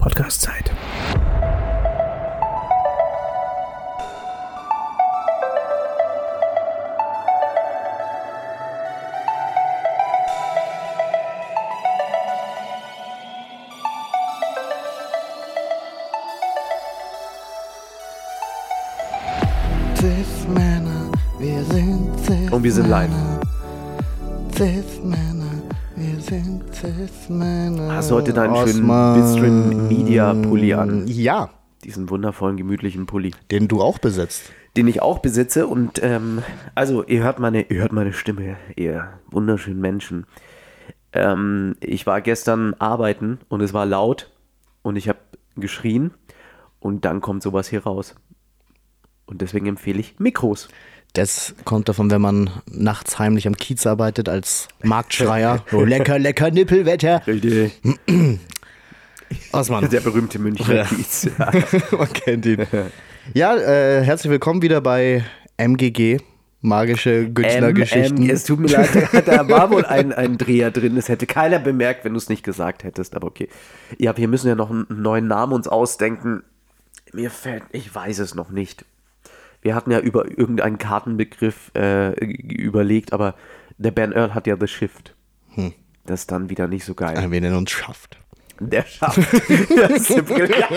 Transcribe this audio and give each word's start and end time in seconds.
Podcast-Zeit. 0.00 0.70
Und 22.50 22.62
wir 22.64 22.72
sind 22.72 22.88
live. 22.88 23.10
Hast 26.30 28.10
du 28.10 28.14
heute 28.14 28.32
deinen 28.32 28.54
schönen 28.54 28.82
Osman. 28.84 29.14
Bitstream 29.20 29.88
Media 29.88 30.32
Pulli 30.32 30.74
an? 30.74 31.08
Ja, 31.08 31.50
Diesen 31.82 32.08
wundervollen, 32.08 32.56
gemütlichen 32.56 33.06
Pulli. 33.06 33.32
den 33.50 33.66
du 33.66 33.82
auch 33.82 33.98
besitzt. 33.98 34.52
Den 34.76 34.86
ich 34.86 35.02
auch 35.02 35.18
besitze 35.18 35.66
und 35.66 36.00
ähm, 36.04 36.44
also 36.76 37.02
ihr 37.02 37.24
hört 37.24 37.40
meine, 37.40 37.62
ihr 37.62 37.80
hört 37.80 37.90
meine 37.90 38.12
Stimme, 38.12 38.56
ihr 38.76 39.08
wunderschönen 39.28 39.80
Menschen. 39.80 40.26
Ähm, 41.12 41.74
ich 41.80 42.06
war 42.06 42.20
gestern 42.20 42.74
arbeiten 42.74 43.40
und 43.48 43.60
es 43.60 43.74
war 43.74 43.84
laut 43.84 44.30
und 44.82 44.94
ich 44.94 45.08
habe 45.08 45.18
geschrien 45.56 46.12
und 46.78 47.04
dann 47.04 47.20
kommt 47.20 47.42
sowas 47.42 47.66
hier 47.66 47.82
raus. 47.82 48.14
Und 49.26 49.40
deswegen 49.40 49.66
empfehle 49.66 49.98
ich 49.98 50.20
Mikros. 50.20 50.68
Das 51.14 51.54
kommt 51.64 51.88
davon, 51.88 52.10
wenn 52.10 52.20
man 52.20 52.50
nachts 52.70 53.18
heimlich 53.18 53.46
am 53.48 53.56
Kiez 53.56 53.84
arbeitet 53.86 54.28
als 54.28 54.68
Marktschreier. 54.82 55.64
So 55.70 55.84
lecker, 55.84 56.18
lecker 56.18 56.50
Nippelwetter. 56.50 57.26
Richtig. 57.26 57.80
Osman, 59.52 59.90
Der 59.90 60.00
berühmte 60.00 60.38
Münchner 60.38 60.74
Ja. 60.74 60.84
Kiez. 60.84 61.28
Ja. 61.36 61.50
man 61.98 62.12
kennt 62.12 62.46
ihn. 62.46 62.64
Ja, 63.34 63.56
äh, 63.56 64.04
herzlich 64.04 64.30
willkommen 64.30 64.62
wieder 64.62 64.80
bei 64.80 65.24
MGG, 65.56 66.18
magische 66.60 67.28
Günstlergeschichten. 67.28 68.22
Ähm, 68.22 68.30
es 68.30 68.44
tut 68.44 68.60
mir 68.60 68.68
leid, 68.68 69.26
da 69.26 69.48
war 69.48 69.70
wohl 69.70 69.84
ein, 69.84 70.12
ein 70.12 70.38
Dreher 70.38 70.70
drin. 70.70 70.94
Das 70.94 71.08
hätte 71.08 71.26
keiner 71.26 71.58
bemerkt, 71.58 72.04
wenn 72.04 72.12
du 72.12 72.18
es 72.18 72.28
nicht 72.28 72.44
gesagt 72.44 72.84
hättest. 72.84 73.16
Aber 73.16 73.26
okay. 73.26 73.48
Ja, 73.98 74.16
wir 74.16 74.28
müssen 74.28 74.46
ja 74.46 74.54
noch 74.54 74.70
einen 74.70 74.86
neuen 74.88 75.26
Namen 75.26 75.52
uns 75.54 75.66
ausdenken. 75.66 76.44
Mir 77.12 77.30
fällt, 77.30 77.64
ich 77.72 77.92
weiß 77.92 78.20
es 78.20 78.36
noch 78.36 78.50
nicht. 78.50 78.84
Wir 79.62 79.74
hatten 79.74 79.90
ja 79.90 80.00
über 80.00 80.26
irgendeinen 80.26 80.78
Kartenbegriff 80.78 81.70
äh, 81.74 82.12
überlegt, 82.24 83.12
aber 83.12 83.34
der 83.78 83.90
Ben 83.90 84.12
Earl 84.12 84.34
hat 84.34 84.46
ja 84.46 84.56
The 84.58 84.66
Shift. 84.66 85.14
Hm. 85.54 85.74
Das 86.06 86.20
ist 86.20 86.32
dann 86.32 86.50
wieder 86.50 86.66
nicht 86.66 86.84
so 86.84 86.94
geil. 86.94 87.16
Äh, 87.16 87.30
wir 87.30 87.40
nennen 87.40 87.56
uns 87.56 87.70
Schaft. 87.70 88.18
Der 88.60 88.82
brillant. 88.82 90.74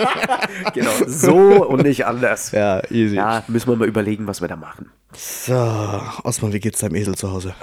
genau, 0.74 0.90
so 1.06 1.66
und 1.66 1.82
nicht 1.82 2.06
anders. 2.06 2.52
Ja, 2.52 2.82
easy. 2.90 3.16
Ja, 3.16 3.44
müssen 3.48 3.68
wir 3.68 3.76
mal 3.76 3.88
überlegen, 3.88 4.26
was 4.26 4.40
wir 4.40 4.48
da 4.48 4.56
machen. 4.56 4.90
So, 5.12 5.54
Osman, 6.24 6.52
wie 6.54 6.60
geht's 6.60 6.80
deinem 6.80 6.94
Esel 6.94 7.14
zu 7.14 7.30
Hause? 7.30 7.54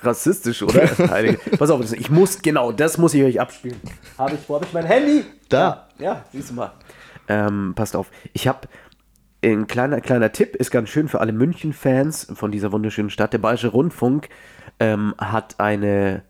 Rassistisch, 0.00 0.62
oder? 0.62 0.86
Pass 1.58 1.70
auf, 1.70 1.92
ich 1.92 2.08
muss, 2.08 2.40
genau, 2.40 2.72
das 2.72 2.98
muss 2.98 3.14
ich 3.14 3.24
euch 3.24 3.40
abspielen. 3.40 3.80
Habe 4.16 4.34
ich, 4.34 4.48
wo 4.48 4.54
habe 4.54 4.64
ich 4.64 4.72
mein 4.72 4.86
Handy? 4.86 5.24
Da. 5.48 5.88
Ja, 5.98 6.04
ja 6.04 6.24
siehst 6.32 6.50
du 6.50 6.54
mal. 6.54 6.72
Ähm, 7.28 7.72
passt 7.74 7.96
auf. 7.96 8.10
Ich 8.32 8.46
habe 8.48 8.68
ein 9.44 9.66
kleiner, 9.66 10.00
kleiner 10.00 10.32
Tipp, 10.32 10.56
ist 10.56 10.70
ganz 10.70 10.88
schön 10.88 11.08
für 11.08 11.20
alle 11.20 11.32
München-Fans 11.32 12.28
von 12.34 12.52
dieser 12.52 12.72
wunderschönen 12.72 13.10
Stadt. 13.10 13.32
Der 13.32 13.38
Bayerische 13.38 13.68
Rundfunk 13.68 14.28
ähm, 14.78 15.14
hat 15.18 15.58
eine, 15.58 16.22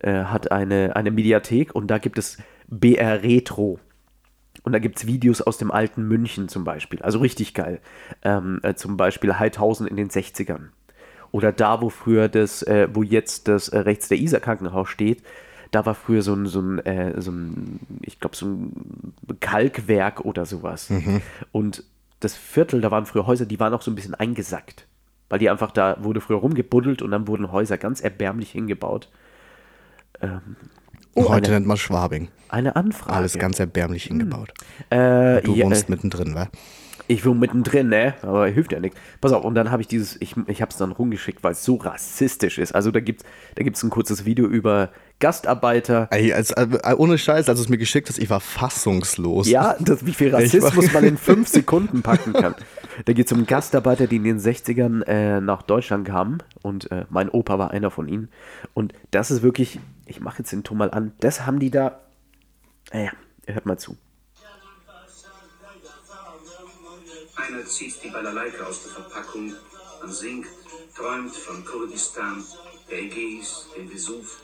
äh, 0.00 0.24
hat 0.24 0.52
eine, 0.52 0.94
eine 0.94 1.10
Mediathek 1.10 1.74
und 1.74 1.88
da 1.88 1.98
gibt 1.98 2.18
es 2.18 2.38
BR 2.68 3.22
Retro. 3.22 3.80
Und 4.62 4.72
da 4.72 4.78
gibt 4.78 4.98
es 4.98 5.06
Videos 5.06 5.40
aus 5.40 5.58
dem 5.58 5.70
alten 5.70 6.06
München 6.06 6.48
zum 6.48 6.64
Beispiel. 6.64 7.00
Also 7.02 7.20
richtig 7.20 7.54
geil. 7.54 7.80
Ähm, 8.22 8.60
äh, 8.62 8.74
zum 8.74 8.96
Beispiel 8.96 9.38
Heidhausen 9.38 9.86
in 9.86 9.96
den 9.96 10.10
60ern. 10.10 10.68
Oder 11.30 11.52
da, 11.52 11.80
wo 11.80 11.90
früher 11.90 12.28
das, 12.28 12.62
äh, 12.62 12.88
wo 12.92 13.02
jetzt 13.02 13.48
das 13.48 13.68
äh, 13.68 13.78
rechts 13.78 14.08
der 14.08 14.18
Isar 14.18 14.40
Krankenhaus 14.40 14.88
steht, 14.88 15.22
da 15.70 15.84
war 15.84 15.94
früher 15.94 16.22
so 16.22 16.34
ein, 16.34 16.46
so 16.46 16.60
ein, 16.60 16.78
äh, 16.80 17.20
so 17.20 17.30
ein 17.30 17.80
ich 18.02 18.20
glaube, 18.20 18.36
so 18.36 18.46
ein 18.46 18.72
Kalkwerk 19.40 20.20
oder 20.24 20.46
sowas. 20.46 20.90
Und 21.52 21.84
das 22.20 22.34
Viertel, 22.36 22.80
da 22.80 22.90
waren 22.90 23.06
früher 23.06 23.26
Häuser, 23.26 23.46
die 23.46 23.60
waren 23.60 23.72
auch 23.74 23.82
so 23.82 23.90
ein 23.90 23.94
bisschen 23.94 24.14
eingesackt. 24.14 24.86
Weil 25.28 25.38
die 25.38 25.50
einfach, 25.50 25.70
da 25.72 25.96
wurde 26.02 26.20
früher 26.20 26.38
rumgebuddelt 26.38 27.02
und 27.02 27.10
dann 27.10 27.28
wurden 27.28 27.52
Häuser 27.52 27.76
ganz 27.78 28.00
erbärmlich 28.00 28.50
hingebaut. 28.50 29.10
Oh, 31.14 31.28
heute 31.28 31.46
eine- 31.48 31.56
nennt 31.56 31.66
man 31.66 31.76
Schwabing. 31.76 32.28
Eine 32.48 32.76
Anfrage. 32.76 33.12
Alles 33.14 33.38
ganz 33.38 33.58
erbärmlich 33.60 34.04
hingebaut. 34.04 34.52
Äh, 34.90 35.42
Du 35.42 35.54
ja, 35.54 35.66
wohnst 35.66 35.88
äh, 35.88 35.92
mittendrin, 35.92 36.34
wa? 36.34 36.48
Ich 37.10 37.24
wohne 37.24 37.40
mittendrin, 37.40 37.88
ne? 37.88 38.14
Aber 38.20 38.46
hilft 38.48 38.72
ja 38.72 38.80
nichts. 38.80 38.98
Pass 39.22 39.32
auf, 39.32 39.42
und 39.42 39.54
dann 39.54 39.70
habe 39.70 39.80
ich 39.80 39.88
dieses, 39.88 40.20
ich, 40.20 40.36
ich 40.46 40.60
habe 40.60 40.70
es 40.70 40.76
dann 40.76 40.92
rumgeschickt, 40.92 41.42
weil 41.42 41.52
es 41.52 41.64
so 41.64 41.76
rassistisch 41.76 42.58
ist. 42.58 42.74
Also 42.74 42.90
da 42.90 43.00
gibt 43.00 43.22
es 43.22 43.26
da 43.54 43.64
gibt's 43.64 43.82
ein 43.82 43.88
kurzes 43.88 44.26
Video 44.26 44.46
über 44.46 44.90
Gastarbeiter. 45.18 46.08
Ey, 46.10 46.34
als, 46.34 46.50
äh, 46.50 46.66
ohne 46.96 47.16
Scheiß, 47.16 47.48
als 47.48 47.58
du 47.58 47.64
es 47.64 47.68
mir 47.70 47.78
geschickt 47.78 48.10
hast, 48.10 48.18
ich 48.18 48.28
war 48.28 48.40
fassungslos. 48.40 49.48
Ja, 49.48 49.74
das, 49.80 50.04
wie 50.04 50.12
viel 50.12 50.34
Rassismus 50.34 50.92
man 50.92 51.04
in 51.04 51.16
fünf 51.16 51.48
Sekunden 51.48 52.02
packen 52.02 52.34
kann. 52.34 52.54
Da 53.06 53.12
geht 53.14 53.26
es 53.26 53.32
um 53.32 53.46
Gastarbeiter, 53.46 54.06
die 54.06 54.16
in 54.16 54.24
den 54.24 54.38
60ern 54.38 55.02
äh, 55.06 55.40
nach 55.40 55.62
Deutschland 55.62 56.06
kamen. 56.06 56.42
Und 56.62 56.90
äh, 56.90 57.06
mein 57.08 57.30
Opa 57.30 57.58
war 57.58 57.70
einer 57.70 57.90
von 57.90 58.06
ihnen. 58.06 58.28
Und 58.74 58.92
das 59.10 59.30
ist 59.30 59.42
wirklich, 59.42 59.80
ich 60.06 60.20
mache 60.20 60.40
jetzt 60.40 60.52
den 60.52 60.62
Ton 60.62 60.76
mal 60.76 60.90
an, 60.90 61.12
das 61.20 61.46
haben 61.46 61.58
die 61.58 61.70
da. 61.70 62.00
Naja, 62.92 63.12
hört 63.46 63.66
mal 63.66 63.78
zu. 63.78 63.96
Einer 67.48 67.64
zieht 67.64 67.94
die 68.04 68.08
Balalaika 68.10 68.64
aus 68.64 68.82
der 68.82 68.92
Verpackung, 68.92 69.52
man 70.02 70.12
singt, 70.12 70.46
träumt 70.96 71.34
von 71.34 71.64
Kurdistan, 71.64 72.44
der 72.90 72.98
Ägäis, 72.98 73.66
dem 73.76 73.88
Vesuv, 73.90 74.40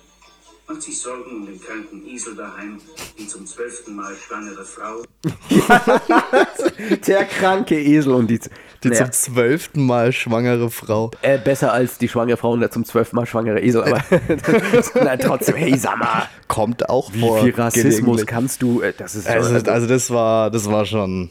macht 0.67 0.83
sich 0.83 0.99
Sorgen 0.99 1.31
um 1.31 1.47
den 1.47 1.61
kranken 1.61 2.07
Isel 2.07 2.35
daheim, 2.35 2.81
die 3.19 3.27
zum 3.27 3.47
zwölften 3.47 3.95
Mal 3.95 4.15
schwangere 4.17 4.65
Frau, 4.65 5.03
Der 7.07 7.25
kranke 7.27 7.79
Esel 7.79 8.15
und 8.15 8.29
die, 8.29 8.41
Die 8.83 8.89
naja, 8.89 9.05
zum 9.05 9.13
zwölften 9.13 9.85
Mal 9.85 10.13
schwangere 10.13 10.71
Frau. 10.71 11.11
Äh, 11.23 11.39
besser 11.39 11.73
als 11.73 11.99
die 11.99 12.09
schwangere 12.09 12.37
Frau 12.39 12.53
und 12.53 12.61
der 12.61 12.71
zum 12.71 12.85
zwölften 12.85 13.17
Mal 13.17 13.27
schwangere 13.27 13.61
Esel, 13.61 13.85
aber 13.85 14.03
na, 14.95 15.17
trotzdem, 15.19 15.57
hey, 15.57 15.77
sag 15.77 15.99
mal, 15.99 16.29
Kommt 16.49 16.89
auch 16.89 17.13
wie 17.13 17.21
vor. 17.21 17.43
viel 17.43 17.55
Rassismus 17.55 18.25
kannst 18.25 18.63
du, 18.63 18.81
äh, 18.81 18.93
das 18.97 19.15
ist, 19.15 19.27
Also, 19.29 19.55
also, 19.55 19.71
also 19.71 19.87
das 19.87 20.11
war, 20.11 20.51
das 20.51 20.71
war 20.71 20.87
schon. 20.87 21.31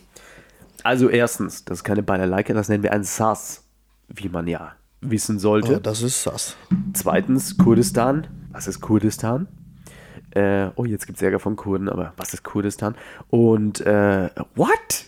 Also 0.83 1.09
erstens, 1.09 1.66
das 1.66 1.79
ist 1.79 1.83
keine 1.83 2.03
Balalaika, 2.03 2.53
das 2.53 2.69
nennen 2.69 2.83
wir 2.83 2.94
ein 2.94 3.03
Sass, 3.03 3.63
wie 4.07 4.29
man 4.29 4.47
ja 4.47 4.73
wissen 5.01 5.39
sollte. 5.39 5.77
Oh, 5.77 5.79
das 5.79 6.01
ist 6.01 6.25
das. 6.27 6.55
Zweitens, 6.94 7.57
Kurdistan, 7.57 8.27
was 8.51 8.67
ist 8.67 8.81
Kurdistan? 8.81 9.47
Äh, 10.31 10.69
oh, 10.75 10.85
jetzt 10.85 11.05
gibt 11.05 11.17
es 11.17 11.22
Ärger 11.22 11.39
von 11.39 11.55
Kurden, 11.55 11.89
aber 11.89 12.13
was 12.17 12.33
ist 12.33 12.43
Kurdistan? 12.43 12.95
Und, 13.29 13.81
äh, 13.81 14.29
what? 14.55 15.05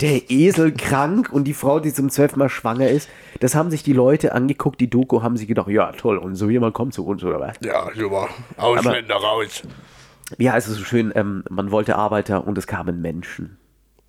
Der 0.00 0.30
Esel 0.30 0.72
krank 0.72 1.30
und 1.32 1.44
die 1.44 1.54
Frau, 1.54 1.80
die 1.80 1.92
zum 1.92 2.10
zwölften 2.10 2.38
Mal 2.38 2.50
schwanger 2.50 2.88
ist, 2.88 3.08
das 3.40 3.54
haben 3.54 3.70
sich 3.70 3.82
die 3.82 3.92
Leute 3.92 4.34
angeguckt, 4.34 4.80
die 4.80 4.90
Doku, 4.90 5.22
haben 5.22 5.36
sich 5.36 5.48
gedacht, 5.48 5.68
ja 5.68 5.92
toll, 5.92 6.18
und 6.18 6.34
so 6.34 6.50
jemand 6.50 6.74
kommt 6.74 6.92
zu 6.92 7.06
uns, 7.06 7.24
oder 7.24 7.40
was? 7.40 7.56
Ja, 7.62 7.88
super. 7.94 8.28
Ausländer 8.56 9.16
raus. 9.16 9.62
Wie 10.36 10.50
heißt 10.50 10.68
es 10.68 10.76
so 10.76 10.84
schön, 10.84 11.12
ähm, 11.14 11.44
man 11.48 11.70
wollte 11.70 11.96
Arbeiter 11.96 12.46
und 12.46 12.58
es 12.58 12.66
kamen 12.66 13.00
Menschen. 13.00 13.58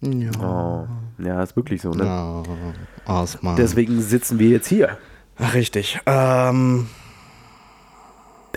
Ja. 0.01 0.31
Oh, 0.39 0.87
ja, 1.23 1.41
ist 1.41 1.55
wirklich 1.55 1.81
so, 1.81 1.91
ne? 1.91 2.05
Oh, 2.05 3.11
Osman. 3.11 3.55
Deswegen 3.55 4.01
sitzen 4.01 4.37
wir 4.39 4.49
jetzt 4.49 4.67
hier. 4.67 4.97
Ach, 5.37 5.53
richtig. 5.53 5.99
Ähm, 6.05 6.87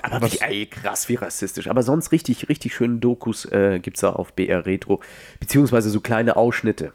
Aber 0.03 0.31
wie, 0.31 0.39
ey, 0.41 0.67
krass, 0.67 1.09
wie 1.09 1.15
rassistisch. 1.15 1.69
Aber 1.69 1.83
sonst 1.83 2.13
richtig, 2.13 2.49
richtig 2.49 2.75
schöne 2.75 2.99
Dokus 2.99 3.45
äh, 3.47 3.79
gibt 3.81 3.97
es 3.97 4.03
da 4.03 4.11
auf 4.11 4.33
BR 4.35 4.67
Retro. 4.67 5.01
Beziehungsweise 5.41 5.91
so 5.91 6.01
kleine 6.01 6.37
Ausschnitte 6.37 6.93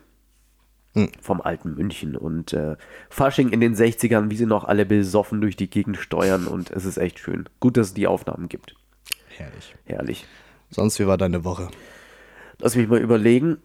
vom 1.22 1.42
alten 1.42 1.74
München. 1.74 2.16
Und 2.16 2.54
äh, 2.54 2.76
Fasching 3.10 3.50
in 3.50 3.60
den 3.60 3.76
60ern, 3.76 4.30
wie 4.30 4.36
sie 4.38 4.46
noch 4.46 4.64
alle 4.66 4.86
besoffen 4.86 5.42
durch 5.42 5.56
die 5.56 5.70
Gegend 5.70 5.98
steuern. 5.98 6.46
Und 6.46 6.70
es 6.70 6.86
ist 6.86 6.98
echt 6.98 7.18
schön. 7.18 7.50
Gut, 7.60 7.78
dass 7.78 7.88
es 7.88 7.94
die 7.96 8.06
Aufnahmen 8.06 8.48
gibt. 8.48 8.76
herrlich. 9.36 9.76
Herrlich. 9.86 10.26
Sonst, 10.70 11.00
wie 11.00 11.08
war 11.08 11.18
deine 11.18 11.44
Woche? 11.44 11.70
Lass 12.60 12.76
mich 12.76 12.88
mal 12.88 13.00
überlegen. 13.00 13.58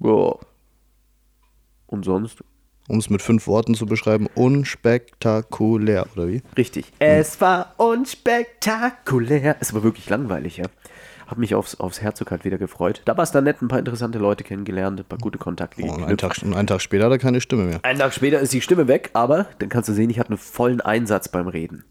Ja. 0.00 0.34
Und 1.86 2.04
sonst? 2.04 2.42
Um 2.88 2.98
es 2.98 3.10
mit 3.10 3.22
fünf 3.22 3.46
Worten 3.48 3.74
zu 3.74 3.86
beschreiben, 3.86 4.28
unspektakulär, 4.34 6.06
oder 6.14 6.28
wie? 6.28 6.42
Richtig. 6.56 6.92
Es 6.98 7.40
war 7.40 7.74
unspektakulär. 7.78 9.56
Es 9.60 9.74
war 9.74 9.82
wirklich 9.82 10.08
langweilig, 10.08 10.58
ja. 10.58 10.66
Hab 11.26 11.38
mich 11.38 11.56
aufs, 11.56 11.74
aufs 11.80 12.00
Herzog 12.00 12.30
halt 12.30 12.44
wieder 12.44 12.58
gefreut. 12.58 13.02
Da 13.04 13.16
war 13.16 13.24
es 13.24 13.32
dann 13.32 13.42
nett, 13.42 13.60
ein 13.60 13.66
paar 13.66 13.80
interessante 13.80 14.18
Leute 14.20 14.44
kennengelernt, 14.44 15.00
ein 15.00 15.04
paar 15.04 15.18
gute 15.18 15.38
Kontakte 15.38 15.82
Oh, 15.82 15.92
und 15.92 16.04
einen. 16.04 16.16
Tag, 16.16 16.40
und 16.42 16.54
einen 16.54 16.68
Tag 16.68 16.80
später 16.80 17.06
hat 17.06 17.10
er 17.12 17.18
keine 17.18 17.40
Stimme 17.40 17.64
mehr. 17.64 17.80
Einen 17.82 17.98
Tag 17.98 18.14
später 18.14 18.38
ist 18.38 18.52
die 18.52 18.60
Stimme 18.60 18.86
weg, 18.86 19.10
aber 19.14 19.46
dann 19.58 19.68
kannst 19.68 19.88
du 19.88 19.92
sehen, 19.92 20.08
ich 20.10 20.20
hatte 20.20 20.30
einen 20.30 20.38
vollen 20.38 20.80
Einsatz 20.80 21.28
beim 21.28 21.48
Reden. 21.48 21.84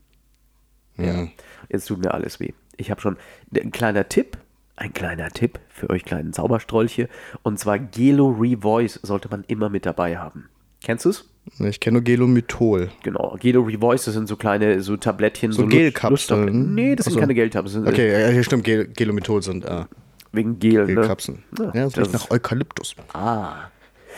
Ja. 0.95 1.27
Jetzt 1.67 1.87
tut 1.87 1.99
mir 1.99 2.13
alles 2.13 2.39
weh. 2.39 2.53
Ich 2.77 2.89
habe 2.91 3.01
schon 3.01 3.17
ein 3.53 3.71
kleiner 3.71 4.07
Tipp, 4.07 4.37
ein 4.77 4.93
kleiner 4.93 5.29
Tipp 5.29 5.59
für 5.69 5.89
euch 5.89 6.03
kleinen 6.05 6.33
Zauberstrolche. 6.33 7.07
Und 7.43 7.59
zwar 7.59 7.79
Gelo 7.79 8.29
Revoice 8.29 8.99
sollte 9.03 9.29
man 9.29 9.43
immer 9.47 9.69
mit 9.69 9.85
dabei 9.85 10.17
haben. 10.17 10.49
Kennst 10.83 11.05
du 11.05 11.09
es? 11.09 11.29
Ich 11.59 11.79
kenne 11.79 11.95
nur 11.95 12.03
Gelomythol. 12.03 12.89
Genau. 13.03 13.35
Gelo 13.39 13.61
Revoice, 13.61 14.05
das 14.05 14.13
sind 14.15 14.27
so 14.27 14.35
kleine, 14.35 14.81
so 14.81 14.97
Tablettchen. 14.97 15.51
So 15.51 15.61
Lust- 15.63 15.71
Gelkapseln? 15.73 16.73
Nee, 16.73 16.95
das 16.95 17.05
sind 17.05 17.11
Ach 17.11 17.15
so. 17.15 17.19
keine 17.21 17.33
Gelkapseln. 17.35 17.87
Okay, 17.87 18.11
ja, 18.21 18.27
hier 18.29 18.43
stimmt, 18.43 18.63
Gel 18.63 18.87
Gelomythol 18.87 19.41
sind 19.41 19.63
äh, 19.65 19.85
Wegen 20.31 20.59
Gel, 20.59 20.85
ne? 20.85 20.95
Gelkapseln. 20.95 21.43
Ja, 21.57 21.65
Ja, 21.73 21.85
das 21.85 21.97
riecht 21.97 22.13
nach 22.13 22.29
Eukalyptus. 22.31 22.95
Ah. 23.13 23.69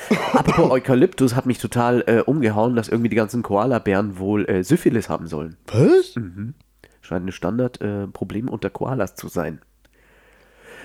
Apropos 0.34 0.72
Eukalyptus 0.72 1.36
hat 1.36 1.46
mich 1.46 1.58
total 1.60 2.04
äh, 2.08 2.22
umgehauen, 2.22 2.76
dass 2.76 2.88
irgendwie 2.88 3.10
die 3.10 3.16
ganzen 3.16 3.44
Koalabären 3.44 4.20
wohl 4.20 4.46
äh, 4.46 4.64
Syphilis 4.64 5.10
haben 5.10 5.28
sollen. 5.28 5.58
Was? 5.68 6.16
Scheint 7.02 7.26
ein 7.28 7.32
Standardproblem 7.32 8.48
äh, 8.48 8.52
unter 8.52 8.70
Koalas 8.70 9.16
zu 9.16 9.28
sein. 9.28 9.60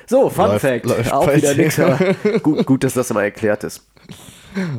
So, 0.06 0.28
Fun 0.30 0.46
Läuft- 0.46 0.60
Fact. 0.66 0.86
läuft 0.86 1.12
Auch 1.12 1.32
wieder 1.34 1.54
nichts, 1.54 1.80
gut, 2.42 2.66
gut, 2.66 2.84
dass 2.84 2.94
das 2.94 3.12
mal 3.12 3.22
erklärt 3.22 3.64
ist. 3.64 3.86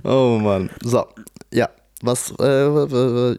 Oh 0.04 0.40
Mann. 0.42 0.70
So, 0.82 1.06
ja. 1.52 1.70
Was, 2.06 2.34
äh, 2.38 2.44
äh, 2.44 3.38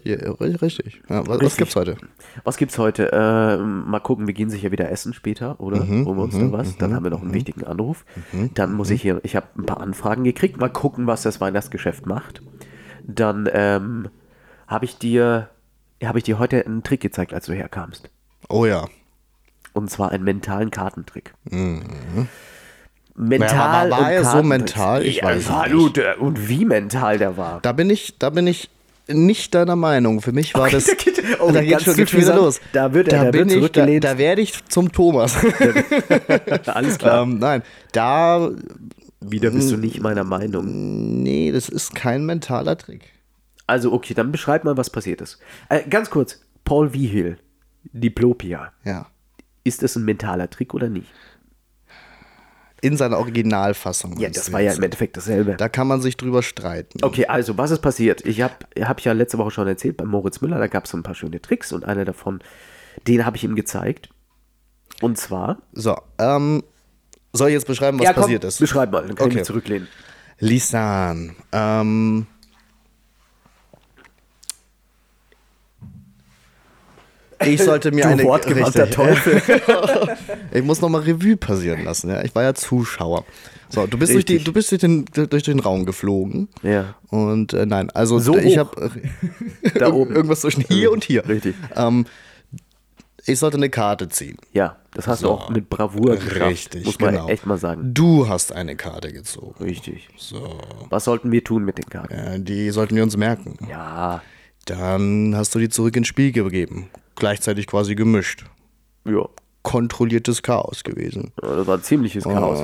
richtig. 0.62 1.02
Ja, 1.10 1.20
was, 1.20 1.28
was 1.28 1.40
Richtig. 1.42 1.56
gibt's 1.58 1.76
heute? 1.76 1.96
Was 2.44 2.56
gibt's 2.56 2.78
heute? 2.78 3.12
Äh, 3.12 3.58
mal 3.58 4.00
gucken, 4.00 4.26
wir 4.26 4.32
gehen 4.32 4.48
sicher 4.48 4.72
wieder 4.72 4.90
essen 4.90 5.12
später, 5.12 5.60
oder? 5.60 5.84
Mhm, 5.84 6.06
Holen 6.06 6.16
wir 6.16 6.22
uns 6.22 6.38
da 6.38 6.50
was? 6.50 6.74
Dann 6.78 6.94
haben 6.94 7.04
wir 7.04 7.10
noch 7.10 7.20
einen 7.20 7.34
wichtigen 7.34 7.64
Anruf. 7.64 8.06
Dann 8.54 8.72
muss 8.72 8.88
ich 8.88 9.02
hier, 9.02 9.20
ich 9.22 9.36
habe 9.36 9.48
ein 9.58 9.66
paar 9.66 9.82
Anfragen 9.82 10.24
gekriegt. 10.24 10.56
Mal 10.58 10.70
gucken, 10.70 11.06
was 11.06 11.20
das 11.20 11.42
Weihnachtsgeschäft 11.42 12.06
macht. 12.06 12.40
Dann 13.06 13.50
ähm, 13.52 14.08
habe 14.66 14.86
ich 14.86 14.96
dir, 14.96 15.50
habe 16.02 16.16
ich 16.16 16.24
dir 16.24 16.38
heute 16.38 16.64
einen 16.64 16.82
Trick 16.82 17.02
gezeigt, 17.02 17.34
als 17.34 17.44
du 17.44 17.52
herkamst. 17.52 18.08
Oh 18.48 18.64
ja. 18.64 18.86
Und 19.74 19.90
zwar 19.90 20.10
einen 20.12 20.24
mentalen 20.24 20.70
Kartentrick. 20.70 21.34
Mhm. 21.50 21.82
Mental. 23.16 23.90
War- 23.90 23.90
war- 23.90 24.00
war 24.04 24.12
er 24.12 24.24
so 24.24 24.42
mental? 24.42 25.04
Ich 25.04 25.16
ja, 25.18 25.24
weiß 25.24 25.48
war 25.48 25.68
nicht. 25.68 25.96
du, 25.96 26.14
und 26.18 26.48
wie 26.48 26.64
mental 26.64 27.18
der 27.18 27.36
war. 27.36 27.60
Da 27.60 27.72
bin 27.72 27.90
ich, 27.90 28.18
da 28.18 28.30
bin 28.30 28.46
ich 28.46 28.70
nicht 29.06 29.54
deiner 29.54 29.76
Meinung. 29.76 30.20
Für 30.22 30.32
mich 30.32 30.54
war 30.54 30.70
das. 30.70 30.84
da 30.86 30.94
geht- 30.94 31.40
oh, 31.40 31.50
da 31.52 31.62
geht 31.62 31.82
schon, 31.82 31.94
geht 31.94 32.10
schon 32.10 32.20
wieder 32.22 32.34
los. 32.36 32.60
Da 32.72 32.92
wird 32.92 33.08
er- 33.08 33.18
da 33.18 33.24
da 33.26 33.30
bin 33.30 33.48
ich, 33.50 33.70
da, 33.72 33.86
da 33.86 34.18
werde 34.18 34.40
ich 34.42 34.64
zum 34.68 34.90
Thomas. 34.90 35.36
Alles 36.66 36.98
klar. 36.98 37.22
ähm, 37.22 37.38
nein, 37.38 37.62
da, 37.92 38.50
Wieder 39.20 39.50
bist 39.50 39.70
du 39.70 39.76
nicht 39.76 40.00
meiner 40.00 40.24
Meinung. 40.24 41.22
nee, 41.22 41.50
das 41.52 41.68
ist 41.68 41.94
kein 41.94 42.24
mentaler 42.26 42.76
Trick. 42.78 43.10
Also, 43.66 43.92
okay, 43.92 44.12
dann 44.14 44.30
beschreib 44.32 44.64
mal, 44.64 44.76
was 44.76 44.90
passiert 44.90 45.20
ist. 45.20 45.38
Äh, 45.68 45.88
ganz 45.88 46.10
kurz, 46.10 46.40
Paul 46.64 46.92
Wiehill, 46.92 47.38
Diplopia. 47.92 48.72
Ja. 48.84 49.06
Ist 49.64 49.82
das 49.82 49.96
ein 49.96 50.04
mentaler 50.04 50.48
Trick 50.50 50.74
oder 50.74 50.88
nicht? 50.88 51.08
In 52.82 52.98
seiner 52.98 53.18
Originalfassung. 53.18 54.18
Ja, 54.18 54.28
das 54.28 54.52
war 54.52 54.60
ja 54.60 54.74
im 54.74 54.82
Endeffekt 54.82 55.16
dasselbe. 55.16 55.54
Da 55.56 55.70
kann 55.70 55.86
man 55.86 56.02
sich 56.02 56.18
drüber 56.18 56.42
streiten. 56.42 56.98
Okay, 57.02 57.24
also, 57.26 57.56
was 57.56 57.70
ist 57.70 57.80
passiert? 57.80 58.26
Ich 58.26 58.42
habe 58.42 58.54
hab 58.82 59.00
ja 59.00 59.12
letzte 59.12 59.38
Woche 59.38 59.50
schon 59.50 59.66
erzählt, 59.66 59.96
bei 59.96 60.04
Moritz 60.04 60.42
Müller, 60.42 60.58
da 60.58 60.66
gab 60.66 60.84
es 60.84 60.90
so 60.90 60.98
ein 60.98 61.02
paar 61.02 61.14
schöne 61.14 61.40
Tricks 61.40 61.72
und 61.72 61.86
einer 61.86 62.04
davon, 62.04 62.40
den 63.08 63.24
habe 63.24 63.38
ich 63.38 63.44
ihm 63.44 63.54
gezeigt. 63.54 64.10
Und 65.00 65.16
zwar. 65.16 65.62
So, 65.72 65.96
ähm, 66.18 66.62
soll 67.32 67.48
ich 67.48 67.54
jetzt 67.54 67.66
beschreiben, 67.66 67.98
was 67.98 68.04
ja, 68.04 68.12
komm, 68.12 68.24
passiert 68.24 68.44
ist? 68.44 68.58
Beschreib 68.58 68.92
mal, 68.92 69.00
dann 69.06 69.14
kann 69.14 69.28
ich 69.28 69.32
Okay. 69.32 69.34
mich 69.38 69.44
zurücklehnen. 69.46 69.88
Lisan, 70.40 71.36
ähm, 71.52 72.26
ich 77.44 77.62
sollte 77.62 77.90
mir 77.92 78.02
Du 78.04 78.08
eine 78.08 78.24
wortgewandter. 78.24 78.90
Teufel. 78.90 79.40
Ich 80.52 80.62
muss 80.62 80.80
nochmal 80.80 81.00
Revue 81.02 81.36
passieren 81.36 81.84
lassen. 81.84 82.10
Ja? 82.10 82.22
Ich 82.22 82.34
war 82.34 82.42
ja 82.44 82.54
Zuschauer. 82.54 83.24
So, 83.68 83.86
du 83.88 83.98
bist, 83.98 84.14
durch, 84.14 84.24
die, 84.24 84.38
du 84.38 84.52
bist 84.52 84.70
durch, 84.70 84.80
den, 84.80 85.04
durch 85.12 85.42
den 85.42 85.58
Raum 85.58 85.84
geflogen. 85.84 86.48
Ja. 86.62 86.94
Und 87.10 87.52
äh, 87.54 87.66
nein, 87.66 87.90
also 87.90 88.18
So 88.20 88.36
ich 88.38 88.56
habe 88.56 88.90
Da 89.78 89.92
oben. 89.92 90.14
irgendwas 90.14 90.42
zwischen 90.42 90.62
hier 90.68 90.92
und 90.92 91.02
hier. 91.02 91.28
Richtig. 91.28 91.56
Ähm, 91.74 92.06
ich 93.26 93.38
sollte 93.38 93.56
eine 93.56 93.70
Karte 93.70 94.08
ziehen. 94.10 94.36
Ja, 94.52 94.76
das 94.92 95.08
hast 95.08 95.20
So. 95.20 95.28
du 95.28 95.32
auch 95.32 95.50
mit 95.50 95.68
Bravour 95.70 96.14
geschafft. 96.16 96.40
Richtig, 96.40 96.84
Muss 96.84 97.00
man 97.00 97.14
genau. 97.14 97.28
echt 97.28 97.46
mal 97.46 97.58
sagen. 97.58 97.92
Du 97.94 98.28
hast 98.28 98.52
eine 98.52 98.76
Karte 98.76 99.12
gezogen. 99.12 99.64
Richtig. 99.64 100.08
So, 100.16 100.58
Was 100.90 101.04
sollten 101.04 101.32
wir 101.32 101.42
tun 101.42 101.64
mit 101.64 101.78
den 101.78 101.86
Karten? 101.88 102.12
äh, 102.14 102.38
die 102.40 102.70
sollten 102.70 102.94
wir 102.94 103.02
uns 103.02 103.16
merken. 103.16 103.56
Ja, 103.68 104.22
Dann 104.66 105.34
hast 105.36 105.54
du 105.54 105.58
die 105.58 105.68
zurück 105.68 105.96
ins 105.96 106.06
Spiel 106.06 106.30
gegeben. 106.32 106.90
Gleichzeitig 107.16 107.66
quasi 107.66 107.94
gemischt. 107.94 108.44
ja. 109.06 109.26
Kontrolliertes 109.62 110.42
Chaos 110.42 110.84
gewesen. 110.84 111.32
Das 111.40 111.66
war 111.66 111.80
ziemliches 111.80 112.24
Chaos. 112.24 112.60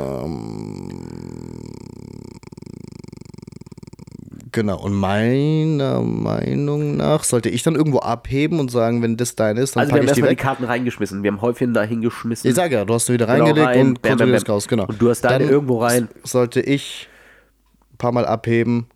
Genau. 4.53 4.81
Und 4.83 4.95
meiner 4.95 6.01
Meinung 6.03 6.97
nach 6.97 7.25
sollte 7.25 7.49
ich 7.49 7.63
dann 7.63 7.75
irgendwo 7.77 8.01
abheben 8.01 8.59
und 8.59 8.71
sagen, 8.71 9.01
wenn 9.03 9.17
das 9.17 9.37
dein 9.37 9.57
ist, 9.57 9.77
dann 9.77 9.83
Also 9.83 9.95
wir 9.95 10.01
packe 10.01 10.01
haben 10.01 10.05
ich 10.09 10.13
die 10.15 10.21
erstmal 10.21 10.29
die 10.29 10.33
weg. 10.33 10.39
Karten 10.43 10.65
reingeschmissen. 10.65 11.23
Wir 11.23 11.31
haben 11.31 11.41
Häufchen 11.41 11.73
da 11.73 11.83
hingeschmissen. 11.85 12.51
Ich 12.51 12.57
sag 12.57 12.73
ja, 12.73 12.85
du 12.85 12.95
hast 12.95 13.07
sie 13.07 13.13
wieder 13.15 13.27
Genau, 13.27 13.45
reingelegt 13.45 13.67
rein, 13.67 13.81
und 13.81 13.95
bam, 13.95 14.03
bam, 14.03 14.11
kontrolliertes 14.11 14.45
bam. 14.45 14.53
Chaos, 14.53 14.69
genau. 14.69 14.87
Und 14.87 15.01
du 15.01 15.09
hast 15.09 15.21
deine 15.23 15.45
irgendwo 15.45 15.79
rein. 15.83 16.09
Sollte 16.25 16.61
ich 16.61 17.09
ein 17.93 17.97
paar 17.99 18.13
Mal 18.13 18.27
abheben, 18.27 18.87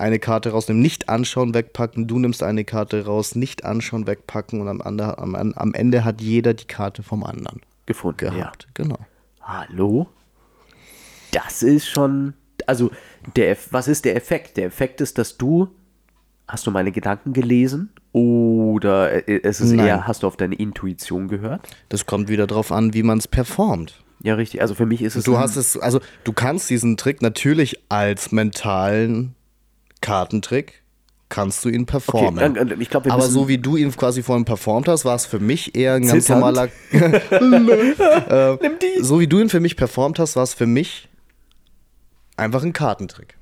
eine 0.00 0.18
Karte 0.18 0.50
rausnehmen, 0.50 0.82
nicht 0.82 1.08
anschauen, 1.08 1.54
wegpacken, 1.54 2.06
du 2.06 2.18
nimmst 2.18 2.42
eine 2.42 2.64
Karte 2.64 3.04
raus, 3.04 3.34
nicht 3.34 3.64
anschauen, 3.64 4.06
wegpacken 4.06 4.60
und 4.60 4.68
am, 4.68 4.80
Ende- 4.80 5.18
am, 5.18 5.34
am 5.34 5.74
Ende 5.74 6.04
hat 6.04 6.20
jeder 6.20 6.54
die 6.54 6.66
Karte 6.66 7.02
vom 7.02 7.22
anderen 7.24 7.60
gefunden. 7.86 8.18
gehabt. 8.34 8.68
Genau. 8.74 8.96
Ja. 8.98 9.06
Hallo? 9.68 10.06
Das 11.32 11.62
ist 11.62 11.86
schon. 11.88 12.34
Also, 12.66 12.90
der, 13.36 13.56
was 13.70 13.88
ist 13.88 14.04
der 14.04 14.16
Effekt? 14.16 14.56
Der 14.56 14.66
Effekt 14.66 15.00
ist, 15.00 15.18
dass 15.18 15.36
du. 15.36 15.68
Hast 16.48 16.66
du 16.66 16.72
meine 16.72 16.90
Gedanken 16.90 17.32
gelesen? 17.32 17.90
Oder 18.12 19.28
äh, 19.28 19.40
es 19.44 19.60
ist 19.60 19.70
Nein. 19.70 19.86
eher, 19.86 20.06
hast 20.08 20.24
du 20.24 20.26
auf 20.26 20.36
deine 20.36 20.56
Intuition 20.56 21.28
gehört? 21.28 21.68
Das 21.88 22.06
kommt 22.06 22.28
wieder 22.28 22.48
drauf 22.48 22.72
an, 22.72 22.92
wie 22.92 23.04
man 23.04 23.18
es 23.18 23.28
performt. 23.28 24.02
Ja, 24.22 24.34
richtig. 24.34 24.60
Also 24.60 24.74
für 24.74 24.84
mich 24.84 25.00
ist 25.00 25.14
es. 25.14 25.24
Du 25.24 25.38
hast 25.38 25.54
es, 25.54 25.76
also 25.78 26.00
du 26.24 26.32
kannst 26.32 26.68
diesen 26.68 26.96
Trick 26.96 27.22
natürlich 27.22 27.80
als 27.88 28.32
mentalen 28.32 29.36
Kartentrick, 30.00 30.82
kannst 31.28 31.64
du 31.64 31.68
ihn 31.68 31.86
performen. 31.86 32.56
Okay, 32.58 32.74
ich 32.80 32.90
glaube, 32.90 33.06
wir 33.06 33.12
Aber 33.12 33.22
so 33.28 33.46
wie 33.48 33.58
du 33.58 33.76
ihn 33.76 33.94
quasi 33.96 34.22
vorhin 34.22 34.44
performt 34.44 34.88
hast, 34.88 35.04
war 35.04 35.14
es 35.14 35.26
für 35.26 35.38
mich 35.40 35.74
eher 35.76 35.94
ein 35.94 36.02
ganz 36.06 36.26
Zitternd. 36.26 36.40
normaler. 36.40 36.68
äh, 38.60 39.02
So 39.02 39.20
wie 39.20 39.26
du 39.26 39.38
ihn 39.40 39.48
für 39.48 39.60
mich 39.60 39.76
performt 39.76 40.18
hast, 40.18 40.36
war 40.36 40.42
es 40.42 40.54
für 40.54 40.66
mich 40.66 41.08
einfach 42.36 42.62
ein 42.62 42.72
Kartentrick. 42.72 43.36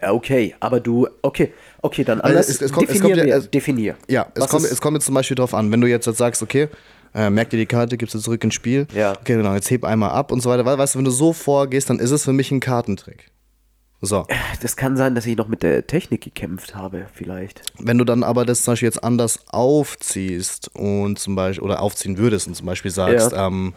Okay, 0.00 0.54
aber 0.60 0.78
du. 0.80 1.08
Okay, 1.22 1.52
okay, 1.82 2.04
dann 2.04 2.20
Also 2.20 2.30
anders. 2.36 2.48
es- 2.48 2.60
es 2.62 2.72
kommt- 2.72 2.88
es 2.88 2.94
definier, 2.94 3.16
kommt 3.16 3.28
ja- 3.28 3.34
mir- 3.36 3.40
es- 3.42 3.50
definier. 3.50 3.96
Ja, 4.08 4.26
es 4.34 4.46
kommt, 4.48 4.64
es 4.64 4.80
kommt 4.80 4.94
jetzt 4.96 5.06
zum 5.06 5.14
Beispiel 5.16 5.34
drauf 5.34 5.54
an, 5.54 5.72
wenn 5.72 5.80
du 5.80 5.88
jetzt, 5.88 6.06
jetzt 6.06 6.18
sagst, 6.18 6.40
okay, 6.42 6.68
äh, 7.14 7.30
merk 7.30 7.50
dir 7.50 7.56
die 7.56 7.66
Karte, 7.66 7.96
gibst 7.96 8.12
sie 8.12 8.20
zurück 8.20 8.44
ins 8.44 8.54
Spiel. 8.54 8.86
Ja. 8.94 9.12
Okay, 9.12 9.34
genau, 9.36 9.54
jetzt 9.54 9.70
heb 9.70 9.84
einmal 9.84 10.10
ab 10.10 10.30
und 10.30 10.40
so 10.40 10.50
weiter. 10.50 10.64
Weißt 10.64 10.94
du, 10.94 10.98
wenn 10.98 11.04
du 11.04 11.10
so 11.10 11.32
vorgehst, 11.32 11.90
dann 11.90 11.98
ist 11.98 12.12
es 12.12 12.24
für 12.24 12.32
mich 12.32 12.52
ein 12.52 12.60
Kartentrick. 12.60 13.30
So. 14.00 14.26
Das 14.62 14.76
kann 14.76 14.96
sein, 14.96 15.14
dass 15.16 15.26
ich 15.26 15.36
noch 15.36 15.48
mit 15.48 15.62
der 15.64 15.86
Technik 15.86 16.20
gekämpft 16.22 16.76
habe, 16.76 17.06
vielleicht. 17.12 17.62
Wenn 17.80 17.98
du 17.98 18.04
dann 18.04 18.22
aber 18.22 18.44
das 18.44 18.62
zum 18.62 18.72
Beispiel 18.72 18.86
jetzt 18.86 19.02
anders 19.02 19.40
aufziehst 19.48 20.70
und 20.74 21.18
zum 21.18 21.34
Beispiel, 21.34 21.64
oder 21.64 21.82
aufziehen 21.82 22.16
würdest 22.16 22.46
und 22.46 22.54
zum 22.54 22.66
Beispiel 22.66 22.90
sagst, 22.92 23.32
Ja. 23.32 23.46
ähm, 23.48 23.74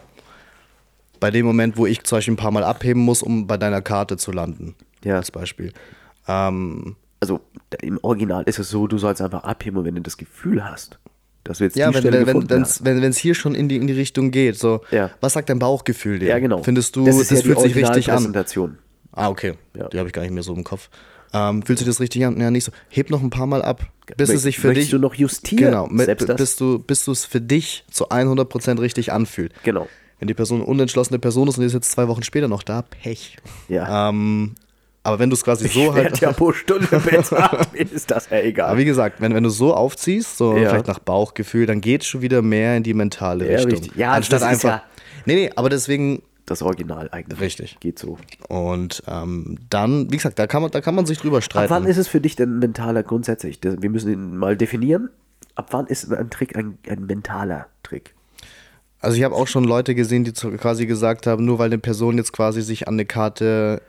bei 1.19 1.31
dem 1.31 1.45
Moment, 1.45 1.77
wo 1.77 1.85
ich 1.87 2.03
zum 2.03 2.17
Beispiel 2.17 2.33
ein 2.33 2.37
paar 2.37 2.51
Mal 2.51 2.63
abheben 2.63 3.01
muss, 3.01 3.23
um 3.23 3.47
bei 3.47 3.57
deiner 3.57 3.81
Karte 3.81 4.17
zu 4.17 4.31
landen, 4.31 4.75
Ja. 5.03 5.15
als 5.17 5.31
Beispiel. 5.31 5.73
Ähm, 6.27 6.95
Also 7.19 7.39
im 7.81 7.99
Original 8.03 8.43
ist 8.45 8.59
es 8.59 8.69
so, 8.69 8.87
du 8.87 8.97
sollst 8.99 9.21
einfach 9.21 9.43
abheben 9.43 9.77
und 9.77 9.85
wenn 9.85 9.95
du 9.95 10.01
das 10.01 10.17
Gefühl 10.17 10.63
hast, 10.63 10.99
dass 11.43 11.57
du 11.59 11.63
jetzt 11.63 11.75
ja, 11.77 11.89
die 11.89 11.95
wenn 11.95 12.01
Stelle 12.01 12.17
es 12.21 12.27
wenn, 12.27 12.49
wenn's, 12.49 12.83
wenn, 12.83 13.01
wenn's 13.01 13.17
hier 13.17 13.33
schon 13.35 13.55
in 13.55 13.69
die, 13.69 13.77
in 13.77 13.87
die 13.87 13.93
Richtung 13.93 14.29
geht, 14.29 14.57
so, 14.57 14.81
Ja. 14.91 15.09
was 15.19 15.33
sagt 15.33 15.49
dein 15.49 15.57
Bauchgefühl 15.59 16.19
dir? 16.19 16.29
Ja, 16.29 16.39
genau. 16.39 16.61
Findest 16.61 16.95
du, 16.95 17.05
das, 17.05 17.15
das, 17.17 17.23
ist 17.23 17.31
ja 17.31 17.37
die 17.37 17.47
fühlt 17.47 17.59
sich 17.59 17.75
richtig 17.75 18.11
an? 18.11 18.33
Ah, 19.13 19.29
okay. 19.29 19.53
Ja. 19.77 19.87
Die 19.89 19.97
habe 19.97 20.07
ich 20.07 20.13
gar 20.13 20.21
nicht 20.21 20.31
mehr 20.31 20.43
so 20.43 20.53
im 20.53 20.63
Kopf. 20.63 20.89
Ähm, 21.33 21.63
fühlt 21.63 21.79
sich 21.79 21.87
das 21.87 21.99
richtig 22.01 22.25
an? 22.25 22.39
Ja, 22.41 22.51
nicht 22.51 22.65
so. 22.65 22.71
Heb 22.89 23.09
noch 23.09 23.21
ein 23.21 23.29
paar 23.29 23.45
Mal 23.47 23.61
ab, 23.61 23.85
bis 24.17 24.29
Mö- 24.29 24.33
es 24.35 24.41
sich 24.41 24.59
für 24.59 24.67
möchtest 24.67 24.87
dich. 24.87 24.91
du 24.91 24.99
noch 24.99 25.15
justieren? 25.15 25.71
Genau, 25.71 25.87
mit, 25.87 26.05
Selbst 26.05 26.27
das? 26.27 26.35
bis 26.37 26.55
du 26.57 26.79
bis 26.79 27.05
du 27.05 27.11
es 27.13 27.23
für 27.25 27.39
dich 27.39 27.85
zu 27.89 28.09
100% 28.09 28.79
richtig 28.81 29.13
anfühlt. 29.13 29.53
Genau. 29.63 29.87
Wenn 30.19 30.27
die 30.27 30.33
Person 30.33 30.59
eine 30.59 30.67
unentschlossene 30.69 31.19
Person 31.19 31.47
ist 31.47 31.55
und 31.57 31.61
die 31.61 31.67
ist 31.67 31.73
jetzt 31.73 31.89
zwei 31.91 32.07
Wochen 32.09 32.21
später 32.23 32.47
noch 32.49 32.63
da, 32.63 32.81
Pech. 32.81 33.37
Ja. 33.69 34.09
Ähm, 34.09 34.55
aber 35.03 35.19
wenn 35.19 35.29
du 35.29 35.35
es 35.35 35.43
quasi 35.43 35.65
ich 35.65 35.73
so 35.73 35.93
halt. 35.95 36.19
ja 36.19 36.31
pro 36.33 36.51
Stunde 36.51 36.85
bezahlt. 36.99 37.73
Ist 37.73 38.11
das 38.11 38.29
ja 38.29 38.39
egal. 38.41 38.69
Aber 38.69 38.77
wie 38.79 38.85
gesagt, 38.85 39.19
wenn, 39.21 39.33
wenn 39.33 39.43
du 39.43 39.49
so 39.49 39.73
aufziehst, 39.73 40.37
so 40.37 40.55
Ja. 40.57 40.69
vielleicht 40.69 40.87
nach 40.87 40.99
Bauchgefühl, 40.99 41.65
dann 41.65 41.79
geht 41.81 42.01
es 42.01 42.07
schon 42.07 42.21
wieder 42.21 42.41
mehr 42.41 42.75
in 42.77 42.83
die 42.83 42.93
mentale 42.93 43.45
Ja, 43.49 43.55
Richtung. 43.55 43.71
richtig. 43.71 43.95
Ja, 43.95 44.11
Anstatt 44.11 44.41
das 44.41 44.47
ist 44.51 44.65
einfach. 44.65 44.69
ja- 44.81 44.83
Nee, 45.25 45.35
nee, 45.35 45.51
aber 45.55 45.69
deswegen. 45.69 46.21
Das 46.51 46.61
Original 46.61 47.09
eigentlich. 47.11 47.39
Richtig. 47.39 47.79
Geht 47.79 47.97
so. 47.99 48.17
Und 48.47 49.03
ähm, 49.07 49.57
dann, 49.69 50.11
wie 50.11 50.17
gesagt, 50.17 50.37
da 50.37 50.47
kann 50.47 50.61
man, 50.61 50.71
da 50.71 50.81
kann 50.81 50.95
man 50.95 51.05
sich 51.05 51.17
drüber 51.17 51.37
Ab 51.37 51.43
streiten. 51.43 51.69
wann 51.69 51.85
ist 51.85 51.97
es 51.97 52.07
für 52.07 52.21
dich 52.21 52.35
denn 52.35 52.59
mentaler 52.59 53.03
grundsätzlich? 53.03 53.59
Wir 53.61 53.89
müssen 53.89 54.11
ihn 54.11 54.37
mal 54.37 54.55
definieren. 54.57 55.09
Ab 55.55 55.67
wann 55.71 55.87
ist 55.87 56.11
ein 56.11 56.29
Trick 56.29 56.55
ein, 56.57 56.77
ein 56.87 57.05
mentaler 57.05 57.67
Trick? 57.83 58.13
Also 58.99 59.17
ich 59.17 59.23
habe 59.23 59.35
auch 59.35 59.47
schon 59.47 59.63
Leute 59.63 59.95
gesehen, 59.95 60.23
die 60.23 60.31
quasi 60.31 60.85
gesagt 60.85 61.25
haben, 61.25 61.43
nur 61.43 61.57
weil 61.57 61.67
eine 61.67 61.79
Person 61.79 62.17
jetzt 62.17 62.33
quasi 62.33 62.61
sich 62.61 62.87
an 62.87 62.93
eine 62.93 63.05
Karte 63.05 63.81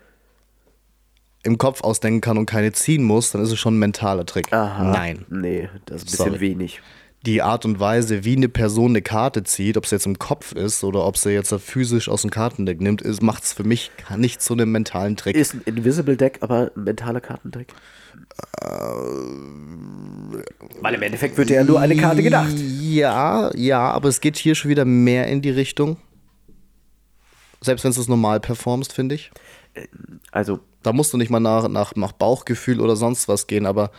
im 1.42 1.58
Kopf 1.58 1.82
ausdenken 1.82 2.20
kann 2.20 2.38
und 2.38 2.46
keine 2.46 2.72
ziehen 2.72 3.02
muss, 3.02 3.32
dann 3.32 3.42
ist 3.42 3.50
es 3.52 3.58
schon 3.58 3.74
ein 3.76 3.78
mentaler 3.78 4.24
Trick. 4.24 4.52
Aha. 4.52 4.90
Nein. 4.90 5.26
Nee, 5.28 5.68
das 5.86 5.96
ist 5.96 6.02
ein 6.02 6.10
bisschen 6.10 6.26
Sorry. 6.32 6.40
wenig. 6.40 6.80
Die 7.24 7.40
Art 7.40 7.64
und 7.64 7.78
Weise, 7.78 8.24
wie 8.24 8.36
eine 8.36 8.48
Person 8.48 8.92
eine 8.92 9.02
Karte 9.02 9.44
zieht, 9.44 9.76
ob 9.76 9.86
sie 9.86 9.94
jetzt 9.94 10.06
im 10.06 10.18
Kopf 10.18 10.52
ist 10.52 10.82
oder 10.82 11.06
ob 11.06 11.16
sie 11.16 11.30
jetzt 11.30 11.54
physisch 11.54 12.08
aus 12.08 12.22
dem 12.22 12.30
Kartendeck 12.30 12.80
nimmt, 12.80 13.04
macht 13.22 13.44
es 13.44 13.52
für 13.52 13.62
mich 13.62 13.92
nicht 14.16 14.42
zu 14.42 14.54
einem 14.54 14.72
mentalen 14.72 15.16
Trick. 15.16 15.36
Ist 15.36 15.54
ein 15.54 15.62
Invisible 15.64 16.16
Deck, 16.16 16.38
aber 16.40 16.72
ein 16.76 16.84
mentaler 16.84 17.20
Kartentrick? 17.20 17.72
Weil 20.80 20.94
im 20.94 21.02
Endeffekt 21.02 21.36
wird 21.36 21.50
ja 21.50 21.62
nur 21.62 21.78
eine 21.80 21.96
Karte 21.96 22.22
gedacht. 22.22 22.54
Ja, 22.80 23.54
ja, 23.54 23.90
aber 23.90 24.08
es 24.08 24.20
geht 24.20 24.36
hier 24.36 24.56
schon 24.56 24.70
wieder 24.70 24.84
mehr 24.84 25.28
in 25.28 25.42
die 25.42 25.50
Richtung. 25.50 25.98
Selbst 27.60 27.84
wenn 27.84 27.92
du 27.92 28.00
es 28.00 28.08
normal 28.08 28.40
performst, 28.40 28.92
finde 28.92 29.14
ich. 29.14 29.30
Also, 30.32 30.58
Da 30.82 30.92
musst 30.92 31.12
du 31.12 31.16
nicht 31.16 31.30
mal 31.30 31.38
nach, 31.38 31.68
nach, 31.68 31.94
nach 31.94 32.12
Bauchgefühl 32.12 32.80
oder 32.80 32.96
sonst 32.96 33.28
was 33.28 33.46
gehen, 33.46 33.66
aber 33.66 33.92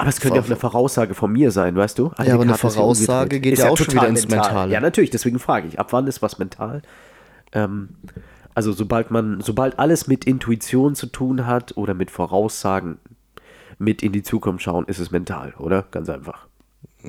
aber 0.00 0.08
es 0.08 0.20
könnte 0.20 0.36
ja 0.36 0.42
auch 0.42 0.46
eine 0.46 0.56
Voraussage 0.56 1.14
von 1.14 1.30
mir 1.30 1.50
sein, 1.50 1.76
weißt 1.76 1.98
du? 1.98 2.12
Ja, 2.18 2.34
aber 2.34 2.42
eine 2.42 2.52
ja 2.52 2.56
Voraussage 2.56 3.40
geht 3.40 3.52
Ist 3.52 3.60
ja 3.60 3.70
auch 3.70 3.76
schon 3.76 3.92
wieder 3.92 4.08
ins 4.08 4.22
mental. 4.22 4.46
Mentale. 4.46 4.72
Ja, 4.72 4.80
natürlich, 4.80 5.10
deswegen 5.10 5.38
frage 5.38 5.68
ich, 5.68 5.78
ab 5.78 5.92
wann 5.92 6.06
ist 6.06 6.22
was 6.22 6.38
mental? 6.38 6.82
Ähm, 7.52 7.90
also 8.54 8.72
sobald 8.72 9.10
man, 9.10 9.40
sobald 9.40 9.78
alles 9.78 10.06
mit 10.06 10.24
Intuition 10.24 10.94
zu 10.94 11.06
tun 11.06 11.46
hat 11.46 11.76
oder 11.76 11.94
mit 11.94 12.10
Voraussagen, 12.10 12.98
mit 13.78 14.02
in 14.02 14.12
die 14.12 14.22
Zukunft 14.22 14.62
schauen, 14.62 14.86
ist 14.86 14.98
es 14.98 15.10
mental, 15.10 15.54
oder? 15.58 15.84
Ganz 15.90 16.08
einfach. 16.08 16.46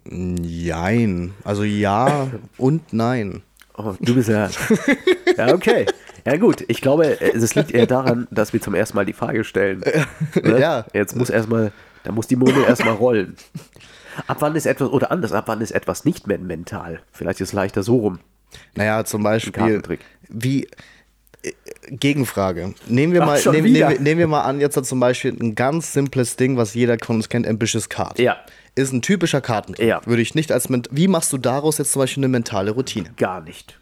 jein. 0.05 1.33
Also 1.43 1.63
ja 1.63 2.27
und 2.57 2.93
nein. 2.93 3.41
Oh, 3.77 3.93
du 3.99 4.15
bist 4.15 4.29
ja. 4.29 4.49
ja, 5.37 5.53
okay. 5.53 5.85
Ja, 6.25 6.37
gut. 6.37 6.63
Ich 6.67 6.81
glaube, 6.81 7.19
es 7.21 7.55
liegt 7.55 7.71
eher 7.71 7.87
daran, 7.87 8.27
dass 8.31 8.53
wir 8.53 8.61
zum 8.61 8.75
ersten 8.75 8.95
Mal 8.95 9.05
die 9.05 9.13
Frage 9.13 9.43
stellen. 9.43 9.81
Ne? 10.43 10.59
Ja. 10.59 10.85
Jetzt 10.93 11.15
muss 11.15 11.29
erstmal, 11.29 11.71
da 12.03 12.11
muss 12.11 12.27
die 12.27 12.35
Murmel 12.35 12.63
erstmal 12.63 12.93
rollen. 12.95 13.35
Ab 14.27 14.37
wann 14.41 14.55
ist 14.55 14.65
etwas, 14.65 14.89
oder 14.89 15.11
anders, 15.11 15.31
ab 15.31 15.45
wann 15.47 15.61
ist 15.61 15.71
etwas 15.71 16.05
nicht 16.05 16.27
mehr 16.27 16.37
mental? 16.37 17.01
Vielleicht 17.11 17.39
ist 17.41 17.49
es 17.49 17.53
leichter 17.53 17.83
so 17.83 17.97
rum. 17.97 18.19
Naja, 18.75 19.05
zum 19.05 19.23
Beispiel, 19.23 19.81
wie 20.29 20.67
äh, 21.43 21.51
Gegenfrage. 21.89 22.73
Nehmen 22.87 23.13
wir 23.13 23.23
Ach, 23.23 23.27
mal, 23.27 23.41
nehmen, 23.51 23.63
wieder. 23.65 23.89
nehmen, 23.99 24.19
wir- 24.19 24.27
mal 24.27 24.41
an, 24.41 24.59
jetzt 24.59 24.75
hat 24.77 24.85
zum 24.85 24.99
Beispiel 24.99 25.35
ein 25.39 25.55
ganz 25.55 25.93
simples 25.93 26.35
Ding, 26.35 26.57
was 26.57 26.73
jeder 26.73 26.97
von 27.03 27.15
uns 27.17 27.29
kennt, 27.29 27.47
Ambitious 27.47 27.89
Card. 27.89 28.19
Ja. 28.19 28.37
Ist 28.75 28.93
ein 28.93 29.01
typischer 29.01 29.41
Kartentrick. 29.41 29.85
Ja. 29.87 30.01
Würde 30.05 30.21
ich 30.21 30.35
nicht 30.35 30.51
als 30.51 30.67
Wie 30.91 31.07
machst 31.07 31.33
du 31.33 31.37
daraus 31.37 31.77
jetzt 31.77 31.91
zum 31.93 32.01
Beispiel 32.01 32.21
eine 32.21 32.29
mentale 32.29 32.71
Routine? 32.71 33.11
Gar 33.17 33.41
nicht. 33.41 33.79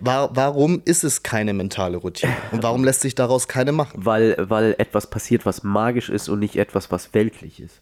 Wa- 0.00 0.30
warum 0.32 0.82
ist 0.84 1.04
es 1.04 1.22
keine 1.22 1.52
mentale 1.52 1.96
Routine? 1.98 2.32
Und 2.52 2.62
warum 2.62 2.84
lässt 2.84 3.00
sich 3.02 3.14
daraus 3.14 3.48
keine 3.48 3.72
machen? 3.72 4.04
Weil, 4.04 4.36
weil 4.38 4.74
etwas 4.78 5.08
passiert, 5.08 5.44
was 5.46 5.62
magisch 5.62 6.08
ist 6.08 6.28
und 6.28 6.38
nicht 6.40 6.56
etwas, 6.56 6.90
was 6.90 7.12
weltlich 7.14 7.60
ist. 7.60 7.80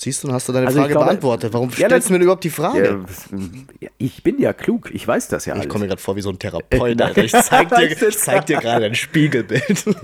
Siehst 0.00 0.22
du, 0.22 0.28
dann 0.28 0.36
hast 0.36 0.48
du 0.48 0.52
deine 0.52 0.66
Also 0.68 0.78
Frage 0.78 0.92
glaube- 0.92 1.06
beantwortet. 1.06 1.52
Warum 1.52 1.70
Ja, 1.70 1.86
stellst 1.88 2.08
du 2.08 2.12
mir 2.12 2.20
überhaupt 2.20 2.44
die 2.44 2.50
Frage? 2.50 3.04
Ja, 3.80 3.88
ich 3.98 4.22
bin 4.22 4.38
ja 4.38 4.52
klug, 4.52 4.90
ich 4.94 5.06
weiß 5.08 5.26
das 5.28 5.44
ja 5.46 5.54
alles. 5.54 5.64
Ich 5.64 5.68
komme 5.70 5.82
mir 5.84 5.88
gerade 5.88 6.00
vor 6.00 6.14
wie 6.14 6.20
so 6.20 6.30
ein 6.30 6.38
Therapeut. 6.38 7.02
Alter. 7.02 7.24
Ich 7.24 7.32
zeig 7.32 7.68
dir, 7.76 7.90
ich 8.08 8.18
zeig 8.18 8.46
dir 8.46 8.58
gerade 8.58 8.86
ein 8.86 8.94
Spiegelbild. 8.94 9.84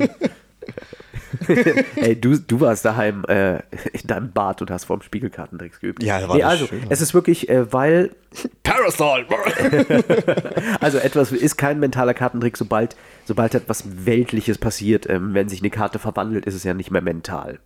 Ey, 1.96 2.20
du, 2.20 2.38
du 2.38 2.60
warst 2.60 2.84
daheim 2.84 3.24
äh, 3.26 3.56
in 3.92 4.06
deinem 4.06 4.32
Bad 4.32 4.62
und 4.62 4.70
hast 4.70 4.84
vorm 4.84 5.02
Spiegelkartentricks 5.02 5.80
geübt. 5.80 6.02
Ja, 6.02 6.28
war 6.28 6.36
nee, 6.36 6.42
das 6.42 6.50
also, 6.50 6.66
schön. 6.66 6.84
es 6.88 7.00
ist 7.00 7.14
wirklich, 7.14 7.48
äh, 7.48 7.72
weil, 7.72 8.14
Parasol! 8.62 9.26
also 10.80 10.98
etwas 10.98 11.32
ist 11.32 11.56
kein 11.56 11.80
mentaler 11.80 12.14
Kartentrick, 12.14 12.56
sobald, 12.56 12.96
sobald 13.24 13.54
etwas 13.54 13.84
Weltliches 14.06 14.58
passiert, 14.58 15.08
ähm, 15.08 15.34
wenn 15.34 15.48
sich 15.48 15.60
eine 15.60 15.70
Karte 15.70 15.98
verwandelt, 15.98 16.46
ist 16.46 16.54
es 16.54 16.64
ja 16.64 16.74
nicht 16.74 16.90
mehr 16.90 17.02
mental. 17.02 17.58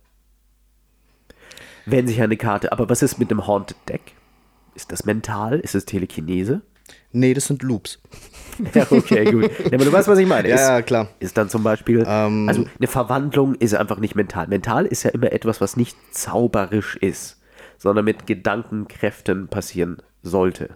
Wenn 1.85 2.07
sich 2.07 2.21
eine 2.21 2.37
Karte, 2.37 2.71
aber 2.71 2.89
was 2.89 3.01
ist 3.01 3.17
mit 3.17 3.31
einem 3.31 3.47
Haunted 3.47 3.77
Deck? 3.87 4.13
Ist 4.75 4.91
das 4.91 5.05
mental? 5.05 5.59
Ist 5.59 5.75
es 5.75 5.85
Telekinese? 5.85 6.61
Nee, 7.11 7.33
das 7.33 7.45
sind 7.45 7.63
Loops. 7.63 7.99
Ja, 8.73 8.85
okay, 8.89 9.23
gut. 9.23 9.43
Ja, 9.43 9.73
aber 9.75 9.85
du 9.85 9.91
weißt, 9.93 10.09
was 10.09 10.19
ich 10.19 10.27
meine. 10.27 10.49
Ja, 10.49 10.55
ist, 10.55 10.61
ja, 10.67 10.81
klar. 10.81 11.07
Ist 11.21 11.37
dann 11.37 11.47
zum 11.47 11.63
Beispiel, 11.63 12.03
Ähm, 12.05 12.49
also 12.49 12.65
eine 12.77 12.87
Verwandlung 12.87 13.55
ist 13.55 13.73
einfach 13.73 13.99
nicht 13.99 14.15
mental. 14.15 14.47
Mental 14.47 14.85
ist 14.85 15.03
ja 15.03 15.11
immer 15.11 15.31
etwas, 15.31 15.61
was 15.61 15.77
nicht 15.77 15.95
zauberisch 16.11 16.97
ist, 16.97 17.37
sondern 17.77 18.03
mit 18.03 18.27
Gedankenkräften 18.27 19.47
passieren 19.47 20.01
sollte. 20.23 20.71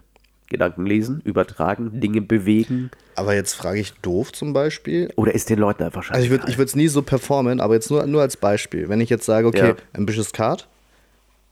Gedanken 0.48 0.86
lesen, 0.86 1.20
übertragen, 1.24 2.00
Dinge 2.00 2.22
bewegen. 2.22 2.90
Aber 3.16 3.34
jetzt 3.34 3.52
frage 3.54 3.80
ich 3.80 3.92
doof 4.00 4.32
zum 4.32 4.54
Beispiel. 4.54 5.12
Oder 5.16 5.34
ist 5.34 5.50
den 5.50 5.58
Leuten 5.58 5.82
einfach 5.82 6.02
scheiße? 6.02 6.14
Also 6.14 6.34
ich 6.48 6.56
würde 6.56 6.64
es 6.64 6.74
nie 6.76 6.88
so 6.88 7.02
performen, 7.02 7.60
aber 7.60 7.74
jetzt 7.74 7.90
nur, 7.90 8.06
nur 8.06 8.22
als 8.22 8.38
Beispiel. 8.38 8.88
Wenn 8.88 9.02
ich 9.02 9.10
jetzt 9.10 9.26
sage, 9.26 9.46
okay, 9.46 9.68
Ja. 9.68 9.74
Ambitious 9.92 10.32
Card, 10.32 10.68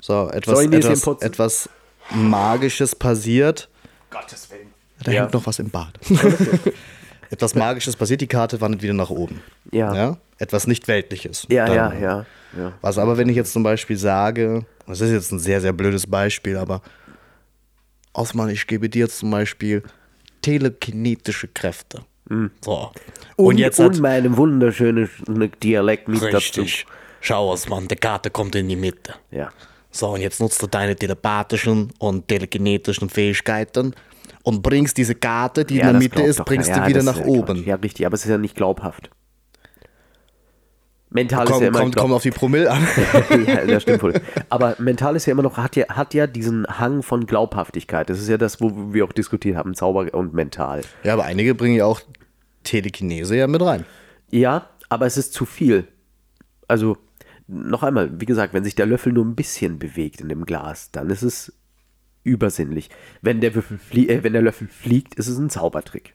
so 0.01 0.31
etwas, 0.31 0.55
Soll 0.55 0.65
ich 0.65 0.71
Näschen 0.71 0.93
etwas, 0.93 1.21
etwas 1.21 1.69
Magisches 2.15 2.95
passiert, 2.95 3.69
Gottes 4.11 4.51
Willen. 4.51 4.72
Da 5.03 5.13
Ja. 5.13 5.23
hängt 5.23 5.35
noch 5.35 5.47
was 5.47 5.59
im 5.59 5.71
Bad. 5.71 5.99
etwas 7.31 7.55
Magisches 7.55 7.97
passiert, 7.97 8.21
die 8.21 8.27
Karte 8.27 8.61
wandert 8.61 8.83
wieder 8.83 8.95
nach 8.95 9.11
oben. 9.11 9.41
Ja. 9.71 10.17
Etwas 10.39 10.67
nicht 10.67 10.89
Weltliches. 10.89 11.47
Ja, 11.51 11.67
Dann- 11.67 11.77
ja, 11.77 11.93
ja, 11.95 12.27
ja. 12.59 12.73
Was 12.81 12.99
aber, 12.99 13.17
wenn 13.17 13.29
ich 13.29 13.37
jetzt 13.37 13.53
zum 13.53 13.63
Beispiel 13.63 13.97
sage, 13.97 14.65
das 14.87 15.01
ist 15.01 15.13
jetzt 15.13 15.33
ein 15.33 15.39
sehr, 15.39 15.61
sehr 15.61 15.73
blödes 15.73 16.07
Beispiel, 16.07 16.57
aber 16.57 16.83
Osman, 18.13 18.51
ich 18.51 18.67
gebe 18.67 18.89
dir 18.91 19.05
jetzt 19.07 19.19
zum 19.19 19.31
Beispiel 19.31 19.83
telekinetische 20.43 21.49
Kräfte. 21.49 22.03
So. 22.61 22.91
Und, 23.37 23.47
Und, 23.47 23.59
jetzt 23.59 23.79
und 23.79 23.95
hat, 23.95 24.01
meinem 24.01 24.37
wunderschönen 24.37 25.09
Dialekt 25.63 26.09
mit 26.09 26.21
Richtig. 26.23 26.87
Schau, 27.21 27.51
Osman, 27.51 27.89
die 27.89 27.97
Karte 27.97 28.31
kommt 28.31 28.55
in 28.57 28.69
die 28.69 28.77
Mitte. 28.77 29.13
dazu. 29.13 29.19
Ja. 29.31 29.51
So, 29.91 30.09
und 30.15 30.21
jetzt 30.23 30.41
nutzt 30.41 30.61
du 30.63 30.67
deine 30.67 30.97
telepathischen 30.97 31.93
und 31.99 32.27
telekinetischen 32.29 33.11
Fähigkeiten 33.11 33.95
und 34.43 34.63
bringst 34.63 34.97
diese 34.97 35.15
Karte, 35.15 35.65
die 35.65 35.77
ja, 35.77 35.87
in 35.87 35.93
der 35.93 35.99
Mitte 35.99 36.23
ist, 36.23 36.45
bringst 36.45 36.71
keiner. 36.71 36.85
du 36.85 36.89
wieder 36.91 37.03
nach 37.03 37.19
ist 37.19 37.27
ja 37.27 37.27
oben. 37.27 37.57
Quatsch. 37.57 37.67
Ja, 37.67 37.75
richtig, 37.77 38.07
aber 38.07 38.15
es 38.15 38.25
ist 38.25 38.31
ja 38.31 38.39
nicht 38.39 38.57
glaubhaft. 38.57 39.11
Mental 41.11 41.45
ist 41.45 41.53
Komm, 41.53 41.63
ja 41.63 41.69
immer 41.69 41.81
kommt, 41.81 41.97
kommt 41.97 42.15
auf 42.15 42.23
die 42.23 42.31
Promille 42.31 42.71
an. 42.71 42.87
ja, 43.47 43.67
das 43.67 43.83
stimmt 43.83 44.03
wohl. 44.03 44.15
Aber 44.49 44.77
mental 44.79 45.15
ist 45.15 45.27
ja 45.27 45.33
immer 45.33 45.43
noch, 45.43 45.59
hat 45.59 45.77
ja, 45.77 45.87
hat 45.89 46.15
ja 46.15 46.27
diesen 46.27 46.67
Hang 46.67 47.03
von 47.03 47.27
Glaubhaftigkeit. 47.27 48.09
Das 48.09 48.19
ist 48.19 48.29
ja 48.29 48.39
das, 48.39 48.63
wo 48.63 48.95
wir 48.95 49.05
auch 49.05 49.13
diskutiert 49.13 49.57
haben, 49.57 49.75
Zauber 49.75 50.13
und 50.15 50.33
mental. 50.33 50.81
ja, 51.05 51.13
aber 51.13 51.25
einige 51.25 51.55
bringen 51.55 51.77
ja 51.77 51.85
auch 51.85 52.01
Telekinese 52.65 53.37
ja 53.37 53.47
mit 53.47 53.61
rein. 53.61 53.85
Ja, 54.31 54.71
aber 54.89 55.05
es 55.05 55.19
ist 55.19 55.35
zu 55.35 55.45
viel. 55.45 55.87
Also, 56.67 56.97
noch 57.47 57.83
einmal, 57.83 58.19
wie 58.19 58.27
gesagt, 58.27 58.55
wenn 58.55 58.65
sich 58.65 58.75
der 58.75 58.87
Löffel 58.87 59.13
nur 59.13 59.27
ein 59.27 59.35
bisschen 59.35 59.79
bewegt 59.79 60.23
in 60.23 60.31
dem 60.31 60.47
Glas, 60.47 60.91
dann 60.93 61.11
ist 61.11 61.23
es 61.23 61.53
übersinnlich. 62.25 62.91
Wenn 63.21 63.41
der, 63.41 63.55
äh, 63.55 64.23
wenn 64.23 64.33
der 64.33 64.43
Löffel 64.43 64.69
fliegt, 64.69 65.15
ist 65.15 65.29
es 65.29 65.39
ein 65.39 65.51
Zaubertrick. 65.51 66.15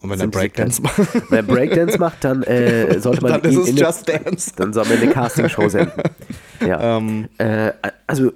Und 0.00 0.08
wenn 0.08 0.20
er 0.20 0.26
Breakdance 0.28 0.80
macht. 0.80 0.98
Wenn 1.30 1.38
er 1.38 1.42
Breakdance 1.42 1.98
macht, 1.98 2.24
dann 2.24 2.42
äh, 2.44 2.98
sollte 2.98 3.22
man 3.22 3.32
Dann 3.32 3.42
ist 3.42 3.54
ihn 3.56 3.60
es 3.60 3.68
in 3.68 3.76
Just 3.76 4.10
eine, 4.10 4.24
Dance. 4.24 4.52
Dann 4.56 4.72
soll 4.72 4.86
man 4.86 4.98
eine 4.98 5.10
Castingshow 5.10 5.68
senden. 5.68 6.02
Ja. 6.64 6.96
Ähm. 6.98 7.28
Äh, 7.38 7.72
also, 8.06 8.32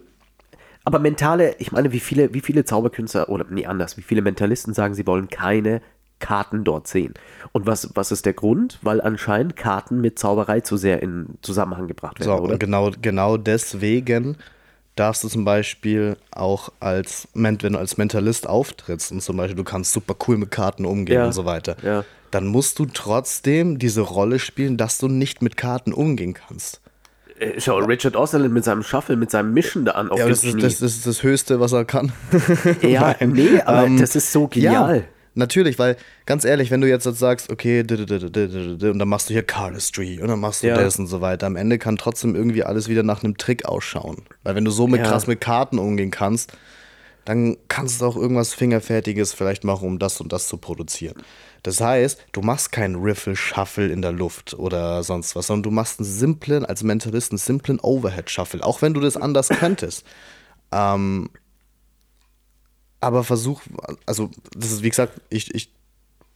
aber 0.82 0.98
mentale, 0.98 1.54
ich 1.60 1.70
meine, 1.70 1.92
wie 1.92 2.00
viele, 2.00 2.34
wie 2.34 2.40
viele 2.40 2.64
Zauberkünstler, 2.64 3.28
oder 3.28 3.46
nee, 3.48 3.66
anders, 3.66 3.96
wie 3.96 4.02
viele 4.02 4.20
Mentalisten 4.20 4.74
sagen, 4.74 4.94
sie 4.94 5.06
wollen 5.06 5.28
keine 5.28 5.80
Karten 6.18 6.64
dort 6.64 6.88
sehen. 6.88 7.14
Und 7.52 7.66
was, 7.66 7.90
was 7.94 8.10
ist 8.10 8.26
der 8.26 8.32
Grund? 8.32 8.80
Weil 8.82 9.00
anscheinend 9.00 9.54
Karten 9.54 10.00
mit 10.00 10.18
Zauberei 10.18 10.60
zu 10.60 10.76
sehr 10.76 11.04
in 11.04 11.38
Zusammenhang 11.40 11.86
gebracht 11.86 12.18
werden, 12.18 12.36
So, 12.36 12.42
oder? 12.42 12.58
genau, 12.58 12.90
genau 13.00 13.36
deswegen 13.36 14.36
darfst 14.96 15.22
du 15.22 15.28
zum 15.28 15.44
Beispiel 15.44 16.16
auch 16.30 16.70
als, 16.80 17.28
wenn 17.34 17.58
du 17.58 17.78
als 17.78 17.96
Mentalist 17.98 18.48
auftrittst 18.48 19.12
und 19.12 19.22
zum 19.22 19.36
Beispiel 19.36 19.56
du 19.56 19.64
kannst 19.64 19.92
super 19.92 20.16
cool 20.26 20.36
mit 20.38 20.50
Karten 20.50 20.84
umgehen 20.84 21.16
Ja, 21.16 21.26
und 21.26 21.32
so 21.32 21.44
weiter, 21.44 21.76
ja. 21.82 22.04
dann 22.30 22.46
musst 22.46 22.78
du 22.78 22.86
trotzdem 22.86 23.78
diese 23.78 24.00
Rolle 24.00 24.38
spielen, 24.38 24.76
dass 24.76 24.98
du 24.98 25.08
nicht 25.08 25.42
mit 25.42 25.56
Karten 25.56 25.92
umgehen 25.92 26.34
kannst. 26.34 26.80
Äh, 27.38 27.60
Schau, 27.60 27.76
Richard 27.78 28.16
Osserland 28.16 28.54
mit 28.54 28.64
seinem 28.64 28.82
Shuffle, 28.82 29.16
mit 29.16 29.30
seinem 29.30 29.52
Mischen 29.52 29.84
da 29.84 29.92
an 29.92 30.10
auf 30.10 30.18
Ja, 30.18 30.26
das 30.28 30.42
ist, 30.42 30.54
das, 30.62 30.78
das 30.78 30.92
ist 30.96 31.06
das 31.06 31.22
Höchste, 31.22 31.60
was 31.60 31.72
er 31.72 31.84
kann. 31.84 32.12
ja, 32.82 33.14
nee, 33.20 33.60
aber 33.62 33.86
Ähm, 33.86 34.00
das 34.00 34.16
ist 34.16 34.32
so 34.32 34.48
genial. 34.48 34.96
Ja, 34.98 35.02
natürlich, 35.36 35.78
weil 35.78 35.96
ganz 36.26 36.44
ehrlich, 36.44 36.70
wenn 36.70 36.80
du 36.80 36.88
jetzt 36.88 37.04
sagst, 37.04 37.50
okay, 37.50 37.80
und 37.80 38.98
dann 38.98 39.08
machst 39.08 39.28
du 39.28 39.32
hier 39.34 39.42
Cardistry 39.42 40.20
und 40.20 40.28
dann 40.28 40.40
machst 40.40 40.62
du 40.62 40.68
Ja. 40.68 40.76
das 40.76 40.98
und 40.98 41.06
so 41.06 41.20
weiter, 41.20 41.46
am 41.46 41.56
Ende 41.56 41.78
kann 41.78 41.96
trotzdem 41.96 42.34
irgendwie 42.34 42.64
alles 42.64 42.88
wieder 42.88 43.02
nach 43.02 43.22
einem 43.22 43.36
Trick 43.36 43.64
ausschauen. 43.66 44.22
Weil 44.42 44.54
wenn 44.54 44.64
du 44.64 44.70
so 44.70 44.86
mit 44.86 45.00
Ja. 45.00 45.08
krass 45.10 45.26
mit 45.26 45.40
Karten 45.40 45.78
umgehen 45.78 46.10
kannst, 46.10 46.52
dann 47.24 47.56
kannst 47.66 48.00
du 48.00 48.06
auch 48.06 48.16
irgendwas 48.16 48.54
Fingerfertiges 48.54 49.32
vielleicht 49.32 49.64
machen, 49.64 49.86
um 49.88 49.98
das 49.98 50.20
und 50.20 50.32
das 50.32 50.46
zu 50.46 50.58
produzieren. 50.58 51.16
Das 51.64 51.80
heißt, 51.80 52.20
du 52.30 52.40
machst 52.40 52.70
keinen 52.70 52.94
Riffle-Shuffle 53.02 53.88
in 53.88 54.00
der 54.00 54.12
Luft 54.12 54.54
oder 54.54 55.02
sonst 55.02 55.34
was, 55.34 55.48
sondern 55.48 55.64
du 55.64 55.70
machst 55.72 55.98
einen 55.98 56.08
simplen, 56.08 56.64
als 56.64 56.84
Mentalist 56.84 57.32
einen 57.32 57.38
simplen 57.38 57.80
Overhead-Shuffle, 57.80 58.62
auch 58.62 58.80
wenn 58.80 58.94
du 58.94 59.00
das 59.00 59.16
anders 59.16 59.48
könntest. 59.48 60.04
Ähm, 60.72 61.30
Aber 63.00 63.24
versuch, 63.24 63.62
also 64.06 64.30
das 64.56 64.72
ist 64.72 64.82
wie 64.82 64.88
gesagt, 64.88 65.20
ich, 65.28 65.54
ich 65.54 65.70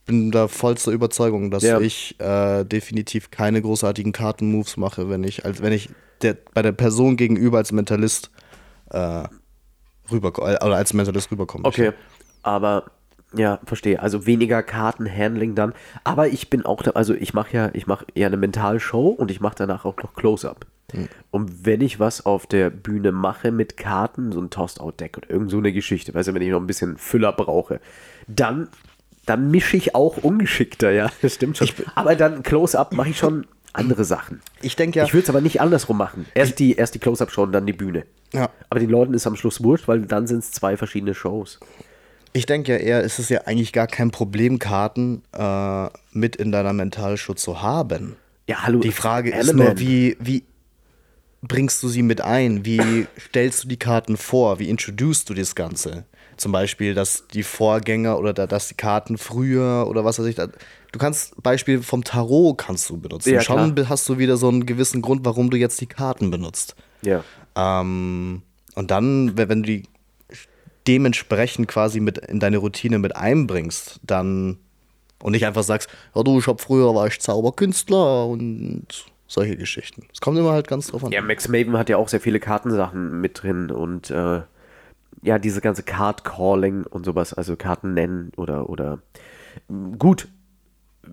bin 0.06 0.30
da 0.30 0.48
vollster 0.48 0.92
Überzeugung, 0.92 1.50
dass 1.50 1.62
Ja. 1.62 1.80
ich 1.80 2.18
äh, 2.20 2.64
definitiv 2.64 3.30
keine 3.30 3.62
großartigen 3.62 4.12
Kartenmoves 4.12 4.76
mache, 4.76 5.08
wenn 5.08 5.24
ich, 5.24 5.44
als 5.44 5.62
wenn 5.62 5.72
ich 5.72 5.88
der, 6.22 6.36
bei 6.54 6.62
der 6.62 6.72
Person 6.72 7.16
gegenüber 7.16 7.58
als 7.58 7.72
Mentalist 7.72 8.30
äh, 8.90 9.24
rüber 10.10 10.36
oder 10.38 10.76
als 10.76 10.92
Mentalist 10.92 11.30
rüberkomme. 11.30 11.64
Okay, 11.64 11.92
aber 12.42 12.90
ja, 13.34 13.60
verstehe. 13.64 14.02
Also 14.02 14.26
weniger 14.26 14.62
Kartenhandling 14.62 15.54
dann. 15.54 15.72
Aber 16.02 16.28
ich 16.28 16.50
bin 16.50 16.66
auch 16.66 16.82
da, 16.82 16.90
also 16.92 17.14
ich 17.14 17.32
mache 17.32 17.56
ja, 17.56 17.70
ich 17.72 17.86
mache 17.86 18.06
eher 18.14 18.26
eine 18.26 18.36
Mentalshow 18.36 19.08
und 19.08 19.30
ich 19.30 19.40
mache 19.40 19.54
danach 19.56 19.84
auch 19.84 19.96
noch 19.98 20.14
Close-Up. 20.14 20.66
Und 21.30 21.64
wenn 21.64 21.80
ich 21.80 22.00
was 22.00 22.26
auf 22.26 22.46
der 22.46 22.70
Bühne 22.70 23.12
mache 23.12 23.52
mit 23.52 23.76
Karten, 23.76 24.32
so 24.32 24.40
ein 24.40 24.50
Tossed-Out-Deck 24.50 25.18
oder 25.18 25.30
irgend 25.30 25.50
so 25.50 25.58
eine 25.58 25.72
Geschichte, 25.72 26.14
weißt 26.14 26.28
du, 26.28 26.34
wenn 26.34 26.42
ich 26.42 26.50
noch 26.50 26.60
ein 26.60 26.66
bisschen 26.66 26.96
Füller 26.98 27.32
brauche, 27.32 27.80
dann, 28.26 28.68
dann 29.26 29.50
mische 29.50 29.76
ich 29.76 29.94
auch 29.94 30.18
ungeschickter, 30.18 30.90
ja, 30.90 31.10
das 31.22 31.34
stimmt 31.34 31.58
schon. 31.58 31.68
aber 31.94 32.16
dann 32.16 32.42
Close-Up 32.42 32.92
mache 32.92 33.10
ich 33.10 33.18
schon 33.18 33.46
andere 33.72 34.04
Sachen. 34.04 34.40
Ich 34.62 34.76
denke 34.76 34.98
ja, 34.98 35.04
Ich 35.04 35.14
würde 35.14 35.24
es 35.24 35.30
aber 35.30 35.40
nicht 35.40 35.60
andersrum 35.60 35.96
machen. 35.96 36.26
Erst 36.34 36.58
die, 36.58 36.74
erst 36.74 36.94
die 36.94 36.98
Close-Up-Show 36.98 37.42
und 37.42 37.52
dann 37.52 37.66
die 37.66 37.72
Bühne. 37.72 38.04
Ja. 38.32 38.50
Aber 38.68 38.80
den 38.80 38.90
Leuten 38.90 39.14
ist 39.14 39.26
am 39.26 39.36
Schluss 39.36 39.62
wurscht, 39.62 39.88
weil 39.88 40.02
dann 40.02 40.26
sind 40.26 40.40
es 40.40 40.50
zwei 40.52 40.76
verschiedene 40.76 41.14
Shows. 41.14 41.60
ich 42.32 42.46
denke 42.46 42.72
ja 42.72 42.78
eher, 42.78 43.02
ist 43.02 43.18
es 43.18 43.28
ja 43.28 43.42
eigentlich 43.46 43.72
gar 43.72 43.86
kein 43.86 44.10
Problem, 44.10 44.58
Karten 44.58 45.22
äh, 45.32 45.88
mit 46.12 46.36
in 46.36 46.52
deiner 46.52 46.72
Mentalshow 46.72 47.34
zu 47.34 47.62
haben. 47.62 48.16
Ja, 48.46 48.64
hallo. 48.64 48.80
Die 48.80 48.90
Frage 48.92 49.30
ist 49.30 49.48
Element. 49.48 49.68
nur, 49.68 49.78
wie, 49.78 50.16
wie 50.18 50.44
bringst 51.42 51.82
du 51.82 51.88
sie 51.88 52.02
mit 52.02 52.20
ein? 52.20 52.64
Wie 52.64 53.06
stellst 53.18 53.64
du 53.64 53.68
die 53.68 53.78
Karten 53.78 54.16
vor? 54.16 54.58
Wie 54.58 54.68
introducest 54.68 55.30
du 55.30 55.34
das 55.34 55.54
Ganze? 55.54 56.04
Zum 56.36 56.52
Beispiel, 56.52 56.94
dass 56.94 57.26
die 57.28 57.42
Vorgänger 57.42 58.18
oder 58.18 58.32
da, 58.32 58.46
dass 58.46 58.68
die 58.68 58.74
Karten 58.74 59.18
früher 59.18 59.86
oder 59.88 60.04
was 60.04 60.18
weiß 60.18 60.26
ich. 60.26 60.36
Da, 60.36 60.46
du 60.46 60.98
kannst 60.98 61.40
Beispiel 61.42 61.82
vom 61.82 62.04
Tarot 62.04 62.56
kannst 62.58 62.88
du 62.88 62.98
benutzen. 62.98 63.34
Ja, 63.34 63.40
Schon 63.40 63.74
klar. 63.74 63.88
hast 63.88 64.08
du 64.08 64.18
wieder 64.18 64.36
so 64.36 64.48
einen 64.48 64.66
gewissen 64.66 65.02
Grund, 65.02 65.24
warum 65.24 65.50
du 65.50 65.56
jetzt 65.56 65.80
die 65.80 65.86
Karten 65.86 66.30
benutzt. 66.30 66.76
Ja. 67.02 67.24
Ähm, 67.56 68.42
und 68.74 68.90
dann, 68.90 69.36
wenn 69.36 69.48
wenn 69.48 69.62
du 69.62 69.68
die 69.68 69.82
dementsprechend 70.86 71.68
quasi 71.68 72.00
mit 72.00 72.18
in 72.18 72.40
deine 72.40 72.58
Routine 72.58 72.98
mit 72.98 73.16
einbringst, 73.16 74.00
dann 74.02 74.58
und 75.22 75.32
nicht 75.32 75.44
einfach 75.44 75.62
sagst, 75.62 75.90
ja 76.14 76.22
du, 76.22 76.38
ich 76.38 76.46
hab 76.46 76.60
früher 76.60 76.94
war 76.94 77.06
ich 77.06 77.20
Zauberkünstler 77.20 78.26
und 78.26 78.86
solche 79.30 79.56
Geschichten. 79.56 80.02
Es 80.12 80.20
kommt 80.20 80.36
immer 80.38 80.50
halt 80.50 80.66
ganz 80.66 80.88
drauf 80.88 81.04
an. 81.04 81.12
Ja, 81.12 81.22
Max 81.22 81.48
Maven 81.48 81.78
hat 81.78 81.88
ja 81.88 81.96
auch 81.96 82.08
sehr 82.08 82.20
viele 82.20 82.40
Kartensachen 82.40 83.20
mit 83.20 83.42
drin 83.42 83.70
und 83.70 84.10
äh, 84.10 84.42
ja, 85.22 85.38
diese 85.38 85.60
ganze 85.60 85.84
Card 85.84 86.24
Calling 86.24 86.84
und 86.84 87.04
sowas, 87.04 87.32
also 87.32 87.56
Karten 87.56 87.94
nennen 87.94 88.32
oder 88.36 88.68
oder 88.68 88.98
gut. 89.98 90.28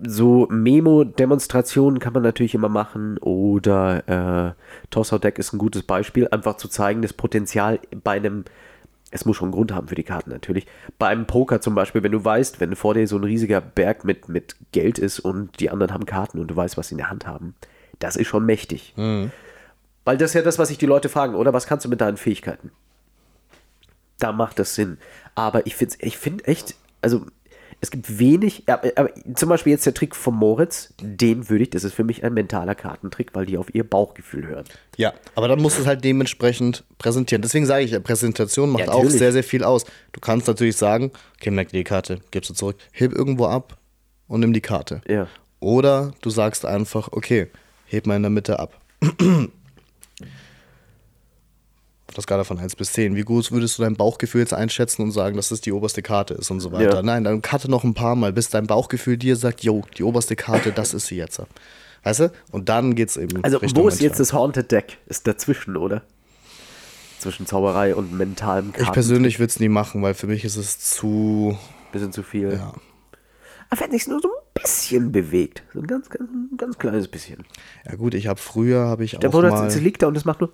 So 0.06 0.46
Memo-Demonstrationen 0.50 1.98
kann 1.98 2.12
man 2.12 2.22
natürlich 2.22 2.54
immer 2.54 2.68
machen 2.68 3.18
oder 3.18 4.08
äh, 4.48 4.52
Toss-Out-Deck 4.90 5.38
ist 5.38 5.52
ein 5.52 5.58
gutes 5.58 5.82
Beispiel, 5.82 6.28
einfach 6.28 6.56
zu 6.56 6.68
zeigen, 6.68 7.02
das 7.02 7.12
Potenzial 7.12 7.80
bei 8.04 8.16
einem, 8.16 8.44
es 9.10 9.24
muss 9.24 9.36
schon 9.36 9.46
einen 9.46 9.54
Grund 9.54 9.72
haben 9.72 9.88
für 9.88 9.94
die 9.94 10.04
Karten 10.04 10.30
natürlich, 10.30 10.66
beim 10.98 11.26
Poker 11.26 11.60
zum 11.60 11.74
Beispiel, 11.74 12.02
wenn 12.02 12.12
du 12.12 12.24
weißt, 12.24 12.60
wenn 12.60 12.76
vor 12.76 12.94
dir 12.94 13.08
so 13.08 13.16
ein 13.16 13.24
riesiger 13.24 13.60
Berg 13.60 14.04
mit, 14.04 14.28
mit 14.28 14.56
Geld 14.72 14.98
ist 14.98 15.20
und 15.20 15.58
die 15.58 15.70
anderen 15.70 15.92
haben 15.92 16.06
Karten 16.06 16.38
und 16.38 16.48
du 16.48 16.54
weißt, 16.54 16.76
was 16.76 16.88
sie 16.88 16.94
in 16.94 16.98
der 16.98 17.10
Hand 17.10 17.26
haben, 17.26 17.54
das 17.98 18.16
ist 18.16 18.26
schon 18.28 18.44
mächtig. 18.46 18.94
Weil 18.96 20.16
das 20.16 20.30
ist 20.30 20.34
ja 20.34 20.42
das, 20.42 20.58
was 20.58 20.68
sich 20.68 20.78
die 20.78 20.86
Leute 20.86 21.08
fragen, 21.08 21.34
oder? 21.34 21.52
Was 21.52 21.66
kannst 21.66 21.84
du 21.84 21.88
mit 21.88 22.00
deinen 22.00 22.16
Fähigkeiten? 22.16 22.70
Da 24.18 24.32
macht 24.32 24.58
das 24.58 24.74
Sinn. 24.74 24.98
Aber 25.34 25.66
ich 25.66 25.76
finde 25.76 25.96
ich 26.00 26.18
find 26.18 26.48
echt, 26.48 26.74
also 27.02 27.26
es 27.80 27.92
gibt 27.92 28.18
wenig, 28.18 28.64
ja, 28.66 28.80
aber 28.96 29.10
zum 29.34 29.48
Beispiel 29.48 29.72
jetzt 29.72 29.86
der 29.86 29.94
Trick 29.94 30.16
von 30.16 30.34
Moritz, 30.34 30.92
den 31.00 31.48
würde 31.48 31.62
ich, 31.62 31.70
das 31.70 31.84
ist 31.84 31.94
für 31.94 32.02
mich 32.02 32.24
ein 32.24 32.34
mentaler 32.34 32.74
Kartentrick, 32.74 33.34
weil 33.34 33.46
die 33.46 33.56
auf 33.56 33.72
ihr 33.72 33.88
Bauchgefühl 33.88 34.48
hören. 34.48 34.64
Ja, 34.96 35.12
aber 35.36 35.46
dann 35.46 35.62
musst 35.62 35.78
du 35.78 35.82
es 35.82 35.86
halt 35.86 36.02
dementsprechend 36.02 36.82
präsentieren. 36.98 37.42
Deswegen 37.42 37.66
sage 37.66 37.84
ich, 37.84 38.02
Präsentation 38.02 38.70
macht 38.70 38.86
Ja, 38.86 38.92
auch 38.92 39.04
sehr, 39.04 39.32
sehr 39.32 39.44
viel 39.44 39.62
aus. 39.62 39.84
Du 40.12 40.18
kannst 40.18 40.48
natürlich 40.48 40.76
sagen, 40.76 41.12
okay, 41.38 41.52
merk 41.52 41.68
dir 41.68 41.78
die 41.78 41.84
Karte, 41.84 42.20
gibst 42.32 42.50
du 42.50 42.54
zurück, 42.54 42.78
heb 42.90 43.12
irgendwo 43.12 43.46
ab 43.46 43.78
und 44.26 44.40
nimm 44.40 44.52
die 44.52 44.60
Karte. 44.60 45.00
Ja. 45.06 45.28
Oder 45.60 46.12
du 46.20 46.30
sagst 46.30 46.64
einfach, 46.64 47.10
okay, 47.12 47.48
heb 47.92 48.06
mal 48.06 48.16
in 48.16 48.22
der 48.22 48.30
Mitte 48.30 48.58
ab. 48.58 48.80
Auf 52.08 52.14
der 52.14 52.22
Skala 52.22 52.44
von 52.44 52.58
1 52.58 52.76
bis 52.76 52.92
10. 52.92 53.16
Wie 53.16 53.22
gut 53.22 53.52
würdest 53.52 53.78
du 53.78 53.82
dein 53.82 53.94
Bauchgefühl 53.94 54.40
jetzt 54.40 54.54
einschätzen 54.54 55.02
und 55.02 55.12
sagen, 55.12 55.36
dass 55.36 55.50
das 55.50 55.60
die 55.60 55.72
oberste 55.72 56.02
Karte 56.02 56.34
ist 56.34 56.50
und 56.50 56.60
so 56.60 56.72
weiter? 56.72 56.96
Ja. 56.96 57.02
Nein, 57.02 57.24
dann 57.24 57.42
karte 57.42 57.70
noch 57.70 57.84
ein 57.84 57.94
paar 57.94 58.16
Mal, 58.16 58.32
bis 58.32 58.48
dein 58.48 58.66
Bauchgefühl 58.66 59.16
dir 59.18 59.36
sagt, 59.36 59.62
jo, 59.62 59.82
die 59.96 60.02
oberste 60.02 60.34
Karte, 60.34 60.72
das 60.72 60.94
ist 60.94 61.06
sie 61.06 61.16
jetzt. 61.16 61.40
Weißt 62.02 62.20
du? 62.20 62.32
Und 62.50 62.68
dann 62.68 62.94
geht's 62.94 63.16
eben. 63.16 63.44
Also, 63.44 63.58
Richtung 63.58 63.84
wo 63.84 63.88
ist 63.88 63.96
mental. 63.96 64.08
jetzt 64.08 64.20
das 64.20 64.32
Haunted 64.32 64.72
Deck? 64.72 64.98
Ist 65.06 65.26
dazwischen, 65.26 65.76
oder? 65.76 66.02
Zwischen 67.18 67.46
Zauberei 67.46 67.94
und 67.94 68.12
mentalem 68.12 68.72
Karten. 68.72 68.84
Ich 68.84 68.92
persönlich 68.92 69.38
würde 69.38 69.50
es 69.50 69.60
nie 69.60 69.68
machen, 69.68 70.02
weil 70.02 70.14
für 70.14 70.26
mich 70.26 70.44
ist 70.44 70.56
es 70.56 70.78
zu. 70.78 71.58
Bisschen 71.92 72.12
zu 72.12 72.22
viel. 72.22 72.52
Ja. 72.52 72.72
Aber 73.70 73.80
wenn 73.80 73.90
sich 73.90 74.06
nur 74.06 74.20
so 74.20 74.30
bisschen 74.62 75.12
bewegt, 75.12 75.62
so 75.72 75.80
ein 75.80 75.86
ganz, 75.86 76.08
ganz, 76.10 76.28
ganz 76.56 76.78
kleines 76.78 77.08
bisschen. 77.08 77.44
Ja 77.88 77.96
gut, 77.96 78.14
ich 78.14 78.26
habe 78.26 78.40
früher 78.40 78.80
habe 78.80 79.04
ich 79.04 79.12
Der 79.12 79.28
auch 79.28 79.32
Bruder 79.32 79.50
mal, 79.50 79.72
liegt 79.78 80.02
da 80.02 80.06
und 80.08 80.16
es 80.16 80.24
macht 80.24 80.40
nur. 80.40 80.52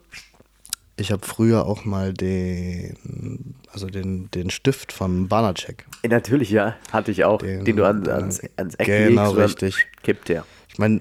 ich 0.96 1.10
habe 1.10 1.26
früher 1.26 1.66
auch 1.66 1.84
mal 1.84 2.12
den, 2.14 3.54
also 3.72 3.86
den, 3.86 4.30
den 4.30 4.50
Stift 4.50 4.92
von 4.92 5.28
Banacek. 5.28 5.86
Natürlich, 6.08 6.50
ja, 6.50 6.76
hatte 6.92 7.10
ich 7.10 7.24
auch. 7.24 7.38
Den, 7.38 7.64
Den, 7.64 7.76
du 7.76 7.84
an, 7.84 8.06
ans, 8.08 8.40
ans 8.56 8.74
Eck 8.76 8.86
genau, 8.86 9.34
legst 9.34 9.62
dann 9.62 9.68
richtig. 9.68 9.86
Kippt 10.02 10.28
der. 10.28 10.44
Ich 10.68 10.78
meine, 10.78 11.00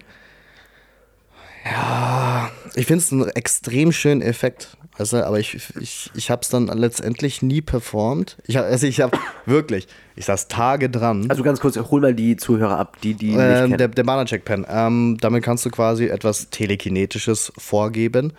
ja, 1.66 2.50
ich 2.76 2.86
finde 2.88 3.04
es 3.04 3.12
einen 3.12 3.30
extrem 3.30 3.92
schönen 3.92 4.22
Effekt. 4.22 4.78
Weißt 4.98 5.14
du, 5.14 5.26
aber 5.26 5.40
ich, 5.40 5.58
ich, 5.80 6.12
ich 6.14 6.30
habe 6.30 6.42
es 6.44 6.50
dann 6.50 6.68
letztendlich 6.68 7.42
nie 7.42 7.62
performt. 7.62 8.38
Ich 8.46 8.58
hab, 8.58 8.66
also 8.66 8.86
ich 8.86 9.02
habe 9.02 9.18
wirklich, 9.48 9.88
ich 10.16 10.26
saß 10.26 10.48
Tage 10.48 10.90
dran. 10.90 11.26
Also 11.30 11.42
ganz 11.44 11.60
kurz, 11.60 11.78
hol 11.78 12.00
mal 12.02 12.14
die 12.14 12.38
Zuhörer 12.38 12.78
ab, 12.78 12.98
die 13.02 13.16
die 13.16 13.34
kennen. 13.36 13.78
der, 13.78 13.88
der 13.88 14.04
Banachek 14.04 14.46
Pen. 14.46 14.66
Ähm, 14.70 15.18
damit 15.20 15.44
kannst 15.44 15.66
du 15.66 15.72
quasi 15.72 16.06
etwas 16.06 16.50
Telekinetisches 16.52 17.52
vorgeben. 17.58 18.34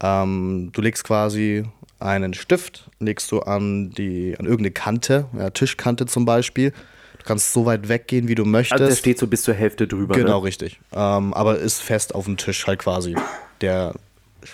Ähm, 0.00 0.70
du 0.72 0.80
legst 0.82 1.02
quasi 1.04 1.64
einen 1.98 2.32
Stift, 2.34 2.88
legst 3.00 3.32
du 3.32 3.40
an 3.40 3.90
die 3.90 4.36
an 4.38 4.44
irgendeine 4.44 4.70
Kante, 4.70 5.26
ja, 5.36 5.50
Tischkante 5.50 6.06
zum 6.06 6.24
Beispiel. 6.24 6.70
Du 6.70 7.24
kannst 7.24 7.52
so 7.52 7.66
weit 7.66 7.88
weggehen, 7.88 8.28
wie 8.28 8.36
du 8.36 8.44
möchtest. 8.44 8.80
also 8.80 8.86
der 8.86 8.94
steht 8.96 9.18
so 9.18 9.26
bis 9.26 9.42
zur 9.42 9.54
Hälfte 9.54 9.88
drüber. 9.88 10.14
Genau, 10.14 10.38
Ne? 10.38 10.44
richtig. 10.46 10.78
Ähm, 10.92 11.34
aber 11.34 11.58
ist 11.58 11.82
fest 11.82 12.14
auf 12.14 12.26
dem 12.26 12.36
Tisch 12.36 12.64
halt 12.68 12.78
quasi. 12.78 13.16
Der 13.60 13.94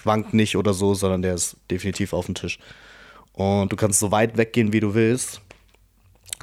schwankt 0.00 0.34
nicht 0.34 0.56
oder 0.56 0.74
so, 0.74 0.94
sondern 0.94 1.22
der 1.22 1.34
ist 1.34 1.56
definitiv 1.70 2.12
auf 2.12 2.26
dem 2.26 2.34
Tisch. 2.34 2.58
Und 3.32 3.72
du 3.72 3.76
kannst 3.76 4.00
so 4.00 4.10
weit 4.12 4.36
weggehen, 4.36 4.72
wie 4.72 4.80
du 4.80 4.94
willst. 4.94 5.40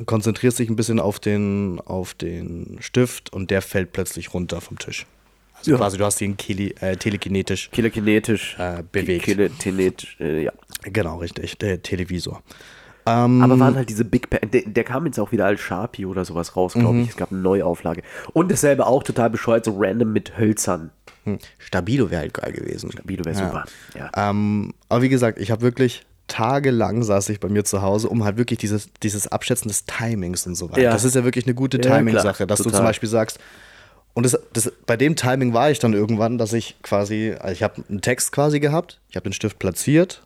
Konzentrierst 0.05 0.59
dich 0.59 0.69
ein 0.69 0.75
bisschen 0.75 0.99
auf 0.99 1.19
den, 1.19 1.79
auf 1.85 2.13
den 2.13 2.77
Stift 2.79 3.31
und 3.33 3.51
der 3.51 3.61
fällt 3.61 3.93
plötzlich 3.93 4.33
runter 4.33 4.61
vom 4.61 4.77
Tisch. 4.79 5.05
Also 5.57 5.71
Ja. 5.71 5.77
quasi, 5.77 5.97
du 5.97 6.05
hast 6.05 6.19
ihn 6.21 6.37
kili, 6.37 6.73
äh, 6.79 6.95
telekinetisch. 6.97 7.69
Telekinetisch. 7.71 8.55
Äh, 8.57 8.83
bewegt. 8.91 9.25
Telekinetisch, 9.25 10.17
äh, 10.19 10.43
ja. 10.43 10.51
Genau, 10.83 11.17
richtig. 11.17 11.57
Der 11.59 11.81
Televisor. 11.81 12.41
Aber 13.13 13.59
waren 13.59 13.75
halt 13.75 13.89
diese 13.89 14.05
Big 14.05 14.29
Pen, 14.29 14.49
der, 14.51 14.61
der 14.63 14.83
kam 14.83 15.05
jetzt 15.05 15.19
auch 15.19 15.31
wieder 15.31 15.45
als 15.45 15.59
Sharpie 15.61 16.05
oder 16.05 16.25
sowas 16.25 16.55
raus, 16.55 16.73
glaube 16.73 16.93
Mhm. 16.95 17.03
ich. 17.03 17.09
Es 17.09 17.17
gab 17.17 17.31
eine 17.31 17.41
Neuauflage. 17.41 18.01
Und 18.33 18.51
dasselbe 18.51 18.85
auch 18.85 19.03
total 19.03 19.29
bescheuert, 19.29 19.65
so 19.65 19.75
random 19.77 20.11
mit 20.13 20.37
Hölzern. 20.37 20.91
Hm. 21.25 21.37
Stabilo 21.59 22.09
wäre 22.09 22.21
halt 22.21 22.33
geil 22.33 22.51
gewesen. 22.51 22.89
Video 23.03 23.25
wäre 23.25 23.35
super. 23.35 23.65
Ja. 23.97 24.29
Ähm, 24.29 24.73
aber 24.89 25.01
wie 25.03 25.09
gesagt, 25.09 25.39
ich 25.39 25.51
habe 25.51 25.61
wirklich 25.61 26.05
tagelang 26.27 27.03
saß 27.03 27.27
ich 27.29 27.39
bei 27.39 27.49
mir 27.49 27.63
zu 27.65 27.81
Hause, 27.81 28.07
um 28.07 28.23
halt 28.23 28.37
wirklich 28.37 28.57
dieses, 28.59 28.89
dieses 29.03 29.27
Abschätzen 29.27 29.67
des 29.67 29.85
Timings 29.85 30.47
und 30.47 30.55
so 30.55 30.69
weiter. 30.71 30.81
Ja. 30.81 30.91
Das 30.91 31.03
ist 31.03 31.13
ja 31.15 31.23
wirklich 31.25 31.45
eine 31.45 31.53
gute 31.53 31.79
Timing-Sache, 31.79 32.47
dass 32.47 32.59
du 32.59 32.63
total. 32.65 32.77
zum 32.77 32.85
Beispiel 32.85 33.09
sagst, 33.09 33.37
und 34.13 34.23
das, 34.25 34.39
das, 34.53 34.71
bei 34.85 34.97
dem 34.97 35.15
Timing 35.15 35.53
war 35.53 35.71
ich 35.71 35.79
dann 35.79 35.93
irgendwann, 35.93 36.37
dass 36.37 36.53
ich 36.53 36.77
quasi, 36.83 37.35
also 37.39 37.51
ich 37.53 37.63
habe 37.63 37.83
einen 37.89 38.01
Text 38.01 38.31
quasi 38.31 38.59
gehabt, 38.59 38.99
ich 39.09 39.15
habe 39.15 39.23
den 39.29 39.33
Stift 39.33 39.59
platziert, 39.59 40.23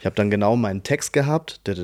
ich 0.00 0.06
habe 0.06 0.16
dann 0.16 0.30
genau 0.30 0.56
meinen 0.56 0.82
Text 0.82 1.12
gehabt, 1.12 1.60
und 1.68 1.78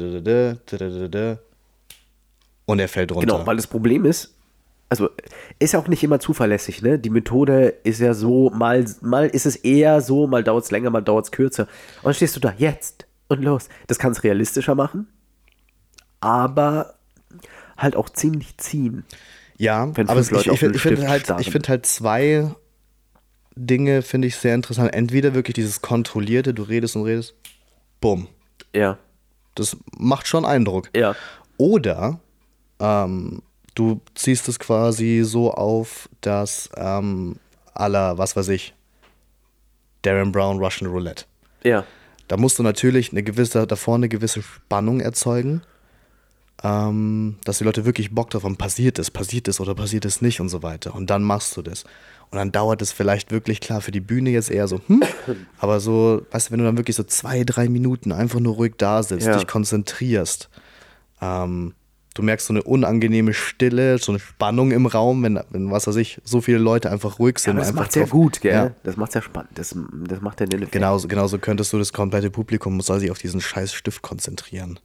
er 2.81 2.89
fällt 2.89 3.13
runter. 3.13 3.27
Genau, 3.27 3.47
weil 3.47 3.57
das 3.57 3.67
Problem 3.67 4.05
ist, 4.05 4.33
also 4.89 5.11
ist 5.59 5.73
ja 5.75 5.81
auch 5.81 5.89
nicht 5.89 6.03
immer 6.03 6.19
zuverlässig, 6.21 6.83
ne? 6.83 6.99
Die 6.99 7.11
Methode 7.11 7.75
ist 7.85 8.01
ja 8.01 8.15
so, 8.15 8.51
mal, 8.51 8.85
mal 9.03 9.27
ist 9.29 9.47
es 9.47 9.57
eher 9.57 10.01
so, 10.01 10.27
mal 10.27 10.43
dauert 10.43 10.65
es 10.65 10.71
länger, 10.71 10.91
mal 10.91 11.03
dauert 11.03 11.27
es 11.27 11.31
kürzer. 11.31 11.65
Und 11.99 12.05
dann 12.07 12.15
stehst 12.15 12.35
du 12.37 12.41
da, 12.41 12.55
jetzt 12.57 13.07
und 13.29 13.43
los. 13.43 13.69
Das 13.87 13.99
kann 13.99 14.13
es 14.13 14.25
realistischer 14.25 14.75
machen, 14.75 15.09
aber 16.21 16.95
halt 17.77 17.97
auch 17.97 18.09
ziemlich 18.09 18.57
ziehen. 18.59 19.05
Ja, 19.59 19.83
aber 19.83 20.21
es- 20.21 20.31
ich, 20.33 20.47
ich, 20.47 20.81
finde 20.81 21.09
halt, 21.09 21.31
ich 21.41 21.51
find 21.51 21.69
halt 21.69 21.87
zwei 21.87 22.51
Dinge 23.55 24.03
finde 24.03 24.29
ich 24.29 24.37
sehr 24.37 24.55
interessant. 24.55 24.95
Entweder 24.95 25.35
wirklich 25.35 25.55
dieses 25.55 25.83
kontrollierte, 25.83 26.55
du 26.55 26.63
redest 26.63 26.97
und 26.97 27.03
redest, 27.05 27.35
bumm, 28.01 28.29
Ja. 28.73 28.99
Das 29.55 29.77
macht 29.97 30.27
schon 30.27 30.45
Eindruck. 30.45 30.91
Ja. 30.95 31.15
Oder 31.57 32.21
ähm, 32.79 33.43
du 33.75 34.01
ziehst 34.15 34.49
es 34.49 34.59
quasi 34.59 35.23
so 35.25 35.51
auf, 35.53 36.09
dass 36.21 36.69
ähm, 36.77 37.37
aller, 37.73 38.19
was 38.19 38.37
weiß 38.37 38.49
ich, 38.49 38.75
Darren 40.03 40.31
Brown 40.31 40.59
Russian 40.59 40.91
Roulette. 40.91 41.25
Ja. 41.65 41.85
Da 42.29 42.37
musst 42.37 42.59
du 42.59 42.63
natürlich 42.63 43.13
eine 43.13 43.23
gewisse, 43.23 43.67
davor 43.67 43.95
eine 43.95 44.09
gewisse 44.09 44.43
Spannung 44.43 45.01
erzeugen, 45.01 45.63
ähm, 46.63 47.37
dass 47.45 47.59
die 47.59 47.65
Leute 47.65 47.85
wirklich 47.85 48.15
Bock 48.15 48.31
drauf 48.31 48.45
haben, 48.45 48.57
passiert 48.57 48.99
es, 48.99 49.11
passiert 49.11 49.49
es 49.49 49.61
oder 49.61 49.75
passiert 49.75 50.05
es 50.05 50.23
nicht 50.23 50.41
und 50.41 50.49
so 50.49 50.63
weiter. 50.63 50.95
Und 50.95 51.11
dann 51.11 51.23
machst 51.23 51.57
du 51.57 51.63
das. 51.63 51.85
Und 52.31 52.39
dann 52.39 52.51
dauert 52.51 52.83
es 52.83 52.91
vielleicht 52.93 53.31
wirklich, 53.31 53.61
klar, 53.61 53.81
für 53.81 53.93
die 53.93 54.01
Bühne 54.01 54.31
jetzt 54.31 54.51
eher 54.51 54.67
so, 54.67 54.81
hm, 54.89 55.03
aber 55.59 55.81
so, 55.81 56.23
weißt 56.33 56.49
du, 56.49 56.53
wenn 56.53 56.59
du 56.59 56.65
dann 56.65 56.77
wirklich 56.77 56.97
so 56.97 57.05
zwei, 57.05 57.45
drei 57.45 57.69
Minuten 57.69 58.11
einfach 58.13 58.41
nur 58.41 58.55
ruhig 58.55 58.75
da 58.79 59.03
sitzt, 59.03 59.27
Ja. 59.27 59.35
dich 59.37 59.47
konzentrierst, 59.47 60.49
ähm, 61.21 61.75
du 62.15 62.23
merkst 62.23 62.47
so 62.47 62.53
eine 62.55 62.63
unangenehme 62.63 63.35
Stille, 63.35 63.99
so 63.99 64.11
eine 64.11 64.19
Spannung 64.19 64.71
im 64.73 64.87
Raum, 64.87 65.23
wenn, 65.23 65.39
wenn 65.51 65.71
was 65.71 65.87
weiß 65.87 65.97
ich, 65.97 66.21
so 66.25 66.41
viele 66.41 66.59
Leute 66.59 66.91
einfach 66.91 67.19
ruhig 67.19 67.39
sind. 67.39 67.53
Aber 67.57 67.61
das 67.61 67.75
macht 67.75 67.93
sehr 67.93 68.05
drauf- 68.05 68.11
gut, 68.11 68.41
gell? 68.41 68.53
Ja. 68.55 68.71
Das 68.83 68.97
macht 68.97 69.13
sehr 69.13 69.23
spannend. 69.23 69.51
Das, 69.55 69.77
das 70.09 70.21
macht 70.23 70.41
den 70.41 70.51
Effekt. 70.51 70.73
Genauso, 70.73 71.09
genauso 71.09 71.39
könntest 71.39 71.73
du 71.75 71.79
das 71.79 71.93
komplette 71.93 72.31
Publikum 72.31 72.81
soll 72.81 73.01
sich 73.01 73.11
auf 73.11 73.19
diesen 73.19 73.41
scheiß 73.43 73.73
Stift 73.75 74.01
konzentrieren. 74.03 74.81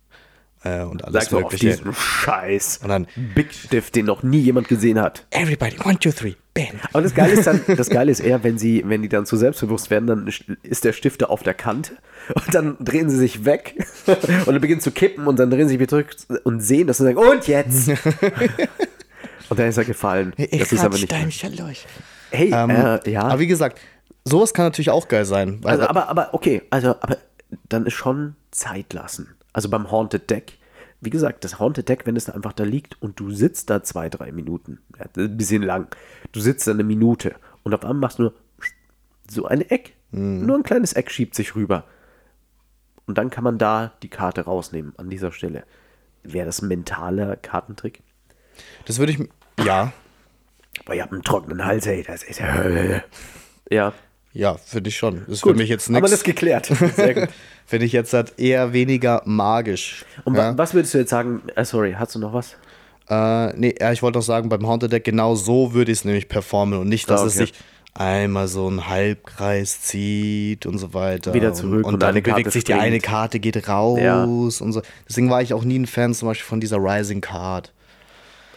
Äh, 0.63 0.84
und 0.84 1.04
alles 1.04 1.28
du 1.30 1.38
auf 1.38 1.43
Mögliche. 1.43 1.78
diesen 1.78 1.93
Scheiß. 1.93 2.82
Und 2.84 2.89
dann, 2.89 3.08
Big 3.34 3.52
Stift, 3.54 3.95
den 3.95 4.06
noch 4.06 4.21
nie 4.21 4.39
jemand 4.39 4.67
gesehen 4.67 5.00
hat. 5.00 5.26
everybody, 5.32 5.78
one, 5.84 5.97
two, 5.97 6.12
three, 6.12 6.36
bam. 6.54 6.80
Aber 6.93 7.02
das 7.02 7.15
Geile 7.15 7.34
ist 7.34 7.47
dann, 7.47 7.62
das 7.65 7.89
Geile 7.89 8.12
ist 8.12 8.19
eher, 8.19 8.43
wenn 8.43 8.60
sie, 8.60 8.84
wenn 8.86 9.02
die 9.02 9.10
dann 9.10 9.26
zu 9.26 9.38
selbstbewusst 9.38 9.89
werden, 9.89 10.06
dann 10.06 10.32
ist 10.62 10.84
der 10.84 10.93
Stifter 10.93 11.32
auf 11.32 11.41
der 11.41 11.56
Kante 11.56 11.93
und 12.36 12.54
dann 12.54 12.78
drehen 12.80 13.10
sie 13.10 13.17
sich 13.17 13.43
weg 13.45 13.76
und 14.06 14.47
dann 14.47 14.62
beginnen 14.62 14.82
zu 14.82 14.91
kippen 14.91 15.26
und 15.26 15.39
dann 15.39 15.50
drehen 15.50 15.67
sie 15.67 15.74
sich 15.74 15.80
wieder 15.80 15.89
zurück 15.89 16.15
und 16.43 16.60
sehen 16.62 16.86
das 16.86 17.00
und 17.00 17.08
sagen, 17.08 17.17
und 17.17 17.47
jetzt? 17.47 17.89
und 19.50 19.60
dann 19.60 19.67
ist 19.67 19.78
er 19.78 19.86
gefallen. 19.86 20.34
das 20.38 20.71
ist 20.71 20.84
aber 20.84 20.97
nicht. 20.97 21.60
durch. 21.60 21.86
Hey, 22.30 22.52
Ähm, 22.54 22.69
äh, 22.69 23.10
ja. 23.10 23.24
Aber 23.24 23.39
wie 23.39 23.47
gesagt, 23.47 23.80
sowas 24.24 24.54
kann 24.54 24.65
natürlich 24.65 24.91
auch 24.91 25.08
geil 25.08 25.26
sein. 25.26 25.60
Weil, 25.63 25.71
Also, 25.74 25.88
aber, 25.88 26.08
aber, 26.08 26.34
okay, 26.34 26.62
also, 26.69 26.89
aber 27.02 27.17
dann 27.67 27.86
ist 27.86 27.93
schon 27.93 28.36
Zeit 28.52 28.93
lassen. 28.93 29.36
Also 29.53 29.69
beim 29.69 29.91
Haunted 29.91 30.29
Deck, 30.29 30.57
wie 31.01 31.09
gesagt, 31.09 31.43
das 31.43 31.59
Haunted 31.59 31.89
Deck, 31.89 32.05
wenn 32.05 32.15
es 32.15 32.25
da 32.25 32.33
einfach 32.33 32.53
da 32.53 32.63
liegt 32.63 33.01
und 33.01 33.19
du 33.19 33.31
sitzt 33.31 33.69
da 33.69 33.83
zwei, 33.83 34.09
drei 34.09 34.31
Minuten, 34.31 34.79
ja, 34.97 35.05
ein 35.17 35.37
bisschen 35.37 35.63
lang, 35.63 35.95
du 36.31 36.39
sitzt 36.39 36.67
da 36.67 36.71
eine 36.71 36.83
Minute 36.83 37.35
und 37.63 37.73
auf 37.73 37.81
einmal 37.83 37.95
machst 37.95 38.19
du 38.19 38.23
nur 38.23 38.33
so 39.29 39.45
ein 39.45 39.61
Eck, 39.61 39.95
nur 40.11 40.57
ein 40.57 40.63
kleines 40.63 40.93
Eck 40.93 41.09
schiebt 41.09 41.35
sich 41.35 41.55
rüber. 41.55 41.85
Und 43.07 43.17
dann 43.17 43.29
kann 43.29 43.43
man 43.43 43.57
da 43.57 43.93
die 44.03 44.09
Karte 44.09 44.41
rausnehmen 44.41 44.93
an 44.97 45.09
dieser 45.09 45.31
Stelle. 45.31 45.63
Wäre 46.23 46.45
das 46.45 46.61
ein 46.61 46.67
mentaler 46.67 47.35
Kartentrick? 47.35 48.03
das 48.85 48.99
würde 48.99 49.13
ich, 49.13 49.29
ja, 49.65 49.91
Boah, 50.85 50.95
ihr 50.95 51.03
habt 51.03 51.13
einen 51.13 51.23
trockenen 51.23 51.65
Hals, 51.65 51.85
ey, 51.85 52.03
das 52.03 52.23
ist 52.23 52.39
ja 52.39 52.53
Hölle. 52.53 53.03
Ja, 53.69 53.93
ja, 54.34 54.56
finde 54.56 54.89
ich 54.89 54.98
schon. 54.98 55.26
Ist 55.28 55.41
gut. 55.41 55.54
für 55.54 55.58
mich 55.58 55.70
jetzt 55.70 55.89
Aber 55.89 56.02
das 56.02 56.12
nichts. 56.12 56.24
geklärt. 56.24 56.65
Sehr 56.96 57.13
gut. 57.13 57.30
Finde 57.65 57.86
ich 57.86 57.91
jetzt 57.94 58.13
halt 58.13 58.38
eher 58.39 58.74
weniger 58.74 59.22
magisch. 59.26 60.06
Und 60.26 60.36
ja? 60.36 60.52
wa 60.54 60.58
was 60.58 60.74
würdest 60.74 60.94
du 60.94 60.98
jetzt 61.00 61.10
sagen? 61.10 61.41
Äh, 61.56 61.65
sorry, 61.65 61.96
hast 61.98 62.15
du 62.15 62.20
noch 62.20 62.34
was? 62.34 62.56
Äh, 63.10 63.54
nee, 63.58 63.76
ja, 63.80 63.91
ich 63.91 64.02
wollte 64.02 64.20
auch 64.20 64.24
sagen, 64.24 64.50
beim 64.50 64.65
Haunted 64.67 64.91
Deck 64.91 65.04
genau 65.04 65.36
so 65.36 65.74
würde 65.74 65.91
ich 65.91 66.00
es 66.00 66.06
nämlich 66.06 66.30
performen 66.30 66.80
und 66.80 66.88
nicht, 66.89 67.10
dass 67.10 67.22
Ah, 67.22 67.26
es 67.26 67.36
okay. 67.36 67.46
sich 67.48 67.54
einmal 67.94 68.48
so 68.48 68.67
einen 68.67 68.88
Halbkreis 68.88 69.82
zieht 69.82 70.65
und 70.65 70.78
so 70.78 70.94
weiter. 70.94 71.34
Wieder 71.34 71.54
zurück 71.54 71.86
und, 71.86 71.96
und 71.96 72.00
dann 72.02 72.10
eine 72.12 72.22
Karte 72.22 72.39
bewegt 72.39 72.54
sich 72.54 72.63
die 72.63 72.72
springt. 72.72 72.86
eine 72.86 73.00
Karte, 73.00 73.39
geht 73.39 73.67
raus 73.67 74.00
Ja. 74.02 74.24
und 74.24 74.50
so. 74.72 74.82
Deswegen 75.10 75.30
war 75.30 75.41
ich 75.41 75.54
auch 75.54 75.63
nie 75.65 75.78
ein 75.80 75.88
Fan 75.88 76.13
zum 76.13 76.30
Beispiel 76.30 76.48
von 76.48 76.62
dieser 76.62 76.78
Rising 76.78 77.20
Card. 77.20 77.74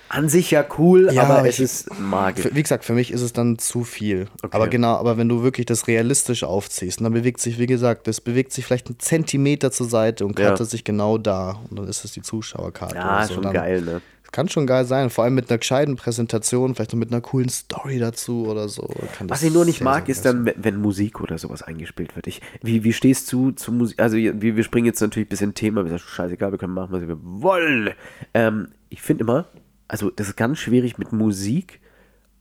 An 0.08 0.28
sich 0.28 0.50
ja 0.50 0.64
cool, 0.78 1.08
Ja, 1.12 1.24
aber 1.24 1.48
ich- 1.48 1.58
es 1.60 1.86
ist 1.86 1.98
magisch. 1.98 2.48
Wie 2.52 2.62
gesagt, 2.62 2.84
für 2.84 2.92
mich 2.92 3.10
ist 3.10 3.20
es 3.22 3.32
dann 3.32 3.58
zu 3.58 3.82
viel. 3.84 4.26
Okay. 4.42 4.54
Aber 4.54 4.68
genau, 4.68 4.94
aber 4.96 5.16
wenn 5.16 5.28
du 5.28 5.42
wirklich 5.42 5.66
das 5.66 5.88
realistisch 5.88 6.44
aufziehst, 6.44 6.98
und 7.00 7.04
dann 7.04 7.12
bewegt 7.14 7.40
sich, 7.40 7.58
wie 7.58 7.66
gesagt, 7.66 8.06
das 8.06 8.20
bewegt 8.20 8.52
sich 8.52 8.64
vielleicht 8.66 8.86
einen 8.88 8.98
Zentimeter 9.00 9.72
zur 9.72 9.88
Seite 9.88 10.24
und 10.26 10.38
Ja. 10.38 10.48
kartet 10.50 10.70
sich 10.70 10.84
genau 10.84 11.18
da. 11.18 11.60
Und 11.70 11.78
dann 11.78 11.88
ist 11.88 12.04
es 12.04 12.12
die 12.12 12.22
Zuschauerkarte. 12.22 12.94
Ja, 12.96 13.26
so. 13.26 13.34
schon 13.34 13.42
dann, 13.44 13.52
geil, 13.54 13.80
ne? 13.82 14.00
Kann 14.30 14.48
schon 14.48 14.66
geil 14.66 14.84
sein, 14.84 15.10
vor 15.10 15.22
allem 15.22 15.36
mit 15.36 15.48
einer 15.48 15.58
gescheiten 15.58 15.94
Präsentation, 15.94 16.74
vielleicht 16.74 16.92
noch 16.92 16.98
mit 16.98 17.12
einer 17.12 17.20
coolen 17.20 17.48
Story 17.48 18.00
dazu 18.00 18.46
oder 18.48 18.68
so. 18.68 18.88
Was 19.28 19.44
ich 19.44 19.52
nur 19.52 19.64
nicht 19.64 19.78
sehr, 19.78 19.84
mag, 19.84 20.06
sehr 20.06 20.12
ist 20.16 20.24
dann, 20.24 20.44
wenn- 20.44 20.54
wenn 20.56 20.76
Musik 20.76 21.20
oder 21.20 21.38
sowas 21.38 21.62
eingespielt 21.62 22.16
wird. 22.16 22.26
Ich, 22.26 22.40
wie, 22.60 22.82
wie 22.82 22.92
stehst 22.92 23.32
du 23.32 23.52
zu 23.52 23.70
Musik? 23.70 24.00
Also, 24.00 24.16
wir, 24.16 24.40
wir 24.40 24.64
springen 24.64 24.86
jetzt 24.86 25.00
natürlich 25.00 25.28
ein 25.28 25.30
bisschen 25.30 25.54
Thema, 25.54 25.84
wir 25.84 25.90
sagen, 25.90 26.02
scheißegal, 26.04 26.50
wir 26.50 26.58
können 26.58 26.74
machen, 26.74 26.88
was 26.90 27.02
wir 27.06 27.16
wollen. 27.22 27.90
Ähm, 28.34 28.68
ich 28.90 29.02
finde 29.02 29.22
immer, 29.22 29.46
also, 29.88 30.10
das 30.10 30.28
ist 30.28 30.36
ganz 30.36 30.58
schwierig 30.58 30.98
mit 30.98 31.12
Musik, 31.12 31.80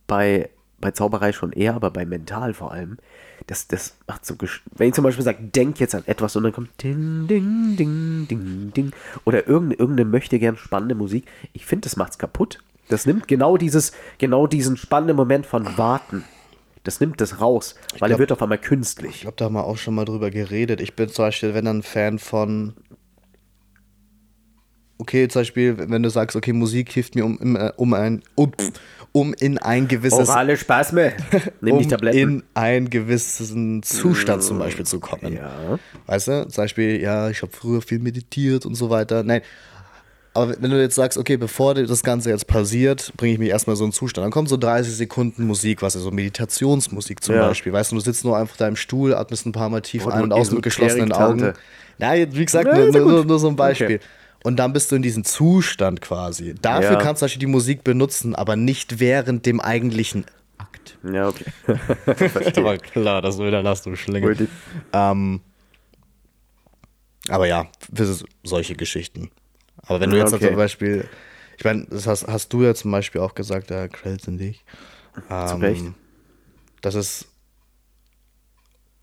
bei, 0.07 0.49
bei 0.79 0.91
Zauberei 0.91 1.31
schon 1.33 1.51
eher, 1.53 1.75
aber 1.75 1.91
bei 1.91 2.05
Mental 2.05 2.53
vor 2.53 2.71
allem. 2.71 2.97
Das, 3.47 3.67
das 3.67 3.97
macht 4.07 4.25
so, 4.25 4.35
gesch- 4.35 4.61
wenn 4.75 4.89
ich 4.89 4.93
zum 4.93 5.03
Beispiel 5.03 5.23
sage, 5.23 5.43
denk 5.43 5.79
jetzt 5.79 5.95
an 5.95 6.03
etwas 6.05 6.35
und 6.35 6.43
dann 6.43 6.53
kommt 6.53 6.81
ding, 6.81 7.27
ding, 7.27 7.75
ding, 7.77 8.27
ding, 8.29 8.71
ding, 8.73 8.91
oder 9.25 9.47
irgendeine, 9.47 9.79
irgendeine 9.79 10.09
möchte 10.09 10.39
gern 10.39 10.55
spannende 10.57 10.95
Musik, 10.95 11.25
ich 11.53 11.65
finde, 11.65 11.85
das 11.85 11.97
macht's 11.97 12.17
kaputt. 12.17 12.59
Das 12.89 13.05
nimmt 13.05 13.27
genau 13.27 13.57
dieses, 13.57 13.91
genau 14.17 14.45
diesen 14.47 14.77
spannenden 14.77 15.15
Moment 15.17 15.45
von 15.45 15.77
Warten. 15.77 16.23
Das 16.83 16.99
nimmt 16.99 17.21
das 17.21 17.39
raus, 17.39 17.75
weil 17.99 18.07
er 18.11 18.17
glaub- 18.17 18.19
wird 18.19 18.31
auf 18.33 18.41
einmal 18.41 18.57
Ich 18.61 18.65
künstlich. 18.65 19.21
glaube, 19.21 19.35
da 19.37 19.45
haben 19.45 19.53
wir 19.53 19.63
auch 19.63 19.77
schon 19.77 19.95
mal 19.95 20.03
drüber 20.03 20.29
geredet. 20.31 20.81
Ich 20.81 20.95
bin 20.95 21.07
zum 21.07 21.23
Beispiel, 21.25 21.53
wenn 21.53 21.63
dann 21.63 21.77
ein 21.77 21.83
Fan 21.83 22.19
von. 22.19 22.73
Okay, 25.03 25.27
zum 25.27 25.41
Beispiel, 25.41 25.75
wenn 25.77 26.01
du 26.01 26.09
sagst, 26.09 26.37
okay, 26.37 26.53
Musik 26.53 26.89
hilft 26.93 27.13
mir 27.15 27.25
um, 27.25 27.57
äh, 27.57 27.71
um 27.75 27.93
ein 27.93 28.21
um, 28.35 28.53
um 29.11 29.33
in 29.33 29.57
ein 29.57 29.89
gewisses 29.89 30.29
Orale 30.29 30.55
Spasme. 30.55 31.11
Nimm 31.61 31.75
um 31.75 31.89
Tabletten. 31.89 32.17
in 32.19 32.43
einen 32.53 32.89
gewissen 32.89 33.83
Zustand 33.83 34.43
zum 34.43 34.59
Beispiel 34.59 34.85
zu 34.85 35.01
kommen. 35.01 35.33
Ja. 35.33 35.77
Weißt 36.05 36.29
du, 36.29 36.47
zum 36.47 36.63
Beispiel, 36.63 37.01
ja, 37.01 37.29
ich 37.29 37.41
habe 37.41 37.51
früher 37.51 37.81
viel 37.81 37.99
meditiert 37.99 38.65
und 38.65 38.75
so 38.75 38.89
weiter. 38.89 39.23
Nein. 39.23 39.41
Aber 40.35 40.55
wenn 40.59 40.71
du 40.71 40.81
jetzt 40.81 40.95
sagst, 40.95 41.17
okay, 41.17 41.35
bevor 41.35 41.75
das 41.75 42.01
Ganze 42.01 42.29
jetzt 42.29 42.47
passiert, 42.47 43.11
bringe 43.17 43.33
ich 43.33 43.39
mich 43.39 43.49
erstmal 43.49 43.75
so 43.75 43.83
in 43.83 43.91
Zustand. 43.91 44.23
Dann 44.23 44.31
kommt 44.31 44.47
so 44.47 44.55
30 44.57 44.95
Sekunden 44.95 45.45
Musik, 45.45 45.81
was 45.81 45.95
ist 45.95 46.03
so 46.03 46.11
Meditationsmusik 46.11 47.21
zum 47.21 47.35
Ja. 47.35 47.49
Beispiel. 47.49 47.73
Weißt 47.73 47.91
du, 47.91 47.95
du 47.97 48.01
sitzt 48.01 48.23
nur 48.23 48.37
einfach 48.37 48.55
da 48.55 48.69
im 48.69 48.77
Stuhl, 48.77 49.13
atmest 49.13 49.45
ein 49.45 49.51
paar 49.51 49.69
Mal 49.69 49.81
tief 49.81 50.05
Boah, 50.05 50.13
ein 50.13 50.23
und 50.23 50.31
aus 50.33 50.49
mit 50.49 50.63
geschlossenen. 50.63 51.11
Augen. 51.11 51.51
Ja, 51.99 52.13
wie 52.15 52.45
gesagt, 52.45 52.67
Ja, 52.67 52.85
nur, 52.85 53.01
nur, 53.01 53.25
nur 53.25 53.37
so 53.37 53.49
ein 53.49 53.55
Beispiel. 53.57 53.97
Okay. 53.97 53.99
Und 54.43 54.57
dann 54.57 54.73
bist 54.73 54.91
du 54.91 54.95
in 54.97 55.01
diesem 55.01 55.23
Zustand 55.23 56.01
quasi. 56.01 56.53
Dafür 56.61 56.91
Ja. 56.93 56.95
kannst 56.97 57.21
du 57.21 57.27
die 57.27 57.45
Musik 57.45 57.83
benutzen, 57.83 58.35
aber 58.35 58.55
nicht 58.55 58.99
während 58.99 59.45
dem 59.45 59.59
eigentlichen 59.61 60.25
Akt. 60.57 60.97
Ja, 61.03 61.29
okay. 61.29 61.45
Aber 62.57 62.77
klar, 62.77 63.21
das 63.21 63.37
will 63.37 63.51
dann 63.51 63.65
hast 63.67 63.85
du 63.85 63.95
Schlinge. 63.95 64.35
Gut. 64.35 64.47
Ähm, 64.91 65.41
aber 67.29 67.47
ja, 67.47 67.67
solche 68.43 68.75
Geschichten. 68.75 69.31
Aber 69.77 69.99
wenn 70.01 70.09
du 70.11 70.17
Ja, 70.17 70.23
jetzt 70.23 70.33
okay. 70.33 70.47
zum 70.47 70.55
Beispiel, 70.57 71.07
ich 71.57 71.63
meine, 71.63 71.85
das 71.89 72.05
hast, 72.05 72.27
hast 72.27 72.51
du 72.51 72.63
ja 72.63 72.75
zum 72.75 72.91
Beispiel 72.91 73.21
auch 73.21 73.33
gesagt, 73.33 73.71
da 73.71 73.87
Krells 73.87 74.27
in 74.27 74.37
dich. 74.37 74.63
Zu 75.29 75.33
Ähm, 75.55 75.61
Recht. 75.61 75.85
Das 76.81 76.95
ist. 76.95 77.27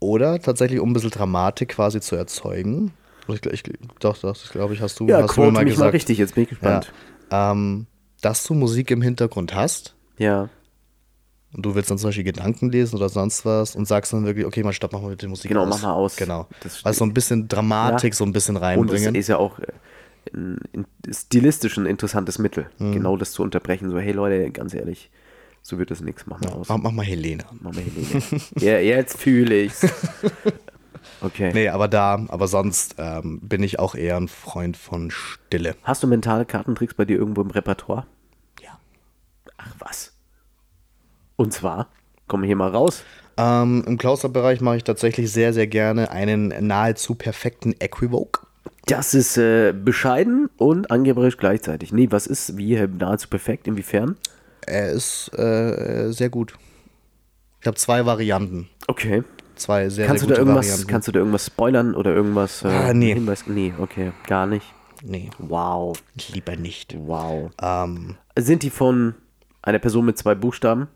Oder 0.01 0.41
tatsächlich, 0.41 0.81
um 0.81 0.91
ein 0.91 0.93
bisschen 0.95 1.11
Dramatik 1.11 1.71
quasi 1.71 2.01
zu 2.01 2.17
erzeugen. 2.17 2.93
Ich, 3.35 3.45
ich, 3.47 3.63
doch, 4.01 4.17
das 4.19 4.51
glaube 4.51 4.75
ich, 4.75 4.81
hast 4.81 4.99
du, 5.01 5.09
Ja, 5.09 5.23
hast 5.23 5.37
du 5.37 5.41
mir 5.43 5.51
mal 5.51 5.65
mich 5.65 5.77
mal 5.77 5.87
gesagt. 5.87 5.95
richtig, 5.95 6.19
jetzt 6.19 6.35
bin 6.35 6.45
ich 6.45 6.51
Ja, 6.51 6.57
gespannt. 6.81 6.93
ähm, 7.31 7.87
dass 8.21 8.45
du 8.45 8.55
Musik 8.55 8.91
im 8.91 9.03
Hintergrund 9.03 9.55
hast 9.55 9.95
Ja. 10.19 10.49
und 11.55 11.65
du 11.65 11.75
willst 11.75 11.91
dann 11.91 11.99
zum 11.99 12.09
Beispiel 12.09 12.25
Gedanken 12.25 12.71
lesen 12.71 12.97
oder 12.97 13.09
sonst 13.09 13.45
was 13.45 13.75
und 13.77 13.87
sagst 13.87 14.13
dann 14.13 14.25
wirklich, 14.25 14.45
okay, 14.47 14.63
mal 14.63 14.73
stopp, 14.73 14.93
mach 14.93 15.01
mal 15.03 15.11
mit 15.11 15.23
der 15.23 15.29
Musik 15.29 15.49
Genau, 15.49 15.63
aus. 15.63 15.69
mach 15.69 15.83
mal 15.83 15.93
aus. 15.95 16.17
Genau. 16.17 16.47
Das 16.63 16.85
also 16.85 16.99
so 16.99 17.05
ein 17.05 17.15
bisschen 17.15 17.49
Dramatik 17.49 18.13
Ja. 18.13 18.17
so 18.17 18.25
ein 18.25 18.33
bisschen 18.33 18.57
Und 18.57 18.63
es 18.63 18.69
reinbringen. 18.69 19.15
ist 19.15 19.29
ja 19.29 19.37
auch 19.39 19.59
äh, 19.59 19.67
ein, 20.35 20.59
ein 20.75 20.87
stilistisch 21.13 21.77
ein 21.79 21.87
interessantes 21.87 22.39
Mittel, 22.39 22.71
Mhm. 22.79 22.93
genau 22.93 23.17
das 23.17 23.33
zu 23.33 23.43
unterbrechen. 23.43 23.91
So, 23.91 23.99
hey 23.99 24.13
Leute, 24.13 24.51
ganz 24.51 24.75
ehrlich, 24.75 25.11
so 25.63 25.79
wird 25.79 25.91
das 25.91 26.01
nichts. 26.03 26.27
Mach 26.27 26.41
mal 26.41 26.53
aus. 26.53 26.69
mach, 26.69 26.77
mach 26.79 26.93
mal 26.93 27.05
Helene. 27.07 27.45
Mach 27.61 27.73
mal 27.73 27.83
Helene. 27.83 28.23
ja, 28.59 28.79
jetzt 28.79 29.19
fühle 29.19 29.63
ich's. 29.63 29.87
Okay. 31.21 31.51
Nee, 31.53 31.69
aber 31.69 31.89
da, 31.89 32.25
aber 32.29 32.49
sonst 32.49 32.97
ähm, 32.99 33.41
bin 33.43 33.63
ich 33.63 33.79
auch 33.79 33.95
eher 33.95 34.17
ein 34.17 34.29
Freund 34.29 34.77
von 34.77 35.11
Stille. 35.11 35.77
Hast 35.83 36.03
du 36.03 36.07
mentale 36.07 36.45
Kartentricks 36.45 36.95
bei 36.95 37.05
dir 37.05 37.19
irgendwo 37.19 37.43
im 37.43 37.51
Repertoire? 37.51 38.07
Ja. 38.63 38.79
Ach 39.57 39.75
was. 39.79 40.13
Und 41.37 41.53
zwar, 41.53 41.89
komm 42.27 42.43
hier 42.43 42.57
mal 42.57 42.71
raus. 42.71 43.05
Ähm, 43.37 43.85
Im 43.87 43.97
Klausterbereich 43.97 44.61
mache 44.61 44.77
ich 44.77 44.85
tatsächlich 44.85 45.33
sehr, 45.33 45.53
sehr 45.53 45.67
gerne 45.67 46.11
einen 46.11 46.67
nahezu 46.67 47.15
perfekten 47.15 47.75
Equivoke. 47.81 48.47
Das 48.87 49.15
ist 49.15 49.37
äh, 49.39 49.73
bescheiden 49.73 50.51
und 50.57 50.91
angeberisch 50.91 51.37
gleichzeitig. 51.37 51.93
Nee, 51.93 52.09
was 52.11 52.27
ist 52.27 52.57
wie 52.57 52.75
nahezu 52.77 53.29
perfekt? 53.29 53.67
Inwiefern? 53.69 54.17
Er 54.67 54.91
ist 54.91 55.33
äh, 55.39 56.11
sehr 56.11 56.29
gut. 56.29 56.55
Ich 57.61 57.67
habe 57.67 57.77
zwei 57.77 58.07
Varianten. 58.07 58.69
Okay. 58.87 59.23
Zwei 59.61 59.89
sehr, 59.89 60.07
Kannst 60.07 60.23
du, 60.25 60.27
sehr 60.29 60.37
da 60.37 60.41
gute 60.43 60.51
irgendwas, 60.51 60.67
Varianten. 60.69 60.87
kannst 60.91 61.09
du 61.09 61.13
da 61.13 61.19
irgendwas 61.21 61.47
spoilern 61.47 61.95
oder 61.95 62.15
irgendwas 62.15 62.65
äh, 62.65 62.69
Ah, 62.69 62.93
nee. 62.95 63.15
Hinweis? 63.15 63.45
Nee, 63.47 63.73
okay, 63.79 64.13
gar 64.27 64.47
nicht. 64.47 64.67
nee, 65.03 65.31
Wow, 65.39 65.97
lieber 66.33 66.57
nicht. 66.57 66.95
wow. 67.07 67.51
Ähm, 67.63 68.17
Sind 68.37 68.63
die 68.63 68.71
von 68.71 69.15
einer 69.63 69.79
Person 69.79 70.05
mit 70.07 70.19
zwei 70.19 70.35
Buchstaben? 70.35 70.89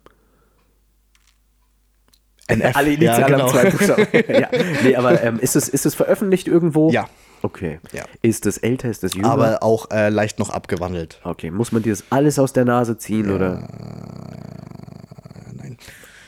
NF, 2.49 2.77
Alle 2.77 2.91
ja, 2.91 2.95
Initialen 2.97 3.27
genau. 3.27 3.45
haben 3.45 3.53
zwei 3.53 3.71
Buchstaben. 3.71 4.07
ja. 4.41 4.49
Nee, 4.83 4.97
aber 4.97 5.23
ähm, 5.23 5.39
ist, 5.39 5.57
es, 5.57 5.69
ist 5.69 5.87
es 5.87 5.95
veröffentlicht 5.95 6.49
irgendwo? 6.49 6.91
Ja. 6.91 7.07
Okay. 7.43 7.79
Ja. 7.93 8.05
Ist 8.23 8.47
es 8.47 8.57
älter, 8.57 8.89
ist 8.89 9.05
es 9.05 9.13
jünger? 9.15 9.31
aber 9.31 9.63
auch 9.63 9.91
äh, 9.91 10.09
leicht 10.09 10.39
noch 10.39 10.49
abgewandelt. 10.49 11.21
okay, 11.25 11.51
muss 11.51 11.73
man 11.73 11.83
dir 11.83 11.93
das 11.93 12.05
alles 12.09 12.39
aus 12.39 12.55
der 12.55 12.65
Nase 12.65 12.97
ziehen 12.97 13.31
oder? 13.31 13.69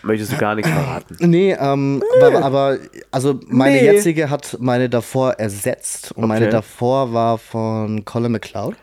Möchtest 0.07 0.33
du 0.33 0.37
gar 0.37 0.55
nichts 0.55 0.71
verraten? 0.71 1.17
Nee, 1.21 1.53
ähm, 1.59 2.03
aber, 2.23 2.43
aber 2.45 2.79
also 3.11 3.41
meine 3.49 3.77
Nee. 3.77 3.85
jetzige 3.85 4.31
hat 4.31 4.57
meine 4.61 4.89
davor 4.89 5.33
ersetzt 5.33 6.13
und 6.13 6.29
meine 6.29 6.47
Okay. 6.47 6.53
davor 6.53 7.13
war 7.13 7.39
von 7.39 8.05
Colin 8.05 8.33
McLeod. 8.33 8.77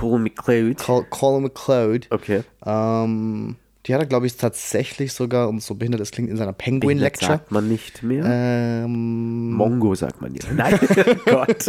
Cool 0.00 0.18
McLeod. 0.20 0.78
Col 0.78 1.04
Colin 1.10 1.42
McLeod. 1.44 2.06
Okay. 2.10 2.42
Ähm, 2.64 3.56
die 3.86 3.94
hat 3.94 4.00
er, 4.00 4.06
glaube 4.06 4.26
ich, 4.26 4.36
tatsächlich 4.36 5.12
sogar, 5.12 5.48
und 5.48 5.60
so 5.60 5.74
behindert 5.74 6.00
es 6.00 6.12
klingt, 6.12 6.30
in 6.30 6.36
seiner 6.36 6.52
Penguin 6.52 6.98
Behindert 6.98 7.14
Lecture. 7.20 7.32
sagt 7.32 7.50
man 7.50 7.68
nicht 7.68 8.02
mehr. 8.04 8.24
Ähm, 8.26 9.52
Mongo 9.54 9.94
sagt 9.96 10.20
man 10.22 10.32
jetzt. 10.34 10.52
Nein, 10.54 10.78
Gott. 11.26 11.64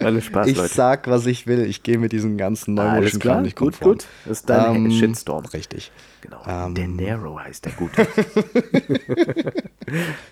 Alles 0.00 0.24
Spaß, 0.24 0.48
ich 0.48 0.56
Leute. 0.56 0.74
sag, 0.74 1.06
was 1.08 1.24
ich 1.26 1.46
will. 1.46 1.64
Ich 1.64 1.82
gehe 1.84 1.98
mit 1.98 2.10
diesem 2.12 2.36
ganzen 2.36 2.74
neumodischen 2.74 3.20
Kram 3.20 3.42
nicht 3.42 3.56
gut, 3.56 3.74
konform. 3.74 3.92
gut. 3.92 4.06
Das 4.24 4.38
ist 4.40 4.50
dein 4.50 4.74
Ähm, 4.86 4.90
Shitstorm. 4.90 5.44
Richtig. 5.46 5.92
Genau. 6.20 6.40
ähm, 6.48 6.74
der 6.74 6.88
Nero 6.88 7.38
heißt 7.38 7.64
der 7.64 7.72
gut. 7.72 7.90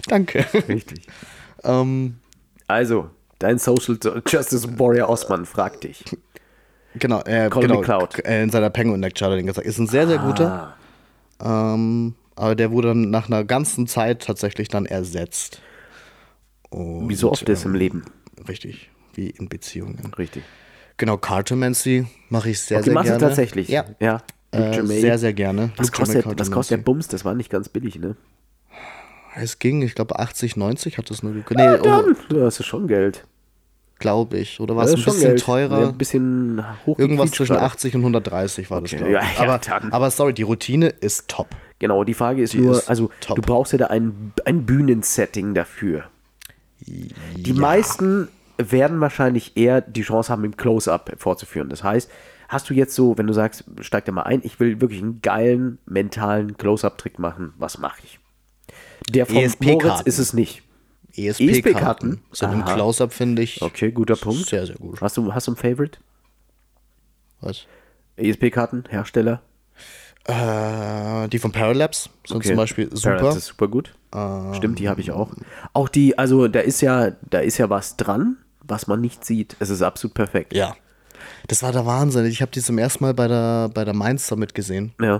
Danke. 0.08 0.44
Richtig. 0.68 1.06
ähm, 1.64 2.16
Also, 2.66 3.10
dein 3.38 3.58
Social 3.58 3.98
Justice 4.26 4.78
Warrior 4.78 5.08
Osman 5.08 5.46
fragt 5.46 5.84
dich. 5.84 6.04
genau, 6.96 7.20
äh, 7.22 7.48
Colin 7.50 7.68
genau 7.68 7.80
McLeod. 7.80 8.24
äh, 8.24 8.42
in 8.42 8.50
seiner 8.50 8.70
Penguin 8.70 9.00
Lecture 9.00 9.30
hat 9.30 9.34
er 9.34 9.36
den 9.40 9.46
gesagt. 9.46 9.66
Ist 9.66 9.78
ein 9.78 9.86
sehr, 9.86 10.06
sehr 10.06 10.18
guter. 10.18 10.50
Ah, 10.52 10.74
Ähm, 11.42 12.14
aber 12.36 12.54
der 12.54 12.70
wurde 12.70 12.88
dann 12.88 13.10
nach 13.10 13.26
einer 13.28 13.44
ganzen 13.44 13.86
Zeit 13.86 14.22
tatsächlich 14.22 14.68
dann 14.68 14.86
ersetzt. 14.86 15.60
Und, 16.70 17.08
wie 17.08 17.14
so 17.14 17.30
oft 17.30 17.48
ist 17.48 17.64
im 17.64 17.74
Leben. 17.74 18.04
Richtig, 18.48 18.90
wie 19.14 19.30
in 19.30 19.48
Beziehungen. 19.48 20.12
Richtig. 20.16 20.42
Genau, 20.96 21.16
Cartomancy 21.16 22.06
mache 22.28 22.50
ich 22.50 22.60
sehr, 22.60 22.78
Okay, 22.78 22.84
sehr 22.86 22.94
machst 22.94 23.08
du 23.08 23.12
gerne. 23.12 23.26
tatsächlich? 23.26 23.68
Ja, 23.68 23.84
Ja. 24.00 24.22
Äh, 24.52 24.84
sehr, 24.84 25.16
sehr 25.18 25.32
gerne. 25.32 25.70
Was 25.76 25.92
kostet, 25.92 26.26
was 26.38 26.50
kostet 26.50 26.78
der. 26.78 26.82
Bums? 26.82 27.06
Das 27.06 27.24
war 27.24 27.34
nicht 27.34 27.50
ganz 27.50 27.68
billig, 27.68 27.98
ne? 27.98 28.16
Es 29.36 29.60
ging, 29.60 29.82
ich 29.82 29.94
glaube 29.94 30.18
80, 30.18 30.56
90 30.56 30.98
hat 30.98 31.10
es 31.10 31.22
nur 31.22 31.32
gekostet. 31.32 31.58
Nee, 31.58 31.78
oh, 31.80 31.82
dann, 31.84 32.16
das 32.30 32.58
ist 32.58 32.66
schon 32.66 32.88
Geld. 32.88 33.24
Glaube 34.00 34.38
ich. 34.38 34.58
Oder 34.60 34.74
war 34.74 34.82
Das 34.84 34.94
es 34.94 34.98
ist 35.00 35.06
ein 35.06 35.12
bisschen 35.12 35.28
Geld. 35.28 35.42
teurer? 35.44 35.80
Ja, 35.82 35.88
ein 35.90 35.98
bisschen 35.98 36.64
hoch. 36.86 36.98
Irgendwas 36.98 37.30
zwischen 37.30 37.56
80 37.56 37.94
und 37.94 38.00
130 38.00 38.70
war 38.70 38.80
das, 38.80 38.92
Okay, 38.92 38.98
glaube 39.04 39.12
ich. 39.12 39.38
ja, 39.38 39.44
ja, 39.46 39.60
aber, 39.76 39.94
aber 39.94 40.10
sorry, 40.10 40.34
die 40.34 40.42
Routine 40.42 40.88
ist 40.88 41.28
top. 41.28 41.48
Genau, 41.78 42.02
die 42.04 42.14
Frage 42.14 42.42
ist 42.42 42.52
Die 42.54 42.58
nur, 42.58 42.72
ist 42.76 42.88
also 42.90 43.10
top. 43.20 43.36
du 43.36 43.42
brauchst 43.42 43.72
ja 43.72 43.78
da 43.78 43.86
ein, 43.86 44.32
ein 44.44 44.66
Bühnensetting 44.66 45.54
dafür. 45.54 46.04
Die 46.80 47.52
meisten 47.52 48.28
werden 48.58 49.00
wahrscheinlich 49.00 49.56
eher 49.56 49.80
die 49.80 50.02
Chance 50.02 50.30
haben, 50.32 50.44
im 50.44 50.56
Close-Up 50.56 51.12
vorzuführen. 51.16 51.68
Das 51.68 51.82
heißt, 51.82 52.10
hast 52.48 52.68
du 52.68 52.74
jetzt 52.74 52.94
so, 52.94 53.16
wenn 53.16 53.26
du 53.26 53.32
sagst, 53.32 53.64
steig 53.80 54.04
da 54.04 54.12
mal 54.12 54.22
ein, 54.22 54.40
ich 54.44 54.60
will 54.60 54.80
wirklich 54.80 55.00
einen 55.02 55.22
geilen 55.22 55.78
mentalen 55.86 56.56
Close-Up-Trick 56.58 57.18
machen, 57.18 57.54
was 57.58 57.78
mache 57.78 58.00
ich? 58.04 58.18
Der 59.08 59.26
von 59.26 59.36
ESP-Karten. 59.36 59.86
Moritz 59.88 60.00
ist 60.02 60.18
es 60.18 60.32
nicht. 60.34 60.62
ESP-Karten 61.28 61.50
ESP-Karten? 61.68 62.22
sind 62.32 62.52
im 62.52 62.62
Aha. 62.62 62.74
Close-Up, 62.74 63.12
finde 63.12 63.42
ich, 63.42 63.60
Okay, 63.62 63.90
guter 63.92 64.16
Punkt. 64.16 64.46
sehr, 64.46 64.66
sehr 64.66 64.76
gut. 64.76 65.00
Hast 65.00 65.16
du, 65.16 65.32
hast 65.34 65.46
du 65.46 65.52
ein 65.52 65.56
Favorite? 65.56 65.98
Was? 67.40 67.66
ESP-Karten, 68.16 68.84
Hersteller? 68.88 69.42
Äh, 70.24 71.28
die 71.28 71.38
von 71.38 71.50
Paralabs 71.52 72.10
sind 72.26 72.36
Okay. 72.36 72.48
zum 72.48 72.56
Beispiel 72.56 72.94
super. 72.94 73.30
Ähm. 73.30 73.36
ist 73.38 73.46
super 73.46 73.68
gut. 73.68 73.94
Stimmt, 74.52 74.78
die 74.78 74.88
habe 74.88 75.00
ich 75.00 75.12
auch. 75.12 75.30
Auch 75.72 75.88
die, 75.88 76.18
also 76.18 76.48
da 76.48 76.60
ist 76.60 76.80
ja, 76.82 77.12
da 77.30 77.38
ist 77.40 77.58
ja 77.58 77.70
was 77.70 77.96
dran, 77.96 78.36
was 78.62 78.86
man 78.86 79.00
nicht 79.00 79.24
sieht. 79.24 79.56
Es 79.60 79.70
ist 79.70 79.82
absolut 79.82 80.14
perfekt. 80.14 80.52
Ja. 80.54 80.76
Das 81.48 81.62
war 81.62 81.72
der 81.72 81.86
Wahnsinn. 81.86 82.26
Ich 82.26 82.42
habe 82.42 82.50
die 82.52 82.60
zum 82.60 82.76
ersten 82.78 83.04
Mal 83.04 83.14
bei 83.14 83.28
der, 83.28 83.68
bei 83.72 83.84
der 83.84 83.94
Mainz 83.94 84.26
Summit 84.26 84.54
gesehen. 84.54 84.92
Ja. 85.00 85.18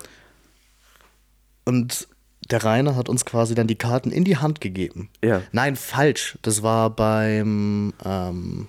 Und 1.64 2.08
der 2.50 2.64
Rainer 2.64 2.96
hat 2.96 3.08
uns 3.08 3.24
quasi 3.24 3.54
dann 3.54 3.66
die 3.66 3.76
Karten 3.76 4.10
in 4.10 4.24
die 4.24 4.36
Hand 4.36 4.60
gegeben. 4.60 5.08
Ja. 5.22 5.42
Nein, 5.52 5.76
falsch. 5.76 6.38
Das 6.42 6.62
war 6.62 6.90
beim 6.90 7.92
ähm, 8.04 8.68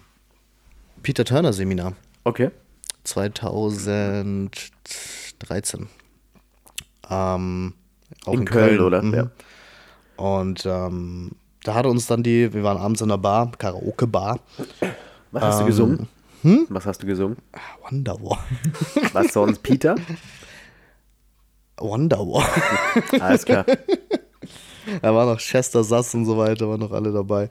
Peter 1.04 1.26
Turner 1.26 1.54
Seminar 1.54 1.94
Okay. 2.24 2.52
2013. 3.04 5.88
Ähm, 7.10 7.74
auch 8.26 8.34
In 8.34 8.46
Köln, 8.46 8.80
oder? 8.80 9.02
Mhm. 9.02 9.14
Ja. 9.14 9.28
Und 10.18 10.66
ähm, 10.66 11.32
da 11.64 11.76
hat 11.76 11.86
uns 11.86 12.08
dann 12.08 12.24
die, 12.24 12.54
wir 12.54 12.64
waren 12.64 12.78
abends 12.78 13.02
in 13.02 13.10
der 13.10 13.18
Bar, 13.18 13.52
Karaoke-Bar. 13.58 14.40
Was 15.32 15.44
hast 15.44 15.62
du 15.62 15.66
gesungen? 15.66 16.08
Hm? 16.44 16.66
Was 16.70 16.86
hast 16.86 17.04
du 17.04 17.08
gesungen? 17.08 17.38
Wonderwall. 17.90 18.40
Was 19.14 19.34
sonst, 19.34 19.62
Peter? 19.64 19.96
Wonderwall. 21.78 22.46
Alles 23.20 23.46
klar. 23.46 23.66
Da 25.02 25.14
war 25.14 25.26
noch 25.26 25.40
Chester 25.40 25.84
Sass 25.84 26.14
und 26.16 26.26
so 26.26 26.38
weiter, 26.38 26.68
waren 26.68 26.80
noch 26.80 26.92
alle 26.92 27.12
dabei. 27.12 27.50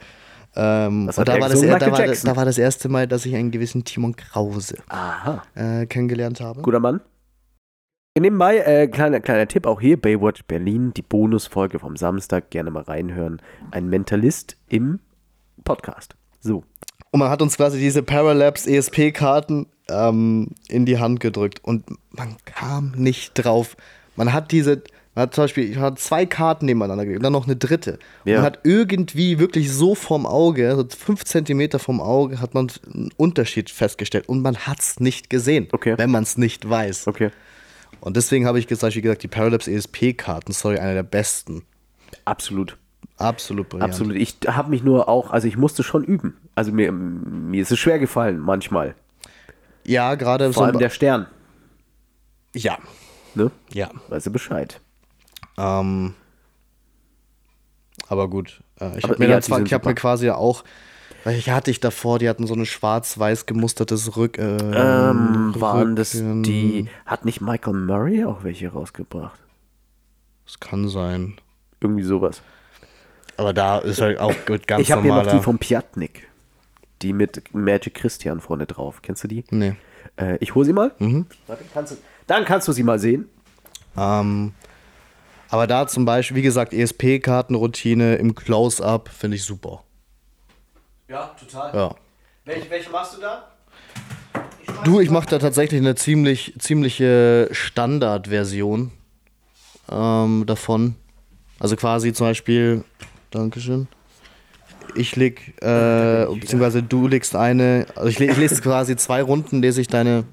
Ähm, 0.56 1.06
Was 1.06 1.16
und 1.16 1.28
hat 1.28 1.36
da 1.36 1.40
war, 1.40 1.48
das, 1.48 1.60
da, 1.60 1.68
war 1.70 1.78
das, 2.06 2.22
da 2.22 2.36
war 2.36 2.44
das 2.44 2.58
erste 2.58 2.88
Mal, 2.88 3.06
dass 3.06 3.24
ich 3.24 3.36
einen 3.36 3.52
gewissen 3.52 3.84
Timon 3.84 4.16
Krause 4.16 4.78
Aha. 4.88 5.42
äh, 5.54 5.86
kennengelernt 5.86 6.40
habe. 6.40 6.62
Guter 6.62 6.80
Mann. 6.80 7.00
Nebenbei, 8.18 8.58
äh, 8.58 8.88
kleiner, 8.88 9.20
kleiner 9.20 9.46
Tipp 9.46 9.66
auch 9.66 9.80
hier, 9.80 9.96
Baywatch 9.96 10.44
Berlin, 10.44 10.92
die 10.92 11.02
Bonusfolge 11.02 11.78
vom 11.78 11.96
Samstag, 11.96 12.50
gerne 12.50 12.72
mal 12.72 12.82
reinhören. 12.82 13.40
Ein 13.70 13.88
Mentalist 13.88 14.56
im 14.68 14.98
Podcast. 15.62 16.16
So. 16.40 16.64
Und 17.12 17.20
man 17.20 17.30
hat 17.30 17.40
uns 17.40 17.56
quasi 17.56 17.78
diese 17.78 18.02
Paralabs 18.02 18.66
ESP-Karten 18.66 19.66
ähm, 19.88 20.48
in 20.68 20.86
die 20.86 20.98
Hand 20.98 21.20
gedrückt 21.20 21.60
und 21.62 21.84
man 22.10 22.36
kam 22.44 22.92
nicht 22.96 23.34
drauf. 23.34 23.76
Man 24.20 24.34
hat 24.34 24.52
diese, 24.52 24.82
man 25.14 25.22
hat 25.22 25.34
zum 25.34 25.44
Beispiel, 25.44 25.70
ich 25.70 25.78
hatte 25.78 25.96
zwei 25.96 26.26
Karten 26.26 26.66
nebeneinander 26.66 27.04
gelegt 27.06 27.20
und 27.20 27.22
dann 27.22 27.32
noch 27.32 27.46
eine 27.46 27.56
dritte. 27.56 27.98
Ja. 28.26 28.36
man 28.36 28.44
hat 28.44 28.58
irgendwie 28.64 29.38
wirklich 29.38 29.72
so 29.72 29.94
vom 29.94 30.26
Auge, 30.26 30.76
so 30.76 30.84
fünf 30.94 31.24
Zentimeter 31.24 31.78
vom 31.78 32.02
Auge, 32.02 32.38
hat 32.38 32.52
man 32.52 32.70
einen 32.92 33.10
Unterschied 33.16 33.70
festgestellt 33.70 34.28
und 34.28 34.42
man 34.42 34.58
hat 34.58 34.80
es 34.80 35.00
nicht 35.00 35.30
gesehen, 35.30 35.68
Okay. 35.72 35.94
wenn 35.96 36.10
man 36.10 36.24
es 36.24 36.36
nicht 36.36 36.68
weiß. 36.68 37.06
Okay. 37.06 37.30
Und 38.02 38.18
deswegen 38.18 38.44
habe 38.44 38.58
ich 38.58 38.66
gesagt, 38.66 38.94
wie 38.94 39.00
gesagt, 39.00 39.22
die 39.22 39.28
Paralabs 39.28 39.68
ESP-Karten, 39.68 40.52
sorry, 40.52 40.78
einer 40.78 40.92
der 40.92 41.02
besten. 41.02 41.62
Absolut. 42.26 42.76
Absolut 43.16 43.70
brillant. 43.70 43.90
Absolut. 43.94 44.16
Ich 44.16 44.36
habe 44.48 44.68
mich 44.68 44.82
nur 44.82 45.08
auch, 45.08 45.30
also 45.30 45.48
ich 45.48 45.56
musste 45.56 45.82
schon 45.82 46.04
üben. 46.04 46.36
Also 46.54 46.72
mir, 46.72 46.92
mir 46.92 47.62
ist 47.62 47.72
es 47.72 47.78
schwer 47.78 47.98
gefallen 47.98 48.38
manchmal. 48.38 48.94
Ja, 49.86 50.14
gerade 50.16 50.52
Vor 50.52 50.66
allem 50.66 50.78
der 50.78 50.90
Stern. 50.90 51.26
Ja, 52.54 52.76
Ne? 53.34 53.50
ja. 53.72 53.90
Weißt 54.08 54.26
du 54.26 54.30
Bescheid. 54.30 54.80
Ähm, 55.58 56.14
aber 58.08 58.28
gut. 58.28 58.62
Äh, 58.80 58.98
ich 58.98 59.04
habe 59.04 59.16
mir, 59.18 59.28
ja, 59.28 59.40
zwar, 59.40 59.60
ich 59.60 59.72
hab 59.72 59.84
mir 59.84 59.94
quasi 59.94 60.30
auch, 60.30 60.64
ich 61.26 61.50
hatte 61.50 61.70
ich 61.70 61.80
davor, 61.80 62.18
die 62.18 62.28
hatten 62.28 62.46
so 62.46 62.54
ein 62.54 62.64
schwarz-weiß 62.66 63.46
gemustertes 63.46 64.16
Rück. 64.16 64.38
Äh, 64.38 64.56
Ähm, 64.56 65.54
waren 65.58 65.96
das 65.96 66.12
die, 66.12 66.88
hat 67.06 67.24
nicht 67.24 67.40
Michael 67.40 67.74
Murray 67.74 68.24
auch 68.24 68.42
welche 68.42 68.68
rausgebracht? 68.68 69.38
Das 70.46 70.58
kann 70.60 70.88
sein. 70.88 71.34
Irgendwie 71.80 72.02
sowas. 72.02 72.42
Aber 73.36 73.52
da 73.52 73.78
ist 73.78 74.00
halt 74.00 74.18
auch 74.18 74.34
ganz 74.66 74.82
ich 74.82 74.92
habe 74.92 75.02
hier 75.02 75.14
noch 75.14 75.26
die 75.26 75.40
vom 75.40 75.58
Piatnik. 75.58 76.28
Die 77.02 77.12
mit 77.12 77.54
Magic 77.54 77.94
Christian 77.94 78.40
vorne 78.40 78.66
drauf. 78.66 79.00
Kennst 79.02 79.24
du 79.24 79.28
die? 79.28 79.44
nee. 79.50 79.76
Äh, 80.16 80.38
ich 80.40 80.54
hole 80.54 80.66
sie 80.66 80.72
mal. 80.72 80.92
Mhm. 80.98 81.26
Warte, 81.46 81.64
kannst 81.72 81.92
du, 81.92 81.96
dann 82.30 82.44
kannst 82.44 82.68
du 82.68 82.72
sie 82.72 82.82
mal 82.82 82.98
sehen. 82.98 83.28
Ähm, 83.96 84.52
aber 85.48 85.66
da 85.66 85.86
zum 85.88 86.04
Beispiel, 86.04 86.36
wie 86.36 86.42
gesagt, 86.42 86.72
ESP-Kartenroutine 86.72 88.14
im 88.16 88.34
Close-Up 88.34 89.08
finde 89.08 89.36
ich 89.36 89.42
super. 89.44 89.82
Ja, 91.08 91.34
total. 91.38 91.74
Ja. 91.74 91.94
Welche, 92.44 92.70
welche 92.70 92.90
machst 92.90 93.16
du 93.16 93.20
da? 93.20 93.48
Du, 94.84 95.00
ich 95.00 95.10
mache 95.10 95.26
da 95.26 95.38
tatsächlich 95.38 95.80
eine 95.80 95.96
ziemlich, 95.96 96.54
ziemliche 96.58 97.48
Standardversion 97.50 98.92
ähm, 99.90 100.44
davon. 100.46 100.94
Also 101.58 101.74
quasi 101.76 102.12
zum 102.12 102.28
Beispiel, 102.28 102.84
Dankeschön. 103.32 103.88
Ich 104.94 105.16
leg, 105.16 105.54
äh, 105.62 106.26
beziehungsweise 106.26 106.82
du 106.82 107.06
legst 107.08 107.36
eine, 107.36 107.86
also 107.94 108.08
ich, 108.08 108.18
le- 108.18 108.26
ich 108.26 108.36
lese 108.36 108.60
quasi 108.62 108.96
zwei 108.96 109.22
Runden, 109.22 109.60
lese 109.60 109.80
ich 109.80 109.88
deine 109.88 110.24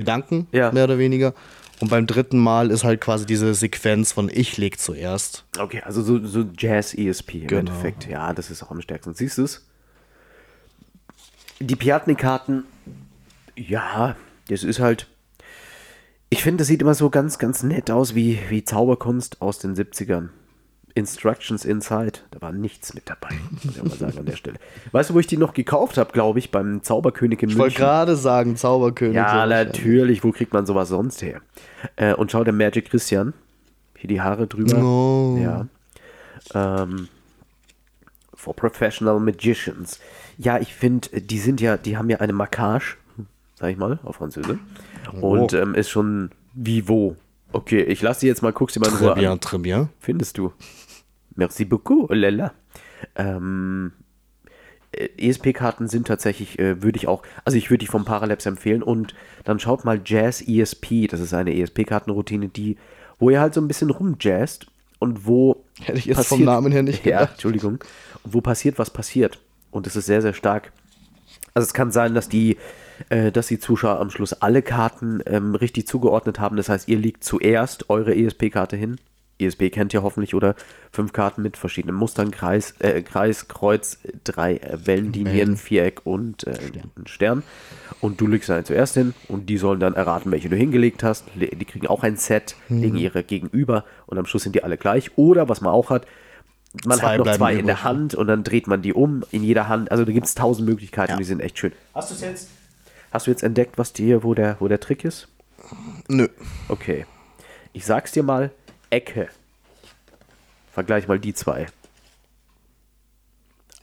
Gedanken, 0.00 0.46
Ja. 0.52 0.72
mehr 0.72 0.84
oder 0.84 0.98
weniger. 0.98 1.34
Und 1.80 1.88
beim 1.88 2.06
dritten 2.06 2.38
Mal 2.38 2.70
ist 2.70 2.84
halt 2.84 3.00
quasi 3.00 3.24
diese 3.24 3.54
Sequenz 3.54 4.12
von 4.12 4.28
ich 4.32 4.58
leg 4.58 4.78
zuerst. 4.78 5.46
Okay, 5.58 5.80
also 5.84 6.02
so, 6.02 6.24
so 6.26 6.44
Jazz-ESP 6.56 7.34
im 7.42 7.46
Genau. 7.46 7.60
Endeffekt. 7.60 8.06
Ja, 8.06 8.32
das 8.34 8.50
ist 8.50 8.62
auch 8.62 8.70
am 8.70 8.82
stärksten. 8.82 9.14
Siehst 9.14 9.38
du 9.38 9.44
es? 9.44 9.66
Die 11.58 11.76
Piatnik-Karten, 11.76 12.64
ja, 13.56 14.16
das 14.48 14.62
ist 14.64 14.80
halt. 14.80 15.06
Ich 16.30 16.42
finde, 16.42 16.58
das 16.62 16.68
sieht 16.68 16.80
immer 16.82 16.94
so 16.94 17.10
ganz, 17.10 17.38
ganz 17.38 17.62
nett 17.62 17.90
aus 17.90 18.14
wie, 18.14 18.38
wie 18.48 18.62
Zauberkunst 18.64 19.42
aus 19.42 19.58
den 19.58 19.74
70ern. 19.74 20.28
Instructions 20.94 21.64
Inside, 21.64 22.20
da 22.30 22.40
war 22.40 22.52
nichts 22.52 22.94
mit 22.94 23.08
dabei, 23.08 23.34
muss 23.50 23.76
ich 23.76 23.82
mal 23.82 23.90
sagen 23.96 24.18
an 24.18 24.26
der 24.26 24.36
Stelle. 24.36 24.56
Weißt 24.92 25.10
du, 25.10 25.14
wo 25.14 25.18
ich 25.20 25.26
die 25.26 25.36
noch 25.36 25.52
gekauft 25.54 25.98
habe, 25.98 26.12
glaube 26.12 26.38
ich, 26.38 26.50
beim 26.50 26.82
Zauberkönig 26.82 27.42
in 27.42 27.50
Ich 27.50 27.58
wollte 27.58 27.72
München? 27.74 27.84
gerade 27.84 28.16
sagen, 28.16 28.56
Zauberkönig. 28.56 29.16
Ja, 29.16 29.46
natürlich. 29.46 30.24
Wo 30.24 30.32
kriegt 30.32 30.52
man 30.52 30.66
sowas 30.66 30.88
sonst 30.88 31.22
her? 31.22 31.40
Äh, 31.96 32.14
und 32.14 32.30
schau, 32.32 32.44
der 32.44 32.52
Magic 32.52 32.90
Christian. 32.90 33.32
Hier 33.96 34.08
die 34.08 34.20
Haare 34.20 34.46
drüber. 34.46 34.78
Oh. 34.82 35.38
Ja. 35.38 35.66
Ähm, 36.54 37.08
for 38.34 38.54
Professional 38.56 39.20
Magicians. 39.20 40.00
Ja, 40.38 40.58
ich 40.58 40.74
finde, 40.74 41.20
die 41.20 41.38
sind 41.38 41.60
ja, 41.60 41.76
die 41.76 41.96
haben 41.98 42.08
ja 42.08 42.18
eine 42.18 42.32
Marquage, 42.32 42.96
sag 43.58 43.70
ich 43.70 43.76
mal, 43.76 43.98
auf 44.04 44.16
Französisch. 44.16 44.58
Oh. 45.20 45.30
Und 45.38 45.52
ähm, 45.52 45.74
ist 45.74 45.90
schon 45.90 46.30
wie 46.54 46.88
wo. 46.88 47.16
Okay, 47.52 47.82
ich 47.82 48.00
lasse 48.00 48.20
die 48.20 48.26
jetzt 48.28 48.42
mal, 48.42 48.52
guck 48.52 48.70
sie 48.70 48.78
mal 48.80 48.88
in 48.90 48.96
Ruhe 48.96 49.10
Très 49.12 49.14
bien, 49.18 49.32
an. 49.32 49.38
très 49.40 49.58
bien. 49.58 49.88
Findest 49.98 50.38
du? 50.38 50.52
Merci 51.36 51.64
beaucoup, 51.64 52.10
oh 52.10 52.14
lala. 52.14 52.52
Ähm, 53.16 53.92
äh, 54.92 55.08
ESP-Karten 55.16 55.88
sind 55.88 56.06
tatsächlich, 56.06 56.58
äh, 56.58 56.82
würde 56.82 56.98
ich 56.98 57.08
auch, 57.08 57.22
also 57.44 57.56
ich 57.56 57.70
würde 57.70 57.78
die 57.78 57.86
vom 57.86 58.04
Paralabs 58.04 58.46
empfehlen 58.46 58.82
und 58.82 59.14
dann 59.44 59.60
schaut 59.60 59.84
mal 59.84 60.00
Jazz 60.04 60.42
ESP, 60.46 61.06
das 61.08 61.20
ist 61.20 61.32
eine 61.34 61.54
ESP-Kartenroutine, 61.54 62.48
die, 62.48 62.76
wo 63.18 63.30
ihr 63.30 63.40
halt 63.40 63.54
so 63.54 63.60
ein 63.60 63.68
bisschen 63.68 63.90
rumjazzt 63.90 64.66
und 64.98 65.26
wo 65.26 65.64
Hätte 65.80 65.98
ich 65.98 66.06
jetzt 66.06 66.26
vom 66.26 66.44
Namen 66.44 66.72
her 66.72 66.82
nicht 66.82 67.04
Ja, 67.04 67.20
gedacht. 67.20 67.32
Entschuldigung. 67.32 67.78
Und 68.22 68.34
wo 68.34 68.40
passiert, 68.40 68.78
was 68.78 68.90
passiert. 68.90 69.40
Und 69.70 69.86
es 69.86 69.96
ist 69.96 70.06
sehr, 70.06 70.22
sehr 70.22 70.34
stark. 70.34 70.72
Also 71.54 71.66
es 71.66 71.74
kann 71.74 71.90
sein, 71.90 72.14
dass 72.14 72.28
die, 72.28 72.58
äh, 73.08 73.32
dass 73.32 73.46
die 73.46 73.58
Zuschauer 73.58 73.98
am 73.98 74.10
Schluss 74.10 74.34
alle 74.34 74.62
Karten 74.62 75.22
ähm, 75.26 75.54
richtig 75.54 75.86
zugeordnet 75.86 76.38
haben. 76.38 76.56
Das 76.56 76.68
heißt, 76.68 76.88
ihr 76.88 76.98
legt 76.98 77.24
zuerst 77.24 77.88
eure 77.88 78.14
ESP-Karte 78.14 78.76
hin. 78.76 78.98
ESP 79.40 79.70
kennt 79.70 79.92
ihr 79.94 80.02
hoffentlich, 80.02 80.34
oder? 80.34 80.54
Fünf 80.92 81.12
Karten 81.12 81.42
mit 81.42 81.56
verschiedenen 81.56 81.94
Mustern, 81.96 82.30
Kreis, 82.30 82.74
äh, 82.80 83.02
Kreis 83.02 83.48
Kreuz, 83.48 83.98
drei 84.24 84.56
äh, 84.56 84.78
Wellenlinien, 84.86 85.34
Wellen. 85.36 85.56
Viereck 85.56 86.00
und 86.04 86.46
äh, 86.46 86.58
ein 86.96 87.06
Stern. 87.06 87.42
Und 88.00 88.20
du 88.20 88.26
legst 88.26 88.50
eine 88.50 88.64
zuerst 88.64 88.94
hin 88.94 89.14
und 89.28 89.46
die 89.46 89.58
sollen 89.58 89.80
dann 89.80 89.94
erraten, 89.94 90.30
welche 90.32 90.48
du 90.48 90.56
hingelegt 90.56 91.02
hast. 91.02 91.24
Die 91.34 91.64
kriegen 91.64 91.86
auch 91.86 92.02
ein 92.02 92.16
Set, 92.16 92.56
legen 92.68 92.96
ihre 92.96 93.22
gegenüber 93.22 93.84
und 94.06 94.18
am 94.18 94.26
Schluss 94.26 94.42
sind 94.44 94.54
die 94.54 94.64
alle 94.64 94.76
gleich. 94.78 95.10
Oder 95.16 95.48
was 95.48 95.60
man 95.60 95.72
auch 95.72 95.90
hat, 95.90 96.06
man 96.84 96.98
Zwei 96.98 97.18
hat 97.18 97.26
noch 97.26 97.36
zwei 97.36 97.54
in 97.54 97.66
der 97.66 97.82
Hand 97.82 98.14
und 98.14 98.28
dann 98.28 98.44
dreht 98.44 98.68
man 98.68 98.80
die 98.80 98.92
um 98.92 99.24
in 99.32 99.42
jeder 99.42 99.68
Hand. 99.68 99.90
Also 99.90 100.04
da 100.04 100.12
gibt 100.12 100.26
es 100.26 100.34
tausend 100.34 100.68
Möglichkeiten, 100.68 101.12
Ja. 101.12 101.18
die 101.18 101.24
sind 101.24 101.40
echt 101.40 101.58
schön. 101.58 101.72
Hast 101.94 102.10
du 102.10 102.14
es 102.14 102.20
jetzt? 102.20 102.48
Hast 103.10 103.26
du 103.26 103.32
jetzt 103.32 103.42
entdeckt, 103.42 103.76
was 103.76 103.92
dir, 103.92 104.22
wo 104.22 104.34
der, 104.34 104.56
wo 104.60 104.68
der 104.68 104.78
Trick 104.78 105.04
ist? 105.04 105.26
Nö. 106.08 106.28
Okay. 106.68 107.06
Ich 107.72 107.84
sag's 107.84 108.12
dir 108.12 108.22
mal, 108.22 108.50
Ecke. 108.90 109.28
Vergleich 110.72 111.08
mal 111.08 111.18
die 111.18 111.34
zwei. 111.34 111.66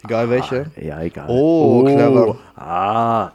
Egal 0.04 0.30
welche. 0.30 0.72
Ja, 0.80 1.02
egal. 1.02 1.26
Oh, 1.30 1.84
clever. 1.84 2.38
Ah. 2.56 3.34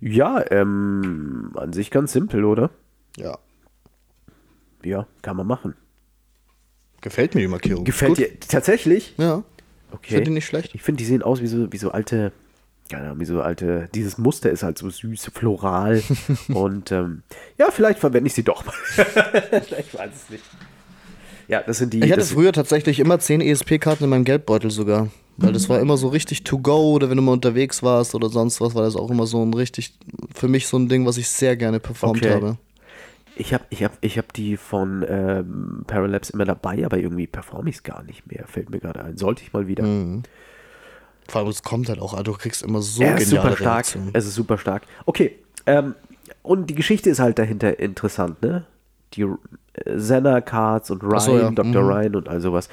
Ja, 0.00 0.44
ähm, 0.50 1.52
an 1.56 1.72
sich 1.72 1.90
ganz 1.90 2.12
simpel, 2.12 2.44
oder? 2.44 2.70
Ja. 3.16 3.38
Ja, 4.82 5.06
kann 5.22 5.36
man 5.36 5.46
machen. 5.46 5.74
Gefällt 7.00 7.34
mir 7.34 7.42
die 7.42 7.48
Markierung. 7.48 7.84
Gefällt 7.84 8.16
Gut. 8.16 8.18
dir 8.18 8.40
tatsächlich? 8.40 9.14
Ja. 9.16 9.42
Okay. 9.92 10.14
Finde 10.14 10.24
die 10.24 10.30
nicht 10.30 10.46
schlecht. 10.46 10.74
Ich 10.74 10.82
finde, 10.82 10.98
die 10.98 11.04
sehen 11.04 11.22
aus 11.22 11.40
wie 11.40 11.46
so, 11.46 11.72
wie 11.72 11.76
so 11.76 11.90
alte, 11.90 12.32
keine 12.88 13.06
Ahnung, 13.06 13.20
wie 13.20 13.24
so 13.24 13.42
alte, 13.42 13.88
dieses 13.94 14.18
Muster 14.18 14.50
ist 14.50 14.62
halt 14.62 14.78
so 14.78 14.88
süß, 14.88 15.30
floral. 15.34 16.02
und 16.48 16.92
ähm, 16.92 17.22
ja, 17.58 17.70
vielleicht 17.70 17.98
verwende 17.98 18.28
ich 18.28 18.34
sie 18.34 18.44
doch 18.44 18.64
mal. 18.64 18.74
ich 19.78 19.94
weiß 19.94 20.10
es 20.14 20.30
nicht. 20.30 20.44
Ja, 21.50 21.62
das 21.66 21.78
sind 21.78 21.92
die. 21.92 22.04
Ich 22.04 22.12
hatte 22.12 22.24
früher 22.24 22.52
tatsächlich 22.52 23.00
immer 23.00 23.18
10 23.18 23.40
ESP-Karten 23.40 24.04
in 24.04 24.10
meinem 24.10 24.24
Geldbeutel 24.24 24.70
sogar. 24.70 25.08
Weil 25.36 25.52
das 25.52 25.68
war 25.68 25.80
immer 25.80 25.96
so 25.96 26.08
richtig 26.08 26.44
to 26.44 26.58
go 26.58 26.92
oder 26.92 27.08
wenn 27.10 27.16
du 27.16 27.22
mal 27.22 27.32
unterwegs 27.32 27.82
warst 27.82 28.14
oder 28.14 28.28
sonst 28.28 28.60
was, 28.60 28.74
war 28.74 28.82
das 28.82 28.94
auch 28.94 29.10
immer 29.10 29.26
so 29.26 29.42
ein 29.42 29.54
richtig, 29.54 29.94
für 30.34 30.48
mich 30.48 30.68
so 30.68 30.76
ein 30.78 30.88
Ding, 30.88 31.06
was 31.06 31.16
ich 31.16 31.28
sehr 31.28 31.56
gerne 31.56 31.80
performt 31.80 32.18
Okay. 32.22 32.30
habe. 32.34 32.58
ich 33.36 33.54
habe 33.54 33.64
ich 33.70 33.82
hab, 33.82 33.92
ich 34.02 34.18
hab 34.18 34.32
die 34.34 34.56
von 34.58 35.04
ähm, 35.08 35.84
Paralabs 35.86 36.28
immer 36.30 36.44
dabei, 36.44 36.84
aber 36.84 36.98
irgendwie 36.98 37.26
performe 37.26 37.70
ich 37.70 37.76
es 37.76 37.82
gar 37.82 38.02
nicht 38.02 38.30
mehr. 38.30 38.44
Fällt 38.46 38.68
mir 38.70 38.80
gerade 38.80 39.02
ein. 39.02 39.16
Sollte 39.16 39.42
ich 39.42 39.52
mal 39.52 39.66
wieder. 39.66 39.82
Vor 41.26 41.40
allem, 41.40 41.48
es 41.48 41.62
kommt 41.62 41.88
halt 41.88 42.00
auch, 42.00 42.12
also 42.12 42.24
du 42.24 42.32
kriegst 42.34 42.62
immer 42.62 42.82
so 42.82 43.02
er 43.02 43.16
ist 43.16 43.28
geniale 43.30 43.48
super 43.50 43.56
stark. 43.56 43.74
Reaktionen. 43.86 44.10
Es 44.12 44.26
ist 44.26 44.34
super 44.34 44.58
stark. 44.58 44.82
Okay. 45.06 45.36
Ähm, 45.66 45.94
und 46.42 46.68
die 46.68 46.74
Geschichte 46.74 47.08
ist 47.08 47.18
halt 47.18 47.38
dahinter 47.38 47.78
interessant, 47.80 48.42
ne? 48.42 48.66
Die 49.14 49.22
äh, 49.22 49.36
Senna 49.96 50.40
Cards 50.40 50.90
und 50.90 51.02
Ryan, 51.02 51.20
so, 51.20 51.38
ja. 51.38 51.50
Dr. 51.50 51.82
Mhm. 51.82 51.88
Ryan 51.88 52.16
und 52.16 52.28
all 52.28 52.40
sowas. 52.40 52.68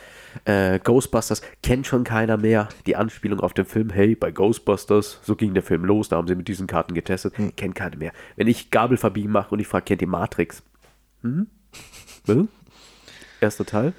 Äh, 0.45 0.79
Ghostbusters 0.79 1.41
kennt 1.63 1.87
schon 1.87 2.03
keiner 2.03 2.37
mehr. 2.37 2.69
Die 2.85 2.95
Anspielung 2.95 3.39
auf 3.39 3.53
den 3.53 3.65
Film, 3.65 3.89
hey, 3.89 4.15
bei 4.15 4.31
Ghostbusters, 4.31 5.19
so 5.23 5.35
ging 5.35 5.53
der 5.53 5.63
Film 5.63 5.85
los, 5.85 6.09
da 6.09 6.17
haben 6.17 6.27
sie 6.27 6.35
mit 6.35 6.47
diesen 6.47 6.67
Karten 6.67 6.93
getestet. 6.93 7.37
Hm. 7.37 7.55
Kennt 7.55 7.75
keiner 7.75 7.97
mehr. 7.97 8.11
Wenn 8.35 8.47
ich 8.47 8.71
Gabel 8.71 8.97
verbiegen 8.97 9.31
mache 9.31 9.51
und 9.51 9.59
ich 9.59 9.67
frage, 9.67 9.85
kennt 9.85 10.01
ihr 10.01 10.07
Matrix? 10.07 10.63
Hm? 11.23 11.47
Hm? 12.27 12.47
Erster 13.39 13.65
Teil? 13.65 13.93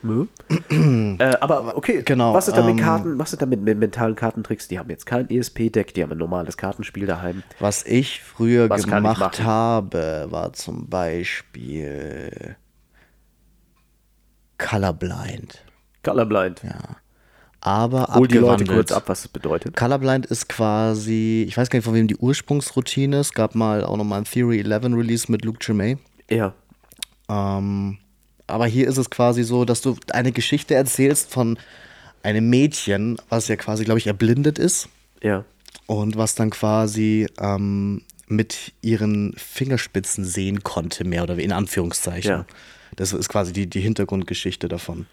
Äh, 0.70 1.36
aber 1.40 1.76
okay, 1.76 2.02
Genau, 2.04 2.34
was 2.34 2.48
ist 2.48 2.56
da 2.56 2.62
mit 2.62 2.78
ähm, 2.78 2.84
Karten, 2.84 3.18
was 3.18 3.32
ist 3.32 3.40
da 3.40 3.46
mit, 3.46 3.60
mit 3.62 3.78
mentalen 3.78 4.16
Kartentricks? 4.16 4.68
Die 4.68 4.78
haben 4.78 4.90
jetzt 4.90 5.06
kein 5.06 5.30
ESP-Deck, 5.30 5.94
die 5.94 6.02
haben 6.02 6.10
ein 6.12 6.18
normales 6.18 6.56
Kartenspiel 6.56 7.06
daheim. 7.06 7.42
Was 7.60 7.84
ich 7.84 8.22
früher 8.22 8.68
Was 8.68 8.80
ich 8.82 8.86
gemacht 8.90 9.20
machen? 9.20 9.44
habe, 9.44 10.26
war 10.30 10.52
zum 10.52 10.88
Beispiel 10.88 12.56
Colorblind. 14.58 15.64
Colorblind. 16.02 16.62
Ja. 16.64 16.96
Aber 17.60 18.14
Hol 18.14 18.28
die 18.28 18.38
Leute 18.38 18.64
kurz 18.64 18.92
ab, 18.92 19.04
was 19.06 19.22
das 19.22 19.28
bedeutet. 19.28 19.76
Colorblind 19.76 20.26
ist 20.26 20.48
quasi, 20.48 21.44
ich 21.48 21.56
weiß 21.56 21.70
gar 21.70 21.78
nicht, 21.78 21.84
von 21.84 21.94
wem 21.94 22.06
die 22.06 22.16
Ursprungsroutine 22.16 23.20
ist. 23.20 23.28
Es 23.28 23.34
gab 23.34 23.54
mal 23.54 23.84
auch 23.84 23.96
nochmal 23.96 24.20
ein 24.20 24.24
Theory 24.24 24.60
11 24.60 24.84
Release 24.96 25.30
mit 25.30 25.44
Luke 25.44 25.58
Germain. 25.60 25.98
Ja. 26.30 26.54
Ähm, 27.28 27.98
aber 28.48 28.66
hier 28.66 28.88
ist 28.88 28.96
es 28.96 29.10
quasi 29.10 29.44
so, 29.44 29.64
dass 29.64 29.80
du 29.80 29.96
eine 30.12 30.32
Geschichte 30.32 30.74
erzählst 30.74 31.30
von 31.30 31.58
einem 32.22 32.50
Mädchen, 32.50 33.16
was 33.28 33.48
ja 33.48 33.56
quasi, 33.56 33.84
glaube 33.84 33.98
ich, 33.98 34.06
erblindet 34.06 34.58
ist 34.58 34.88
Ja. 35.22 35.44
und 35.86 36.16
was 36.16 36.34
dann 36.34 36.50
quasi 36.50 37.26
ähm, 37.40 38.02
mit 38.26 38.72
ihren 38.82 39.34
Fingerspitzen 39.36 40.24
sehen 40.24 40.62
konnte, 40.62 41.04
mehr 41.04 41.22
oder 41.22 41.36
weniger, 41.36 41.52
in 41.54 41.58
Anführungszeichen. 41.58 42.30
Ja. 42.30 42.46
Das 42.96 43.12
ist 43.12 43.28
quasi 43.28 43.52
die, 43.52 43.66
die 43.68 43.80
Hintergrundgeschichte 43.80 44.66
davon. 44.68 45.06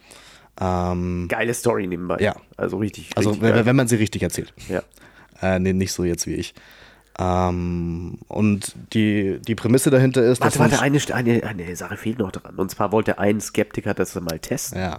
Ähm, 0.59 1.27
Geile 1.29 1.53
Story 1.53 1.85
nebenbei. 1.87 2.17
Ja. 2.19 2.35
Also 2.57 2.77
richtig. 2.77 3.09
also, 3.15 3.29
richtig 3.31 3.43
wenn, 3.43 3.53
geil. 3.53 3.65
wenn 3.65 3.75
man 3.75 3.87
sie 3.87 3.95
richtig 3.97 4.23
erzählt. 4.23 4.53
Ja. 4.69 4.81
Äh, 5.41 5.59
nee, 5.59 5.73
nicht 5.73 5.91
so 5.91 6.03
jetzt 6.03 6.27
wie 6.27 6.33
ich. 6.35 6.53
Ähm, 7.17 8.17
und 8.27 8.75
die, 8.93 9.39
die 9.39 9.55
Prämisse 9.55 9.89
dahinter 9.89 10.21
ist, 10.23 10.41
Warte, 10.41 10.59
warte, 10.59 10.81
eine, 10.81 10.99
eine, 11.13 11.43
eine 11.43 11.75
Sache 11.75 11.95
fehlt 11.97 12.19
noch 12.19 12.31
dran. 12.31 12.55
Und 12.55 12.69
zwar 12.71 12.91
wollte 12.91 13.19
ein 13.19 13.39
Skeptiker 13.39 13.93
das 13.93 14.15
mal 14.15 14.39
testen 14.39 14.79
Ja. 14.79 14.97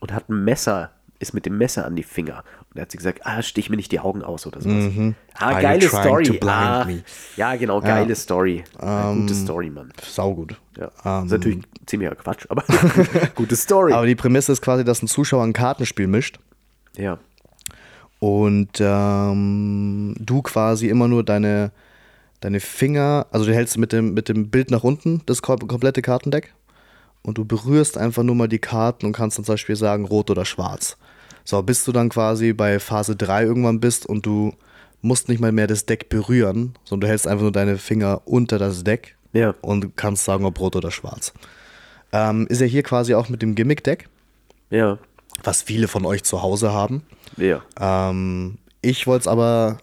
und 0.00 0.12
hat 0.12 0.28
ein 0.30 0.44
Messer, 0.44 0.90
ist 1.18 1.34
mit 1.34 1.44
dem 1.46 1.58
Messer 1.58 1.84
an 1.84 1.94
die 1.96 2.02
Finger. 2.04 2.42
Und 2.70 2.76
er 2.78 2.82
hat 2.82 2.90
sie 2.92 2.96
gesagt, 2.96 3.20
ah, 3.24 3.42
stich 3.42 3.68
mir 3.70 3.76
nicht 3.76 3.92
die 3.92 4.00
Augen 4.00 4.22
aus 4.22 4.46
oder 4.46 4.60
sowas. 4.62 4.84
Ah, 4.84 4.88
Mhm. 4.88 5.14
Are 5.34 5.54
you 5.56 5.60
geile 5.62 5.88
Story. 5.88 6.40
Ah, 6.46 6.86
ja, 7.36 7.56
genau, 7.56 7.80
geile 7.80 8.14
Story. 8.14 8.64
Ja, 8.80 9.10
Ähm, 9.10 9.22
gute 9.22 9.34
Story, 9.34 9.68
Mann. 9.70 9.92
saugut. 10.02 10.56
Ja. 10.78 11.22
ist 11.24 11.30
natürlich 11.30 11.60
ziemlicher 11.86 12.14
Quatsch, 12.14 12.46
aber 12.48 12.62
gute 13.34 13.56
Story. 13.56 13.92
Aber 13.92 14.06
die 14.06 14.14
Prämisse 14.14 14.52
ist 14.52 14.62
quasi, 14.62 14.84
dass 14.84 15.02
ein 15.02 15.06
Zuschauer 15.08 15.42
ein 15.44 15.52
Kartenspiel 15.52 16.06
mischt 16.06 16.38
ja. 16.96 17.18
Und 18.20 18.70
ähm, 18.80 20.14
du 20.18 20.42
quasi 20.42 20.88
immer 20.88 21.08
nur 21.08 21.22
deine, 21.24 21.70
deine 22.40 22.60
Finger, 22.60 23.26
also 23.30 23.46
du 23.46 23.54
hältst 23.54 23.78
mit 23.78 23.92
dem, 23.92 24.14
mit 24.14 24.28
dem 24.28 24.50
Bild 24.50 24.70
nach 24.70 24.84
unten 24.84 25.22
das 25.26 25.42
kom- 25.42 25.66
komplette 25.66 26.02
Kartendeck 26.02 26.52
und 27.22 27.38
du 27.38 27.44
berührst 27.44 27.96
einfach 27.98 28.22
nur 28.22 28.34
mal 28.34 28.48
die 28.48 28.58
Karten 28.58 29.06
und 29.06 29.12
kannst 29.12 29.38
dann 29.38 29.44
zum 29.44 29.52
Beispiel 29.54 29.76
sagen, 29.76 30.04
rot 30.04 30.30
oder 30.30 30.44
schwarz. 30.44 30.96
So, 31.44 31.62
bis 31.62 31.84
du 31.84 31.92
dann 31.92 32.08
quasi 32.10 32.52
bei 32.52 32.78
Phase 32.78 33.16
3 33.16 33.44
irgendwann 33.44 33.80
bist 33.80 34.04
und 34.06 34.26
du 34.26 34.52
musst 35.00 35.28
nicht 35.28 35.40
mal 35.40 35.52
mehr 35.52 35.66
das 35.66 35.86
Deck 35.86 36.08
berühren, 36.08 36.74
sondern 36.84 37.02
du 37.06 37.08
hältst 37.08 37.26
einfach 37.28 37.42
nur 37.42 37.52
deine 37.52 37.78
Finger 37.78 38.22
unter 38.24 38.58
das 38.58 38.82
Deck 38.84 39.16
Ja. 39.32 39.54
und 39.62 39.96
kannst 39.96 40.24
sagen, 40.24 40.44
ob 40.44 40.58
rot 40.60 40.74
oder 40.76 40.90
schwarz. 40.90 41.32
Ähm, 42.12 42.46
ist 42.48 42.60
ja 42.60 42.66
hier 42.66 42.82
quasi 42.82 43.14
auch 43.14 43.28
mit 43.28 43.42
dem 43.42 43.54
Gimmick-Deck, 43.54 44.08
Ja. 44.70 44.98
was 45.44 45.62
viele 45.62 45.86
von 45.88 46.04
euch 46.04 46.24
zu 46.24 46.42
Hause 46.42 46.72
haben. 46.72 47.02
Ja. 47.38 47.62
Ähm, 47.80 48.58
ich 48.82 49.06
wollte 49.06 49.22
es 49.22 49.28
aber 49.28 49.78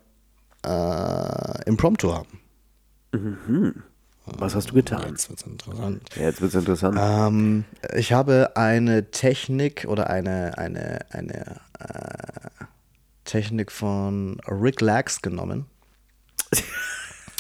äh, 0.66 1.70
impromptu 1.70 2.14
haben. 2.14 2.40
Was 4.26 4.56
hast 4.56 4.72
du 4.72 4.74
getan? 4.74 5.04
Jetzt 5.10 5.30
wird's 5.30 5.44
interessant. 5.44 6.02
Ja, 6.16 6.24
jetzt 6.24 6.42
wird 6.42 6.50
es 6.54 6.60
interessant. 6.60 6.98
Ähm, 7.00 7.66
ich 7.96 8.12
habe 8.14 8.52
eine 8.56 9.12
Technik 9.12 9.86
oder 9.88 10.10
eine, 10.10 10.58
eine, 10.58 11.00
eine 11.12 11.62
äh, 11.80 12.64
Technik 13.24 13.72
von 13.72 14.38
Rick 14.48 14.82
Lax 14.82 15.22
genommen. 15.22 15.66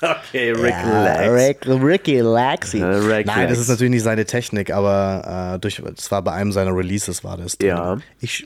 Okay, 0.01 0.51
Rick 0.51 0.73
Ja, 0.83 1.31
Rick, 1.31 1.65
Ricky 1.65 2.19
Laxi. 2.19 2.83
Rick 2.83 3.25
Nein, 3.27 3.47
das 3.47 3.51
Lax. 3.51 3.59
ist 3.61 3.67
natürlich 3.69 3.91
nicht 3.91 4.03
seine 4.03 4.25
Technik, 4.25 4.71
aber 4.71 5.53
äh, 5.55 5.59
durch, 5.59 5.79
es 5.79 6.11
war 6.11 6.21
bei 6.21 6.33
einem 6.33 6.51
seiner 6.51 6.75
Releases 6.75 7.23
war 7.23 7.37
das. 7.37 7.57
drin. 7.57 7.69
Ja. 7.69 7.97
Ich, 8.19 8.45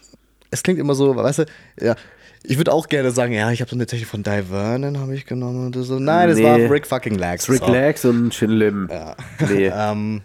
es 0.52 0.64
klingt 0.64 0.80
immer 0.80 0.96
so, 0.96 1.16
weißt 1.16 1.40
du, 1.40 1.46
ja. 1.82 1.96
Ich 2.44 2.56
würde 2.58 2.72
auch 2.72 2.88
gerne 2.88 3.12
sagen, 3.12 3.34
ja, 3.34 3.52
ich 3.52 3.60
habe 3.60 3.70
so 3.70 3.76
eine 3.76 3.86
Technik 3.86 4.08
von 4.08 4.24
Di 4.24 4.44
Vernon, 4.50 4.98
habe 4.98 5.14
ich 5.14 5.26
genommen. 5.26 5.66
Und 5.68 5.76
so. 5.84 6.00
Nein, 6.00 6.30
das 6.30 6.38
Nee. 6.38 6.44
war 6.46 6.58
Rick 6.72 6.88
fucking 6.88 7.16
Lax. 7.16 7.50
Rick 7.50 7.60
So. 7.60 7.68
Lax 7.72 8.06
und 8.06 8.34
Shin 8.34 8.52
Lim. 8.52 8.90
Nee, 9.50 9.68
Ähm, 9.76 10.22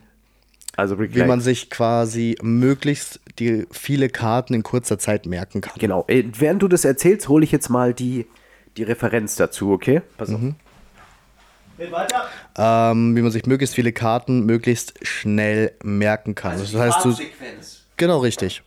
also 0.77 0.95
Rick 0.95 1.12
wie 1.14 1.18
Lax. 1.18 1.29
man 1.29 1.41
sich 1.41 1.70
quasi 1.70 2.37
möglichst 2.41 3.18
die 3.41 3.66
viele 3.72 4.09
Karten 4.11 4.55
in 4.55 4.62
kurzer 4.62 4.97
Zeit 4.97 5.27
merken 5.27 5.61
kann. 5.61 5.75
Genau. 5.81 6.05
Äh, 6.07 6.22
Während 6.39 6.62
du 6.62 6.68
das 6.68 6.85
erzählst, 6.85 7.29
hole 7.29 7.43
ich 7.45 7.51
jetzt 7.51 7.68
mal 7.68 7.93
die, 7.93 8.27
die 8.77 8.85
Referenz 8.85 9.35
dazu, 9.35 9.72
okay? 9.72 10.01
Pass 10.16 10.31
auf. 10.33 10.41
Ähm, 12.57 13.16
wie 13.16 13.22
man 13.22 13.33
sich 13.33 13.47
möglichst 13.47 13.75
viele 13.75 13.93
Karten 13.93 14.47
möglichst 14.47 14.95
schnell 15.05 15.72
merken 15.83 16.37
kann. 16.37 16.53
Also 16.53 16.79
das 16.79 16.95
heißt, 16.95 17.05
du, 17.05 17.16
genau 17.97 18.18
richtig. 18.20 18.62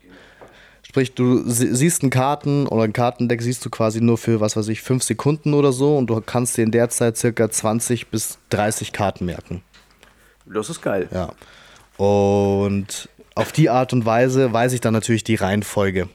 Sprich, 0.97 1.13
du 1.13 1.47
sie- 1.47 1.75
siehst 1.75 2.01
einen 2.01 2.09
Karten 2.09 2.65
oder 2.65 2.81
ein 2.83 2.91
Kartendeck 2.93 3.43
siehst 3.43 3.63
du 3.63 3.69
quasi 3.69 4.01
nur 4.01 4.17
für, 4.17 4.39
was 4.41 4.57
weiß 4.57 4.67
ich, 4.69 4.81
fünf 4.81 5.03
Sekunden 5.03 5.53
oder 5.53 5.71
so 5.71 5.95
und 5.95 6.07
du 6.07 6.19
kannst 6.21 6.57
dir 6.57 6.63
in 6.63 6.71
der 6.71 6.89
Zeit 6.89 7.17
circa 7.17 7.51
20 7.51 8.07
bis 8.07 8.39
30 8.49 8.93
Karten 8.93 9.25
merken. 9.25 9.61
Das 10.47 10.71
ist 10.71 10.81
geil. 10.81 11.07
Ja. 11.11 11.33
Und 12.03 13.09
auf 13.35 13.51
die 13.51 13.69
Art 13.69 13.93
und 13.93 14.05
Weise 14.07 14.51
weiß 14.51 14.73
ich 14.73 14.81
dann 14.81 14.93
natürlich 14.93 15.23
die 15.23 15.35
Reihenfolge. 15.35 16.09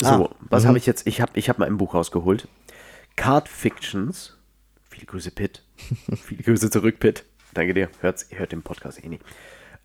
So, 0.00 0.08
Ah, 0.08 0.30
was 0.48 0.64
habe 0.64 0.78
ich 0.78 0.86
jetzt? 0.86 1.06
Ich 1.06 1.20
habe 1.20 1.32
ich 1.34 1.50
hab 1.50 1.58
mal 1.58 1.66
ein 1.66 1.76
Buch 1.76 1.92
rausgeholt. 1.92 2.48
Card 3.16 3.50
Fictions. 3.50 4.34
Viele 4.88 5.04
Grüße, 5.04 5.30
Pitt. 5.30 5.62
Viele 6.24 6.42
Grüße 6.42 6.70
zurück, 6.70 6.98
Pitt. 7.00 7.24
Danke 7.52 7.74
dir. 7.74 7.90
Hört's, 8.00 8.26
hört 8.30 8.52
den 8.52 8.62
Podcast 8.62 9.04
eh 9.04 9.08
nicht. 9.08 9.22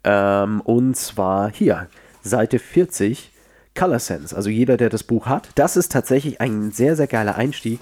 Ähm, 0.05 0.61
und 0.61 0.95
zwar 0.95 1.51
hier, 1.51 1.89
Seite 2.23 2.59
40, 2.59 3.31
Color 3.77 3.99
Sense. 3.99 4.35
Also 4.35 4.49
jeder, 4.49 4.75
der 4.77 4.89
das 4.89 5.03
Buch 5.03 5.27
hat. 5.27 5.49
Das 5.55 5.77
ist 5.77 5.91
tatsächlich 5.91 6.41
ein 6.41 6.71
sehr, 6.71 6.95
sehr 6.95 7.07
geiler 7.07 7.35
Einstieg. 7.35 7.79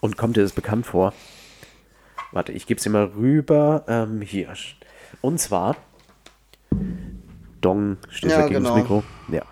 Und 0.00 0.16
kommt 0.16 0.36
dir 0.36 0.42
das 0.42 0.52
bekannt 0.52 0.86
vor? 0.86 1.12
Warte, 2.30 2.52
ich 2.52 2.66
gebe 2.66 2.78
es 2.78 2.84
dir 2.84 2.90
mal 2.90 3.04
rüber. 3.16 3.84
Ähm, 3.88 4.20
hier. 4.20 4.52
Und 5.20 5.40
zwar 5.40 5.76
Dong 7.60 7.96
steht 8.10 8.30
Ja, 8.30 8.40
ja, 8.40 8.46
gegen 8.46 8.62
genau. 8.62 8.74
das 8.74 8.78
Mikro. 8.78 9.04
Ja. 9.30 9.42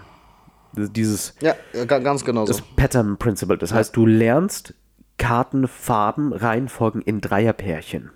Dieses 0.73 1.35
Ja, 1.41 1.55
ganz 1.87 2.25
genau 2.25 2.45
das 2.45 2.61
Pattern 2.61 3.17
Principle. 3.17 3.57
Das 3.57 3.73
heißt, 3.73 3.97
du 3.97 4.05
lernst 4.05 4.75
Karten, 5.17 5.67
Farben, 5.67 6.35
Reihenfolgen 6.35 7.01
in 7.01 7.23
Dreierpärchen. 7.23 8.11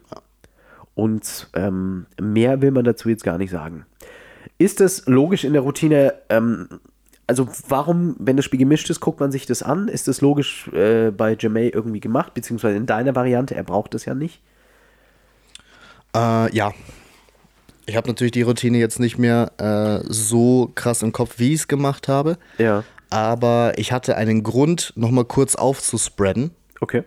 Und 0.95 1.49
ähm, 1.55 2.07
mehr 2.20 2.61
will 2.61 2.70
man 2.70 2.85
dazu 2.85 3.09
jetzt 3.09 3.24
gar 3.24 3.39
nicht 3.39 3.51
sagen. 3.51 3.87
Ist 4.59 4.83
es 4.83 5.07
logisch 5.07 5.45
in 5.45 5.55
der 5.55 5.62
Routine? 5.62 6.14
Ähm, 6.28 6.68
also 7.31 7.47
warum, 7.68 8.16
wenn 8.18 8.35
das 8.37 8.45
Spiel 8.45 8.59
gemischt 8.59 8.91
ist, 8.91 8.99
guckt 8.99 9.20
man 9.20 9.31
sich 9.31 9.47
das 9.47 9.62
an? 9.62 9.87
Ist 9.87 10.09
das 10.09 10.20
logisch 10.20 10.66
äh, 10.72 11.12
bei 11.12 11.37
Jamay 11.39 11.68
irgendwie 11.68 12.01
gemacht, 12.01 12.35
beziehungsweise 12.35 12.76
in 12.76 12.87
deiner 12.87 13.14
Variante? 13.14 13.55
Er 13.55 13.62
braucht 13.62 13.95
es 13.95 14.05
ja 14.05 14.14
nicht. 14.14 14.43
Äh, 16.12 16.53
ja. 16.53 16.72
Ich 17.87 17.97
habe 17.97 18.09
natürlich 18.09 18.33
die 18.33 18.43
Routine 18.43 18.78
jetzt 18.78 18.99
nicht 18.99 19.16
mehr 19.16 19.53
äh, 19.59 20.05
so 20.09 20.72
krass 20.74 21.03
im 21.03 21.12
Kopf, 21.12 21.35
wie 21.39 21.55
ich 21.55 21.61
es 21.61 21.68
gemacht 21.68 22.09
habe. 22.09 22.37
Ja. 22.59 22.83
Aber 23.11 23.74
ich 23.76 23.93
hatte 23.93 24.16
einen 24.16 24.43
Grund, 24.43 24.93
nochmal 24.97 25.24
kurz 25.24 25.55
aufzuspreaden 25.55 26.51
Okay. 26.81 27.05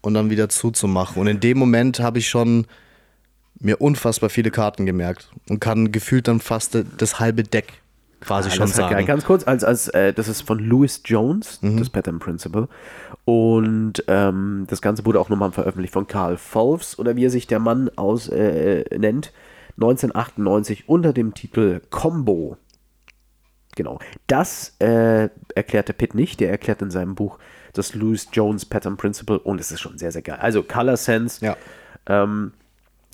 und 0.00 0.14
dann 0.14 0.28
wieder 0.28 0.48
zuzumachen. 0.48 1.20
Und 1.20 1.28
in 1.28 1.38
dem 1.38 1.56
Moment 1.56 2.00
habe 2.00 2.18
ich 2.18 2.28
schon 2.28 2.66
mir 3.60 3.80
unfassbar 3.80 4.28
viele 4.28 4.50
Karten 4.50 4.86
gemerkt 4.86 5.30
und 5.48 5.60
kann 5.60 5.92
gefühlt 5.92 6.26
dann 6.26 6.40
fast 6.40 6.76
das 6.98 7.20
halbe 7.20 7.44
Deck 7.44 7.72
quasi 8.26 8.48
Ah, 8.48 8.52
schon 8.52 8.66
sagen. 8.66 9.06
Ganz 9.06 9.24
kurz, 9.24 9.46
als, 9.46 9.64
als, 9.64 9.88
äh, 9.88 10.12
das 10.12 10.28
ist 10.28 10.42
von 10.42 10.58
Louis 10.58 11.00
Jones, 11.04 11.62
Mhm. 11.62 11.78
das 11.78 11.90
Pattern 11.90 12.18
Principle. 12.18 12.68
Und 13.24 14.04
ähm, 14.08 14.66
das 14.68 14.82
Ganze 14.82 15.04
wurde 15.04 15.20
auch 15.20 15.28
nochmal 15.28 15.52
veröffentlicht 15.52 15.92
von 15.92 16.06
Karl 16.06 16.36
Volfs 16.36 16.98
oder 16.98 17.16
wie 17.16 17.24
er 17.26 17.30
sich 17.30 17.46
der 17.46 17.58
Mann 17.58 17.90
aus 17.96 18.28
äh, 18.28 18.84
nennt, 18.98 19.32
1998 19.76 20.88
unter 20.88 21.12
dem 21.12 21.34
Titel 21.34 21.80
Combo. 21.90 22.56
Genau. 23.76 23.98
Das 24.26 24.74
äh, 24.78 25.28
erklärt 25.54 25.88
der 25.88 25.92
Pitt 25.92 26.14
nicht. 26.14 26.40
Der 26.40 26.50
erklärt 26.50 26.80
in 26.82 26.90
seinem 26.90 27.14
Buch 27.14 27.38
das 27.74 27.94
Louis 27.94 28.28
Jones 28.32 28.64
Pattern 28.64 28.96
Principle 28.96 29.38
und 29.38 29.60
es 29.60 29.70
ist 29.70 29.80
schon 29.80 29.98
sehr, 29.98 30.12
sehr 30.12 30.22
geil. 30.22 30.38
Also 30.40 30.62
Color 30.62 30.96
Sense. 30.96 31.44
Ja. 31.44 31.56
Ähm, 32.06 32.52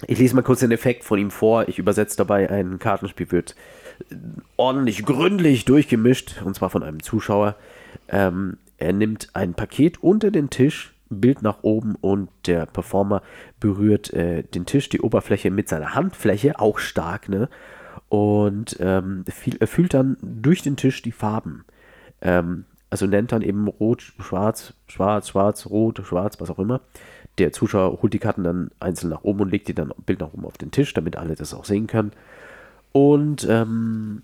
ich 0.07 0.19
lese 0.19 0.35
mal 0.37 0.43
kurz 0.43 0.61
den 0.61 0.71
Effekt 0.71 1.05
von 1.05 1.19
ihm 1.19 1.31
vor. 1.31 1.69
Ich 1.69 1.79
übersetze 1.79 2.17
dabei 2.17 2.49
ein 2.51 2.79
Kartenspiel, 2.79 3.31
wird 3.33 3.53
äh, 3.53 3.55
ordentlich 4.57 5.05
gründlich 5.05 5.65
durchgemischt, 5.65 6.43
und 6.45 6.55
zwar 6.55 6.71
von 6.71 6.83
einem 6.83 7.03
Zuschauer. 7.03 7.57
Ähm, 8.09 8.59
er 8.79 8.93
nimmt 8.93 9.31
ein 9.35 9.55
Paket 9.55 10.03
unter 10.03 10.31
den 10.31 10.51
Tisch, 10.51 10.93
Bild 11.09 11.43
nach 11.43 11.59
oben 11.63 11.95
und 12.01 12.31
der 12.47 12.67
Performer 12.67 13.23
berührt 13.61 14.13
äh, 14.13 14.43
den 14.43 14.67
Tisch, 14.67 14.89
die 14.89 15.01
Oberfläche 15.01 15.51
mit 15.51 15.69
seiner 15.69 15.95
Handfläche, 15.95 16.59
auch 16.59 16.79
stark, 16.79 17.29
ne? 17.29 17.49
Und 18.09 18.77
ähm, 18.81 19.25
viel, 19.29 19.57
er 19.59 19.67
fühlt 19.67 19.95
dann 19.95 20.17
durch 20.21 20.63
den 20.63 20.77
Tisch 20.77 21.03
die 21.03 21.13
Farben. 21.13 21.65
Ähm, 22.21 22.65
also 22.91 23.07
nennt 23.07 23.33
dann 23.33 23.41
eben 23.43 23.69
rot, 23.69 24.13
schwarz, 24.21 24.75
schwarz, 24.87 25.29
schwarz, 25.29 25.67
rot, 25.67 26.03
schwarz, 26.05 26.41
was 26.41 26.51
auch 26.51 26.59
immer. 26.59 26.83
Der 27.39 27.53
Zuschauer 27.53 28.03
holt 28.03 28.13
die 28.13 28.19
Karten 28.19 28.45
dann 28.45 28.71
einzeln 28.81 29.09
nach 29.09 29.25
oben 29.25 29.41
und 29.41 29.51
legt 29.51 29.69
die 29.69 29.75
dann 29.75 29.93
Bild 30.05 30.21
nach 30.21 30.35
oben 30.35 30.45
auf 30.45 30.59
den 30.59 30.71
Tisch, 30.71 30.93
damit 30.93 31.17
alle 31.17 31.35
das 31.35 31.55
auch 31.55 31.65
sehen 31.65 31.87
können. 31.87 32.13
Und 32.93 33.47
ähm, 33.49 34.23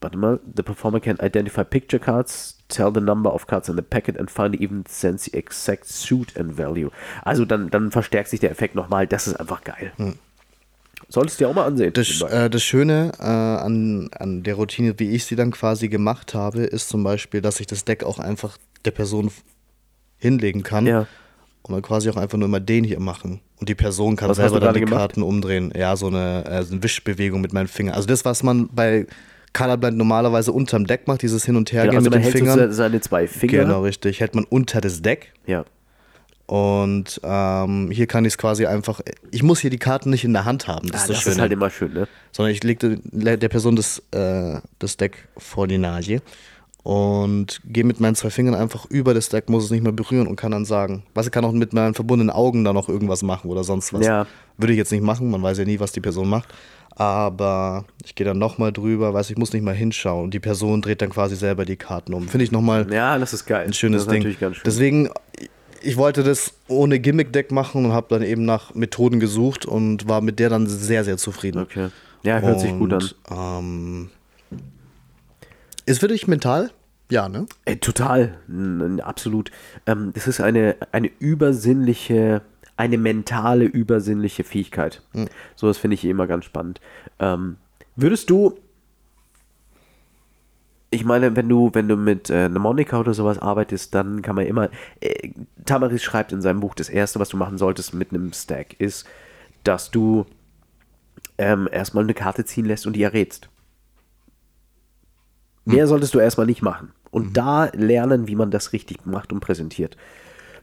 warte 0.00 0.16
mal, 0.16 0.40
the 0.56 0.62
performer 0.62 1.00
can 1.00 1.18
identify 1.20 1.64
picture 1.64 1.98
cards, 1.98 2.58
tell 2.68 2.92
the 2.92 3.00
number 3.00 3.32
of 3.32 3.46
cards 3.46 3.68
in 3.68 3.76
the 3.76 3.82
packet 3.82 4.18
and 4.18 4.30
finally 4.30 4.62
even 4.62 4.84
sense 4.86 5.30
the 5.30 5.36
exact 5.36 5.86
suit 5.86 6.36
and 6.36 6.56
value. 6.56 6.90
Also 7.22 7.44
dann, 7.44 7.70
dann 7.70 7.90
verstärkt 7.90 8.28
sich 8.28 8.40
der 8.40 8.50
Effekt 8.50 8.74
nochmal. 8.74 9.06
Das 9.06 9.26
ist 9.26 9.36
einfach 9.36 9.64
geil. 9.64 9.92
Solltest 11.08 11.40
du 11.40 11.44
dir 11.44 11.50
auch 11.50 11.54
mal 11.54 11.64
ansehen. 11.64 11.92
Das, 11.92 12.20
äh, 12.22 12.48
das 12.48 12.62
Schöne 12.62 13.12
äh, 13.18 13.24
an, 13.24 14.10
an 14.12 14.42
der 14.42 14.54
Routine, 14.54 14.98
wie 14.98 15.10
ich 15.10 15.24
sie 15.24 15.36
dann 15.36 15.50
quasi 15.50 15.88
gemacht 15.88 16.34
habe, 16.34 16.62
ist 16.62 16.88
zum 16.88 17.02
Beispiel, 17.02 17.40
dass 17.40 17.60
ich 17.60 17.66
das 17.66 17.84
Deck 17.84 18.04
auch 18.04 18.18
einfach 18.18 18.58
der 18.84 18.92
Person 18.92 19.30
hinlegen 20.18 20.62
kann. 20.62 20.86
Ja. 20.86 21.06
Und 21.62 21.74
dann 21.74 21.82
quasi 21.82 22.08
auch 22.10 22.16
einfach 22.16 22.38
nur 22.38 22.48
immer 22.48 22.60
den 22.60 22.84
hier 22.84 23.00
machen. 23.00 23.40
Und 23.60 23.68
die 23.68 23.74
Person 23.74 24.16
kann 24.16 24.30
Was 24.30 24.38
selber 24.38 24.58
dann 24.58 24.74
die 24.74 24.80
gemacht? 24.80 24.98
Karten 24.98 25.22
umdrehen. 25.22 25.70
Ja, 25.76 25.94
so 25.96 26.06
eine, 26.06 26.44
äh, 26.46 26.62
so 26.62 26.72
eine 26.72 26.82
Wischbewegung 26.82 27.40
mit 27.42 27.52
meinen 27.52 27.68
Fingern. 27.68 27.94
Also 27.94 28.06
das, 28.08 28.24
was 28.24 28.42
man 28.42 28.68
bei 28.72 29.06
Colorblind 29.52 29.98
normalerweise 29.98 30.50
unterm 30.52 30.86
Deck 30.86 31.06
macht, 31.06 31.22
dieses 31.22 31.44
Hin- 31.44 31.56
und 31.56 31.70
Hergehen 31.72 31.96
also 31.98 32.08
mit 32.10 32.24
den 32.24 32.32
Fingern. 32.32 32.58
se- 32.58 32.72
seine 32.72 33.00
zwei 33.00 33.26
Finger. 33.28 33.64
Genau, 33.64 33.82
richtig. 33.82 34.20
Hält 34.20 34.34
man 34.34 34.44
unter 34.44 34.80
das 34.80 35.02
Deck. 35.02 35.32
Ja. 35.46 35.64
Und 36.46 37.20
ähm, 37.22 37.90
hier 37.92 38.06
kann 38.08 38.24
ich 38.24 38.32
es 38.32 38.38
quasi 38.38 38.66
einfach. 38.66 39.00
Ich 39.30 39.42
muss 39.44 39.60
hier 39.60 39.70
die 39.70 39.78
Karten 39.78 40.10
nicht 40.10 40.24
in 40.24 40.32
der 40.32 40.44
Hand 40.46 40.66
haben. 40.66 40.88
Das 40.90 41.02
Ah, 41.02 41.04
ist 41.04 41.08
das, 41.10 41.16
das 41.16 41.22
Schöne. 41.22 41.34
ist 41.34 41.40
halt 41.42 41.52
immer 41.52 41.70
schön, 41.70 41.92
ne? 41.92 42.08
sondern 42.32 42.52
ich 42.52 42.64
legte 42.64 42.98
der 43.04 43.48
Person 43.48 43.76
das, 43.76 44.02
äh, 44.10 44.58
das 44.80 44.96
Deck 44.96 45.28
vor 45.36 45.68
die 45.68 45.78
Nase 45.78 46.22
und 46.82 47.60
gehe 47.64 47.84
mit 47.84 48.00
meinen 48.00 48.14
zwei 48.14 48.30
Fingern 48.30 48.54
einfach 48.54 48.86
über 48.86 49.12
das 49.14 49.28
Deck, 49.28 49.48
muss 49.48 49.64
es 49.64 49.70
nicht 49.70 49.82
mehr 49.82 49.92
berühren 49.92 50.26
und 50.26 50.36
kann 50.36 50.52
dann 50.52 50.64
sagen, 50.64 51.02
was 51.14 51.26
ich 51.26 51.32
kann 51.32 51.44
auch 51.44 51.52
mit 51.52 51.72
meinen 51.72 51.94
verbundenen 51.94 52.30
Augen 52.34 52.64
da 52.64 52.72
noch 52.72 52.88
irgendwas 52.88 53.22
machen 53.22 53.50
oder 53.50 53.64
sonst 53.64 53.92
was. 53.92 54.06
Ja. 54.06 54.26
Würde 54.56 54.72
ich 54.72 54.78
jetzt 54.78 54.92
nicht 54.92 55.02
machen, 55.04 55.30
man 55.30 55.42
weiß 55.42 55.58
ja 55.58 55.64
nie, 55.64 55.80
was 55.80 55.92
die 55.92 56.00
Person 56.00 56.28
macht. 56.28 56.48
Aber 56.96 57.84
ich 58.04 58.14
gehe 58.14 58.26
dann 58.26 58.38
nochmal 58.38 58.72
drüber, 58.72 59.14
weiß 59.14 59.30
ich 59.30 59.38
muss 59.38 59.52
nicht 59.52 59.62
mal 59.62 59.74
hinschauen. 59.74 60.24
Und 60.24 60.34
die 60.34 60.40
Person 60.40 60.82
dreht 60.82 61.00
dann 61.00 61.10
quasi 61.10 61.36
selber 61.36 61.64
die 61.64 61.76
Karten 61.76 62.12
um. 62.12 62.28
Finde 62.28 62.44
ich 62.44 62.52
nochmal 62.52 62.92
Ja, 62.92 63.16
das 63.18 63.32
ist 63.32 63.46
geil. 63.46 63.66
ein 63.66 63.72
schönes 63.72 64.00
das 64.04 64.06
ist 64.08 64.12
Ding. 64.12 64.18
Natürlich 64.22 64.40
ganz 64.40 64.56
schön. 64.56 64.62
Deswegen, 64.66 65.08
ich 65.82 65.96
wollte 65.96 66.22
das 66.24 66.52
ohne 66.68 66.98
Gimmick-Deck 67.00 67.52
machen 67.52 67.86
und 67.86 67.92
habe 67.92 68.06
dann 68.10 68.22
eben 68.22 68.44
nach 68.44 68.74
Methoden 68.74 69.18
gesucht 69.20 69.64
und 69.64 70.08
war 70.08 70.20
mit 70.20 70.38
der 70.38 70.50
dann 70.50 70.66
sehr, 70.66 71.04
sehr 71.04 71.16
zufrieden. 71.16 71.62
okay. 71.62 71.88
Ja, 72.22 72.38
hört 72.40 72.60
sich 72.60 72.72
gut 72.76 72.92
an. 72.92 73.00
Und, 73.00 73.16
Ähm, 73.30 74.10
ist 75.90 76.00
für 76.00 76.08
dich 76.08 76.28
mental? 76.28 76.70
Ja, 77.10 77.28
ne? 77.28 77.46
Ey, 77.64 77.78
total, 77.78 78.38
absolut. 79.02 79.50
Ähm, 79.86 80.12
das 80.14 80.28
ist 80.28 80.40
eine, 80.40 80.76
eine 80.92 81.10
übersinnliche, 81.18 82.42
eine 82.76 82.98
mentale 82.98 83.64
übersinnliche 83.64 84.44
Fähigkeit. 84.44 85.02
So, 85.56 85.66
das 85.66 85.78
finde 85.78 85.94
ich 85.94 86.04
immer 86.04 86.26
ganz 86.26 86.44
spannend. 86.44 86.80
Ähm, 87.18 87.56
würdest 87.96 88.30
du, 88.30 88.58
ich 90.90 91.04
meine, 91.04 91.34
wenn 91.34 91.48
du, 91.48 91.70
wenn 91.72 91.88
du 91.88 91.96
mit 91.96 92.30
äh, 92.30 92.48
Mnemonica 92.48 93.00
oder 93.00 93.12
sowas 93.12 93.38
arbeitest, 93.38 93.94
dann 93.94 94.22
kann 94.22 94.36
man 94.36 94.46
immer, 94.46 94.70
äh, 95.00 95.30
Tamaris 95.64 96.02
schreibt 96.04 96.32
in 96.32 96.42
seinem 96.42 96.60
Buch, 96.60 96.74
das 96.74 96.88
erste, 96.88 97.18
was 97.18 97.30
du 97.30 97.36
machen 97.36 97.58
solltest 97.58 97.92
mit 97.92 98.12
einem 98.12 98.32
Stack, 98.32 98.78
ist 98.78 99.06
dass 99.64 99.90
du 99.90 100.26
ähm, 101.38 101.68
erstmal 101.70 102.04
eine 102.04 102.14
Karte 102.14 102.44
ziehen 102.44 102.64
lässt 102.64 102.86
und 102.86 102.94
die 102.94 103.02
errätst. 103.02 103.48
Mehr 105.64 105.86
solltest 105.86 106.14
du 106.14 106.18
erstmal 106.18 106.46
nicht 106.46 106.62
machen. 106.62 106.92
Und 107.10 107.36
da 107.36 107.70
lernen, 107.74 108.28
wie 108.28 108.36
man 108.36 108.50
das 108.50 108.72
richtig 108.72 109.04
macht 109.04 109.32
und 109.32 109.40
präsentiert. 109.40 109.96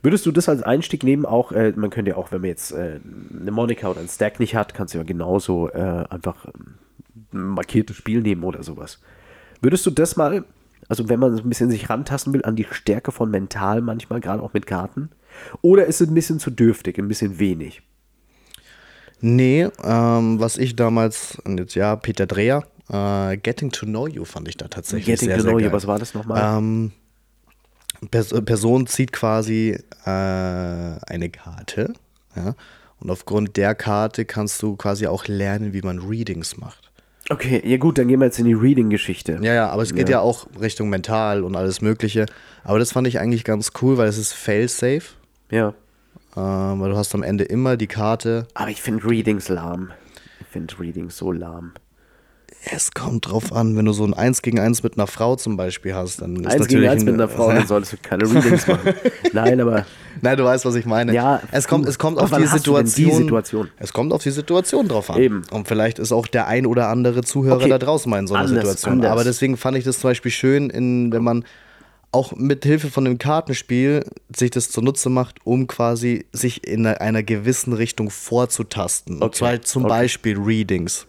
Würdest 0.02 0.26
du 0.26 0.32
das 0.32 0.48
als 0.48 0.62
Einstieg 0.62 1.02
nehmen? 1.02 1.26
Auch, 1.26 1.52
äh, 1.52 1.72
man 1.76 1.90
könnte 1.90 2.12
ja 2.12 2.16
auch, 2.16 2.30
wenn 2.30 2.40
man 2.40 2.48
jetzt 2.48 2.72
äh, 2.72 3.00
eine 3.40 3.50
Monika 3.50 3.88
oder 3.88 4.00
einen 4.00 4.08
Stack 4.08 4.38
nicht 4.38 4.54
hat, 4.54 4.74
kannst 4.74 4.94
du 4.94 4.98
ja 4.98 5.04
genauso 5.04 5.68
äh, 5.70 6.04
einfach 6.08 6.46
ein 6.46 6.78
markiertes 7.32 7.96
Spiel 7.96 8.22
nehmen 8.22 8.44
oder 8.44 8.62
sowas. 8.62 9.00
Würdest 9.60 9.84
du 9.86 9.90
das 9.90 10.16
mal, 10.16 10.44
also 10.88 11.08
wenn 11.08 11.18
man 11.18 11.36
so 11.36 11.42
ein 11.42 11.48
bisschen 11.48 11.70
sich 11.70 11.90
rantasten 11.90 12.32
will, 12.32 12.44
an 12.44 12.56
die 12.56 12.66
Stärke 12.70 13.10
von 13.10 13.30
mental 13.30 13.80
manchmal, 13.80 14.20
gerade 14.20 14.42
auch 14.42 14.52
mit 14.52 14.66
Karten? 14.66 15.10
Oder 15.62 15.86
ist 15.86 16.00
es 16.00 16.08
ein 16.08 16.14
bisschen 16.14 16.38
zu 16.38 16.50
dürftig, 16.50 16.98
ein 16.98 17.08
bisschen 17.08 17.38
wenig? 17.38 17.82
Nee, 19.20 19.68
ähm, 19.82 20.38
was 20.38 20.58
ich 20.58 20.76
damals, 20.76 21.38
und 21.44 21.58
jetzt 21.58 21.74
ja, 21.74 21.96
Peter 21.96 22.26
Dreher, 22.26 22.64
äh, 22.90 23.36
Getting 23.36 23.70
to 23.70 23.86
Know 23.86 24.06
You 24.08 24.24
fand 24.24 24.48
ich 24.48 24.56
da 24.56 24.68
tatsächlich 24.68 25.06
Getting 25.06 25.28
sehr, 25.28 25.36
to 25.38 25.42
sehr 25.42 25.50
know 25.52 25.58
you, 25.58 25.64
geil. 25.66 25.72
was 25.72 25.86
war 25.86 25.98
das 25.98 26.14
nochmal? 26.14 26.58
Ähm, 26.58 26.92
Pers 28.10 28.28
Person 28.44 28.86
zieht 28.86 29.12
quasi 29.12 29.78
äh, 30.04 30.08
eine 30.08 31.30
Karte, 31.30 31.92
ja, 32.36 32.54
und 33.00 33.10
aufgrund 33.10 33.56
der 33.56 33.74
Karte 33.74 34.24
kannst 34.24 34.62
du 34.62 34.76
quasi 34.76 35.06
auch 35.06 35.26
lernen, 35.26 35.72
wie 35.72 35.82
man 35.82 35.98
Readings 35.98 36.56
macht. 36.56 36.90
okay, 37.30 37.60
ja 37.64 37.76
gut, 37.76 37.98
dann 37.98 38.08
gehen 38.08 38.20
wir 38.20 38.26
jetzt 38.26 38.38
in 38.38 38.44
die 38.46 38.54
Reading-Geschichte. 38.54 39.38
Ja, 39.42 39.52
ja, 39.52 39.68
aber 39.70 39.82
es 39.82 39.94
geht 39.94 40.08
Ja. 40.08 40.18
ja. 40.18 40.20
auch 40.20 40.46
Richtung 40.60 40.88
mental 40.88 41.42
und 41.44 41.56
alles 41.56 41.80
Mögliche. 41.80 42.26
Aber 42.64 42.78
das 42.78 42.92
fand 42.92 43.06
ich 43.06 43.18
eigentlich 43.18 43.44
ganz 43.44 43.72
cool, 43.82 43.98
weil 43.98 44.08
es 44.08 44.16
ist 44.18 44.32
fail-safe, 44.32 45.02
Ja. 45.50 45.68
äh, 46.36 46.40
weil 46.40 46.90
du 46.90 46.96
hast 46.96 47.14
am 47.14 47.22
Ende 47.22 47.44
immer 47.44 47.76
die 47.76 47.86
Karte. 47.88 48.46
Aber 48.54 48.70
ich 48.70 48.80
finde 48.80 49.04
Readings 49.04 49.48
lahm. 49.48 49.90
Ich 50.40 50.46
finde 50.46 50.78
Readings 50.80 51.16
so 51.18 51.30
lahm. 51.32 51.72
Es 52.64 52.90
kommt 52.90 53.30
drauf 53.30 53.52
an, 53.52 53.76
wenn 53.76 53.84
du 53.84 53.92
so 53.92 54.04
ein 54.04 54.12
1 54.14 54.42
gegen 54.42 54.58
1 54.58 54.82
mit 54.82 54.98
einer 54.98 55.06
Frau 55.06 55.36
zum 55.36 55.56
Beispiel 55.56 55.94
hast, 55.94 56.20
dann 56.20 56.36
ist 56.36 56.46
Eins 56.46 56.54
natürlich 56.60 56.68
gegen 56.82 56.88
eins 56.88 57.04
mit 57.04 57.14
ein- 57.14 57.20
einer 57.20 57.28
Frau, 57.28 57.52
dann 57.52 57.66
solltest 57.66 57.92
du 57.94 57.96
keine 58.02 58.24
Readings 58.24 58.66
machen. 58.66 58.94
Nein, 59.32 59.60
aber 59.60 59.86
Nein, 60.20 60.36
du 60.36 60.44
weißt, 60.44 60.64
was 60.64 60.74
ich 60.74 60.84
meine. 60.84 61.14
Ja, 61.14 61.40
es 61.52 61.68
kommt, 61.68 61.86
es 61.88 61.98
kommt 61.98 62.18
auf 62.18 62.30
die 62.30 62.34
denn 62.36 62.42
die 62.42 62.48
Situation, 62.48 63.16
Situation? 63.22 63.68
Es 63.78 63.92
kommt 63.92 64.12
auf 64.12 64.22
die 64.22 64.32
Situation 64.32 64.88
drauf 64.88 65.08
an. 65.10 65.20
Eben. 65.20 65.42
Und 65.52 65.68
vielleicht 65.68 65.98
ist 66.00 66.10
auch 66.12 66.26
der 66.26 66.48
ein 66.48 66.66
oder 66.66 66.88
andere 66.88 67.22
Zuhörer 67.22 67.56
Okay. 67.56 67.68
da 67.68 67.78
draußen 67.78 68.10
mal 68.10 68.18
in 68.18 68.26
so 68.26 68.34
einer 68.34 68.44
Anders, 68.48 68.64
Situation. 68.64 68.92
anders. 68.94 69.12
Aber 69.12 69.24
deswegen 69.24 69.56
fand 69.56 69.76
ich 69.78 69.84
das 69.84 70.00
zum 70.00 70.10
Beispiel 70.10 70.32
schön, 70.32 70.68
in, 70.70 71.12
wenn 71.12 71.22
man 71.22 71.44
auch 72.10 72.32
mit 72.34 72.64
Hilfe 72.64 72.88
von 72.90 73.04
dem 73.04 73.18
Kartenspiel 73.18 74.04
sich 74.34 74.50
das 74.50 74.70
zunutze 74.70 75.10
macht, 75.10 75.36
um 75.44 75.66
quasi 75.68 76.26
sich 76.32 76.66
in 76.66 76.86
einer, 76.86 77.22
gewissen 77.22 77.72
Richtung 77.72 78.10
vorzutasten. 78.10 79.16
Und 79.16 79.22
Okay, 79.22 79.36
zwar 79.38 79.62
zum 79.62 79.84
okay. 79.84 79.90
Beispiel 79.90 80.36
Readings. 80.38 81.06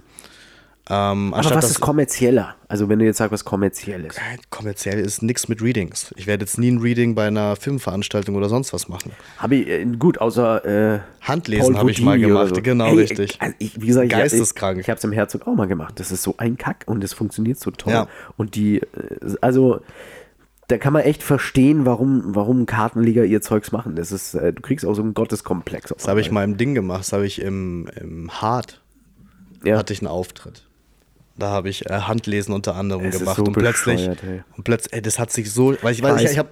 Ähm, 0.91 1.35
Aber 1.35 1.55
was 1.55 1.69
ist 1.69 1.79
kommerzieller? 1.79 2.55
Also 2.67 2.89
wenn 2.89 2.97
du 2.97 3.05
jetzt 3.05 3.17
sagst, 3.17 3.31
was 3.31 3.45
kommerziell 3.45 4.05
ist. 4.05 4.19
kommerziell 4.49 4.99
ist 4.99 5.21
nichts 5.21 5.47
mit 5.47 5.61
Readings. 5.61 6.11
Ich 6.17 6.25
werde 6.25 6.43
jetzt 6.45 6.57
nie 6.57 6.71
ein 6.71 6.79
Reading 6.79 7.13
bei 7.13 7.27
einer 7.27 7.55
Filmveranstaltung 7.55 8.35
oder 8.35 8.49
sonst 8.49 8.73
was 8.73 8.89
machen. 8.89 9.11
Habe 9.37 9.55
ich, 9.55 9.67
äh, 9.67 9.85
gut, 9.85 10.17
außer 10.19 10.95
äh, 10.95 10.99
Handlesen 11.21 11.77
habe 11.77 11.91
ich 11.91 12.01
mal 12.01 12.19
gemacht, 12.19 12.63
genau, 12.63 12.87
Hey, 12.87 12.95
richtig. 12.95 13.37
Also 13.39 13.53
ich, 13.59 13.79
wie 13.79 13.85
gesagt, 13.85 14.07
ich, 14.07 14.11
Geisteskrank. 14.11 14.79
Ich, 14.79 14.85
ich 14.85 14.89
habe 14.89 14.97
es 14.97 15.03
im 15.03 15.11
Herzog 15.11 15.45
auch 15.47 15.53
mal 15.53 15.67
gemacht. 15.67 15.99
Das 15.99 16.11
ist 16.11 16.23
so 16.23 16.33
ein 16.37 16.57
Kack 16.57 16.85
und 16.87 17.03
es 17.03 17.13
funktioniert 17.13 17.59
so 17.59 17.69
toll. 17.69 17.93
Ja. 17.93 18.07
Und 18.35 18.55
die, 18.55 18.77
äh, 18.79 18.87
also 19.41 19.81
da 20.69 20.77
kann 20.79 20.93
man 20.93 21.03
echt 21.03 21.21
verstehen, 21.21 21.85
warum, 21.85 22.35
warum 22.35 22.65
Kartenliga 22.65 23.23
ihr 23.23 23.41
Zeugs 23.41 23.71
machen. 23.71 23.95
Das 23.95 24.11
ist, 24.11 24.33
äh, 24.33 24.53
du 24.53 24.61
kriegst 24.61 24.85
auch 24.85 24.93
so 24.95 25.01
einen 25.03 25.13
Gotteskomplex. 25.13 25.93
Das 25.95 26.07
habe 26.07 26.21
ich 26.21 26.31
mal 26.31 26.43
im 26.43 26.57
Ding 26.57 26.73
gemacht. 26.73 27.01
Das 27.01 27.13
habe 27.13 27.25
ich 27.27 27.41
im, 27.41 27.87
im 27.99 28.29
Hart, 28.41 28.81
Ja. 29.63 29.77
hatte 29.77 29.93
ich 29.93 30.01
einen 30.01 30.07
Auftritt. 30.07 30.65
Da 31.39 31.49
habe 31.49 31.69
ich 31.69 31.89
äh, 31.89 31.93
Handlesen 32.01 32.53
unter 32.53 32.75
anderem 32.75 33.05
Es 33.05 33.17
gemacht. 33.19 33.37
so 33.37 33.43
und 33.43 33.53
plötzlich, 33.53 34.07
ey. 34.07 34.43
und 34.55 34.63
plötzlich, 34.63 34.93
ey, 34.93 35.01
das 35.01 35.19
hat 35.19 35.31
sich 35.31 35.51
so, 35.51 35.75
weil 35.81 35.93
ich, 35.93 36.03
weil 36.03 36.17
ich, 36.17 36.31
ich 36.31 36.37
habe 36.37 36.49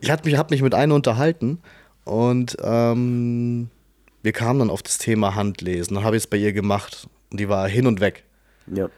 ich 0.00 0.10
hab 0.10 0.24
mich, 0.24 0.36
hab 0.36 0.50
mich 0.50 0.62
mit 0.62 0.74
einer 0.74 0.94
unterhalten 0.94 1.60
und 2.04 2.56
ähm, 2.62 3.70
wir 4.22 4.32
kamen 4.32 4.58
dann 4.58 4.70
auf 4.70 4.82
das 4.82 4.98
Thema 4.98 5.34
Handlesen. 5.34 5.94
Dann 5.94 6.04
habe 6.04 6.16
ich 6.16 6.24
es 6.24 6.26
bei 6.26 6.36
ihr 6.36 6.52
gemacht 6.52 7.08
und 7.30 7.40
die 7.40 7.48
war 7.48 7.68
hin 7.68 7.86
und 7.86 8.00
weg. 8.00 8.24
Ja. 8.66 8.88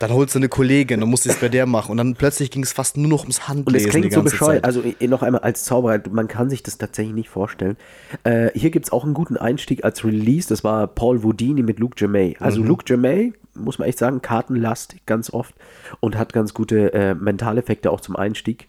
Dann 0.00 0.12
holst 0.12 0.34
du 0.34 0.38
eine 0.38 0.48
Kollegin 0.48 1.02
und 1.02 1.10
musst 1.10 1.26
es 1.26 1.36
bei 1.40 1.48
der 1.48 1.66
machen 1.66 1.90
und 1.92 1.96
dann 1.98 2.14
plötzlich 2.14 2.50
ging 2.50 2.62
es 2.62 2.72
fast 2.72 2.96
nur 2.96 3.08
noch 3.08 3.22
ums 3.22 3.38
Und 3.38 3.48
Handlesen 3.48 3.88
es 3.88 3.94
die 3.94 4.00
klingt 4.00 4.12
so 4.12 4.22
bescheuert. 4.22 4.54
Zeit. 4.56 4.64
Also 4.64 4.82
eh, 4.82 5.06
noch 5.08 5.22
einmal 5.22 5.40
als 5.42 5.64
Zauberer, 5.64 6.00
man 6.10 6.28
kann 6.28 6.50
sich 6.50 6.62
das 6.62 6.78
tatsächlich 6.78 7.14
nicht 7.14 7.28
vorstellen. 7.28 7.76
Äh, 8.24 8.50
hier 8.54 8.70
gibt 8.70 8.86
es 8.86 8.92
auch 8.92 9.04
einen 9.04 9.14
guten 9.14 9.36
Einstieg 9.36 9.84
als 9.84 10.04
Release. 10.04 10.48
Das 10.48 10.62
war 10.62 10.86
Paul 10.86 11.20
Vodini 11.20 11.62
mit 11.62 11.78
Luke 11.80 11.94
Jamay. 11.96 12.36
Also 12.40 12.60
Mhm. 12.60 12.66
Luke 12.68 12.84
Jamay, 12.86 13.32
muss 13.54 13.78
man 13.78 13.88
echt 13.88 13.98
sagen, 13.98 14.22
kartenlastig 14.22 15.04
ganz 15.06 15.30
oft 15.32 15.54
und 16.00 16.16
hat 16.16 16.32
ganz 16.32 16.54
gute 16.54 16.92
äh, 16.92 17.14
Mentaleffekte 17.14 17.90
auch 17.90 18.00
zum 18.00 18.14
Einstieg, 18.16 18.68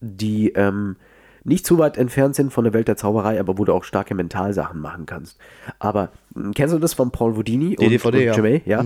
die 0.00 0.50
ähm, 0.52 0.96
nicht 1.42 1.64
zu 1.66 1.78
weit 1.78 1.96
entfernt 1.96 2.34
sind 2.34 2.52
von 2.52 2.64
der 2.64 2.74
Welt 2.74 2.86
der 2.88 2.96
Zauberei, 2.98 3.40
aber 3.40 3.56
wo 3.56 3.64
du 3.64 3.72
auch 3.72 3.84
starke 3.84 4.14
Mentalsachen 4.14 4.78
machen 4.78 5.06
kannst. 5.06 5.38
Aber 5.78 6.10
mh, 6.34 6.52
kennst 6.54 6.74
du 6.74 6.78
das 6.78 6.92
von 6.92 7.10
Paul 7.10 7.34
Vodini 7.34 7.76
Die 7.76 7.88
DVD, 7.88 8.24
ja. 8.26 8.34
Jamay? 8.34 8.62
Ja. 8.66 8.84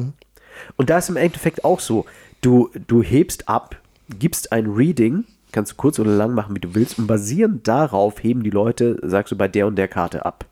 Und 0.77 0.91
da 0.91 0.99
ist 0.99 1.09
im 1.09 1.17
Endeffekt 1.17 1.65
auch 1.65 1.81
so, 1.81 2.07
du, 2.41 2.71
du 2.87 3.03
hebst 3.03 3.49
ab, 3.49 3.77
gibst 4.19 4.53
ein 4.53 4.67
Reading, 4.67 5.25
kannst 5.53 5.73
du 5.73 5.77
kurz 5.77 5.99
oder 5.99 6.11
lang 6.11 6.35
machen, 6.35 6.55
wie 6.55 6.61
du 6.61 6.75
willst, 6.75 6.99
und 6.99 7.07
basierend 7.07 7.67
darauf 7.69 8.23
heben 8.23 8.43
die 8.43 8.51
Leute, 8.51 8.99
sagst 9.03 9.33
du, 9.33 9.37
bei 9.37 9.49
der 9.49 9.67
und 9.67 9.77
der 9.77 9.89
Karte 9.89 10.25
ab. 10.27 10.45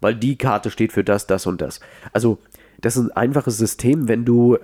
Weil 0.00 0.14
die 0.14 0.36
Karte 0.36 0.70
steht 0.70 0.92
für 0.92 1.04
das, 1.04 1.26
das 1.26 1.46
und 1.46 1.60
das. 1.60 1.80
Also, 2.12 2.38
das 2.80 2.96
ist 2.96 3.04
ein 3.04 3.12
einfaches 3.16 3.56
System, 3.58 4.08
wenn 4.08 4.24
du, 4.24 4.56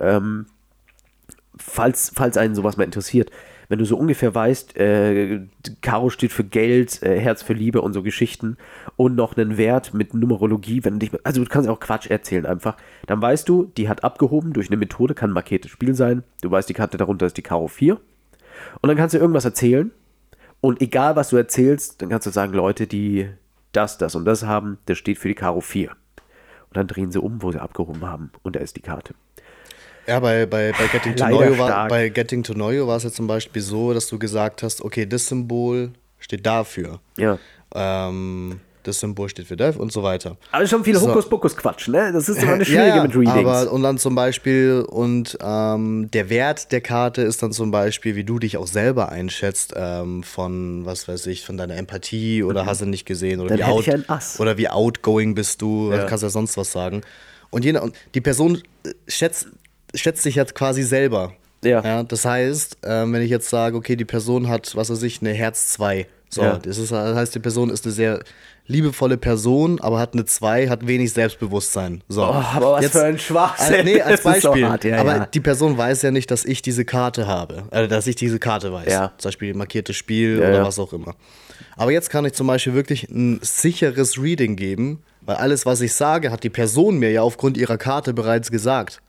falls, 1.57 2.11
falls 2.15 2.37
einen 2.37 2.55
sowas 2.55 2.77
mal 2.77 2.83
interessiert, 2.83 3.31
wenn 3.71 3.79
du 3.79 3.85
so 3.85 3.95
ungefähr 3.97 4.35
weißt, 4.35 4.75
äh, 4.75 5.47
Karo 5.79 6.09
steht 6.09 6.33
für 6.33 6.43
Geld, 6.43 7.01
äh, 7.03 7.17
Herz 7.17 7.41
für 7.41 7.53
Liebe 7.53 7.81
und 7.81 7.93
so 7.93 8.03
Geschichten 8.03 8.57
und 8.97 9.15
noch 9.15 9.37
einen 9.37 9.55
Wert 9.55 9.93
mit 9.93 10.13
Numerologie, 10.13 10.83
wenn 10.83 10.99
du 10.99 11.07
dich, 11.07 11.11
also 11.23 11.41
du 11.41 11.49
kannst 11.49 11.69
auch 11.69 11.79
Quatsch 11.79 12.09
erzählen 12.09 12.45
einfach, 12.45 12.75
dann 13.07 13.21
weißt 13.21 13.47
du, 13.47 13.71
die 13.77 13.87
hat 13.87 14.03
abgehoben 14.03 14.51
durch 14.51 14.69
eine 14.69 14.75
Methode, 14.75 15.13
kann 15.13 15.29
ein 15.29 15.33
markiertes 15.33 15.71
Spiel 15.71 15.95
sein, 15.95 16.23
du 16.41 16.51
weißt, 16.51 16.67
die 16.67 16.73
Karte 16.73 16.97
darunter 16.97 17.25
ist 17.25 17.37
die 17.37 17.43
Karo 17.43 17.69
4 17.69 17.93
und 17.93 18.87
dann 18.89 18.97
kannst 18.97 19.15
du 19.15 19.19
irgendwas 19.19 19.45
erzählen 19.45 19.91
und 20.59 20.81
egal 20.81 21.15
was 21.15 21.29
du 21.29 21.37
erzählst, 21.37 22.01
dann 22.01 22.09
kannst 22.09 22.27
du 22.27 22.31
sagen, 22.31 22.51
Leute, 22.51 22.87
die 22.87 23.29
das, 23.71 23.97
das 23.97 24.15
und 24.15 24.25
das 24.25 24.43
haben, 24.43 24.79
das 24.85 24.97
steht 24.97 25.17
für 25.17 25.29
die 25.29 25.35
Karo 25.35 25.61
4. 25.61 25.91
Und 25.91 26.77
dann 26.77 26.87
drehen 26.87 27.11
sie 27.11 27.21
um, 27.21 27.41
wo 27.41 27.51
sie 27.51 27.61
abgehoben 27.61 28.05
haben 28.05 28.31
und 28.43 28.57
da 28.57 28.59
ist 28.59 28.75
die 28.75 28.81
Karte. 28.81 29.13
Ja, 30.07 30.19
bei, 30.19 30.45
bei, 30.45 30.71
bei, 30.71 30.87
Getting 30.87 31.15
to 31.15 31.23
Leider 31.23 31.37
Know 31.37 31.43
You 31.53 31.57
war, 31.57 31.87
bei 31.87 32.09
Getting 32.09 32.43
to 32.43 32.53
Know 32.53 32.71
You 32.71 32.87
war 32.87 32.97
es 32.97 33.03
ja 33.03 33.11
zum 33.11 33.27
Beispiel 33.27 33.61
so, 33.61 33.93
dass 33.93 34.07
du 34.07 34.17
gesagt 34.19 34.63
hast, 34.63 34.81
okay, 34.81 35.05
das 35.05 35.27
Symbol 35.27 35.91
steht 36.19 36.45
dafür. 36.45 36.99
Ja. 37.17 37.37
Ähm, 37.73 38.59
das 38.83 38.99
Symbol 38.99 39.29
steht 39.29 39.45
für 39.45 39.55
das 39.55 39.77
und 39.77 39.91
so 39.91 40.01
weiter. 40.01 40.37
Aber 40.51 40.65
schon 40.65 40.83
viel 40.83 40.95
So. 40.97 41.07
Hokuspokus-Quatsch, 41.07 41.87
ne? 41.89 42.11
Das 42.11 42.27
ist 42.27 42.41
immer 42.41 42.53
eine 42.53 42.63
Ja, 42.65 42.65
schwierige 42.65 42.97
ja, 42.97 43.03
mit 43.03 43.15
Readings. 43.15 43.47
aber 43.47 43.71
und 43.71 43.83
dann 43.83 43.99
zum 43.99 44.15
Beispiel 44.15 44.83
und 44.89 45.37
ähm, 45.39 46.09
der 46.11 46.29
Wert 46.31 46.71
der 46.71 46.81
Karte 46.81 47.21
ist 47.21 47.43
dann 47.43 47.51
zum 47.51 47.69
Beispiel, 47.69 48.15
wie 48.15 48.23
du 48.23 48.39
dich 48.39 48.57
auch 48.57 48.65
selber 48.65 49.09
einschätzt 49.09 49.73
ähm, 49.77 50.23
von 50.23 50.83
was 50.83 51.07
weiß 51.07 51.27
ich, 51.27 51.45
von 51.45 51.57
deiner 51.57 51.75
Empathie 51.77 52.41
oder 52.43 52.65
hast 52.65 52.81
du 52.81 52.87
nicht 52.87 53.05
gesehen 53.05 53.39
oder 53.39 53.53
Mhm. 53.55 53.59
Dann 53.59 53.69
wie 53.85 53.91
out 54.01 54.39
oder 54.39 54.57
wie 54.57 54.67
outgoing 54.69 55.35
bist 55.35 55.61
du, 55.61 55.91
Ja. 55.91 55.99
du 55.99 56.05
kannst 56.07 56.23
ja 56.23 56.29
sonst 56.29 56.57
was 56.57 56.71
sagen. 56.71 57.01
Und, 57.51 57.63
jene, 57.65 57.81
und 57.81 57.95
die 58.15 58.21
Person 58.21 58.63
äh, 58.83 58.89
schätzt, 59.07 59.47
schätzt 59.93 60.23
sich 60.23 60.35
jetzt 60.35 60.55
quasi 60.55 60.83
selber. 60.83 61.33
Ja. 61.63 62.01
das 62.03 62.25
heißt, 62.25 62.77
ähm, 62.83 63.13
wenn 63.13 63.21
ich 63.21 63.29
jetzt 63.29 63.49
sage, 63.49 63.77
okay, 63.77 63.95
die 63.95 64.05
Person 64.05 64.49
hat, 64.49 64.75
was 64.75 64.89
weiß 64.89 65.03
ich, 65.03 65.21
eine 65.21 65.31
Herz 65.31 65.69
2. 65.73 66.07
So, 66.29 66.41
Ja. 66.41 66.57
das, 66.57 66.77
ist, 66.79 66.91
das 66.91 67.15
heißt, 67.15 67.35
die 67.35 67.39
Person 67.39 67.69
ist 67.69 67.85
eine 67.85 67.93
sehr 67.93 68.19
liebevolle 68.65 69.17
Person, 69.17 69.79
aber 69.79 69.99
hat 69.99 70.13
eine 70.13 70.25
2, 70.25 70.69
hat 70.69 70.87
wenig 70.87 71.13
Selbstbewusstsein. 71.13 72.03
So. 72.09 72.23
Oh, 72.23 72.25
aber 72.33 72.71
was 72.73 72.87
für 72.87 73.03
ein 73.03 73.19
Schwachsinn. 73.19 73.75
Als, 73.75 73.83
nee, 73.85 74.01
als 74.01 74.23
so 74.23 74.29
Beispiel. 74.29 74.67
hart, 74.69 74.83
ja, 74.85 74.97
aber 74.99 75.15
ja. 75.17 75.25
die 75.25 75.39
Person 75.39 75.77
weiß 75.77 76.01
ja 76.03 76.09
nicht, 76.11 76.31
dass 76.31 76.45
ich 76.45 76.61
diese 76.61 76.85
Karte 76.85 77.27
habe. 77.27 77.63
Also, 77.69 77.87
dass 77.87 78.07
ich 78.07 78.15
diese 78.15 78.39
Karte 78.39 78.71
weiß. 78.73 78.91
Ja. 78.91 79.11
Zum 79.17 79.29
Beispiel 79.29 79.53
markiertes 79.53 79.95
Spiel 79.97 80.39
Ja, 80.39 80.47
oder 80.47 80.57
ja. 80.59 80.65
was 80.65 80.79
auch 80.79 80.93
immer. 80.93 81.15
Aber 81.75 81.91
jetzt 81.91 82.09
kann 82.09 82.25
ich 82.25 82.33
zum 82.33 82.47
Beispiel 82.47 82.73
wirklich 82.73 83.07
ein 83.09 83.39
sicheres 83.43 84.17
Reading 84.21 84.55
geben, 84.55 85.03
weil 85.21 85.35
alles, 85.35 85.65
was 85.65 85.81
ich 85.81 85.93
sage, 85.93 86.31
hat 86.31 86.43
die 86.43 86.49
Person 86.49 86.97
mir 86.97 87.11
ja 87.11 87.21
aufgrund 87.21 87.57
ihrer 87.57 87.77
Karte 87.77 88.13
bereits 88.13 88.49
gesagt. 88.51 89.01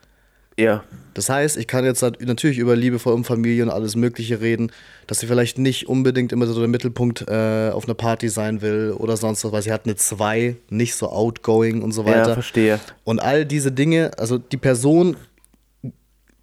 Ja. 0.59 0.85
Das 1.15 1.29
heißt, 1.29 1.59
ich 1.59 1.67
kann 1.67 1.85
jetzt 1.85 2.01
nat- 2.01 2.23
natürlich 2.23 2.57
über 2.59 2.75
liebevoll 2.75 3.13
um 3.13 3.23
Familie 3.25 3.63
und 3.65 3.69
alles 3.71 3.97
Mögliche 3.97 4.41
reden, 4.41 4.73
dass 5.07 5.21
sie 5.21 5.27
vielleicht 5.27 5.59
nicht 5.59 5.87
unbedingt 5.87 6.33
immer 6.33 6.47
so 6.47 6.59
der 6.59 6.69
Mittelpunkt 6.69 7.27
äh, 7.29 7.69
auf 7.71 7.85
einer 7.85 7.93
Party 7.95 8.31
sein 8.31 8.63
will 8.63 8.95
oder 8.97 9.19
sonst 9.19 9.45
was, 9.45 9.53
weil 9.53 9.61
sie 9.63 9.73
hat 9.73 9.85
eine 9.85 9.95
2, 9.97 10.57
nicht 10.71 10.95
so 10.95 11.11
outgoing 11.11 11.83
und 11.83 11.93
so 11.93 12.03
Ja, 12.05 12.09
weiter. 12.09 12.33
verstehe. 12.35 12.81
Und 13.05 13.21
all 13.21 13.45
diese 13.45 13.73
Dinge, 13.73 14.11
also 14.19 14.39
die 14.39 14.57
Person 14.57 15.17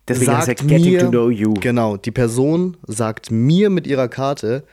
Deswegen 0.07 0.41
sagt 0.41 0.61
ja 0.69 0.77
mir, 0.79 0.99
to 0.99 1.09
know 1.09 1.29
you. 1.29 1.53
genau, 1.55 1.97
die 1.97 2.11
Person 2.11 2.77
sagt 2.87 3.29
mir 3.31 3.69
mit 3.69 3.85
ihrer 3.85 4.07
Karte, 4.07 4.63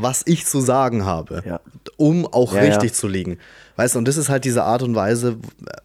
was 0.00 0.22
ich 0.26 0.46
zu 0.46 0.60
sagen 0.60 1.04
habe. 1.04 1.42
Ja. 1.44 1.60
um 1.96 2.26
auch 2.26 2.54
Ja, 2.54 2.60
richtig 2.60 2.90
ja. 2.90 2.94
zu 2.96 3.08
liegen. 3.08 3.38
Weißt 3.76 3.94
du, 3.94 3.98
und 3.98 4.06
das 4.08 4.16
ist 4.16 4.28
halt 4.28 4.44
diese 4.44 4.62
Art 4.64 4.82
und 4.82 4.94
Weise, 4.94 5.36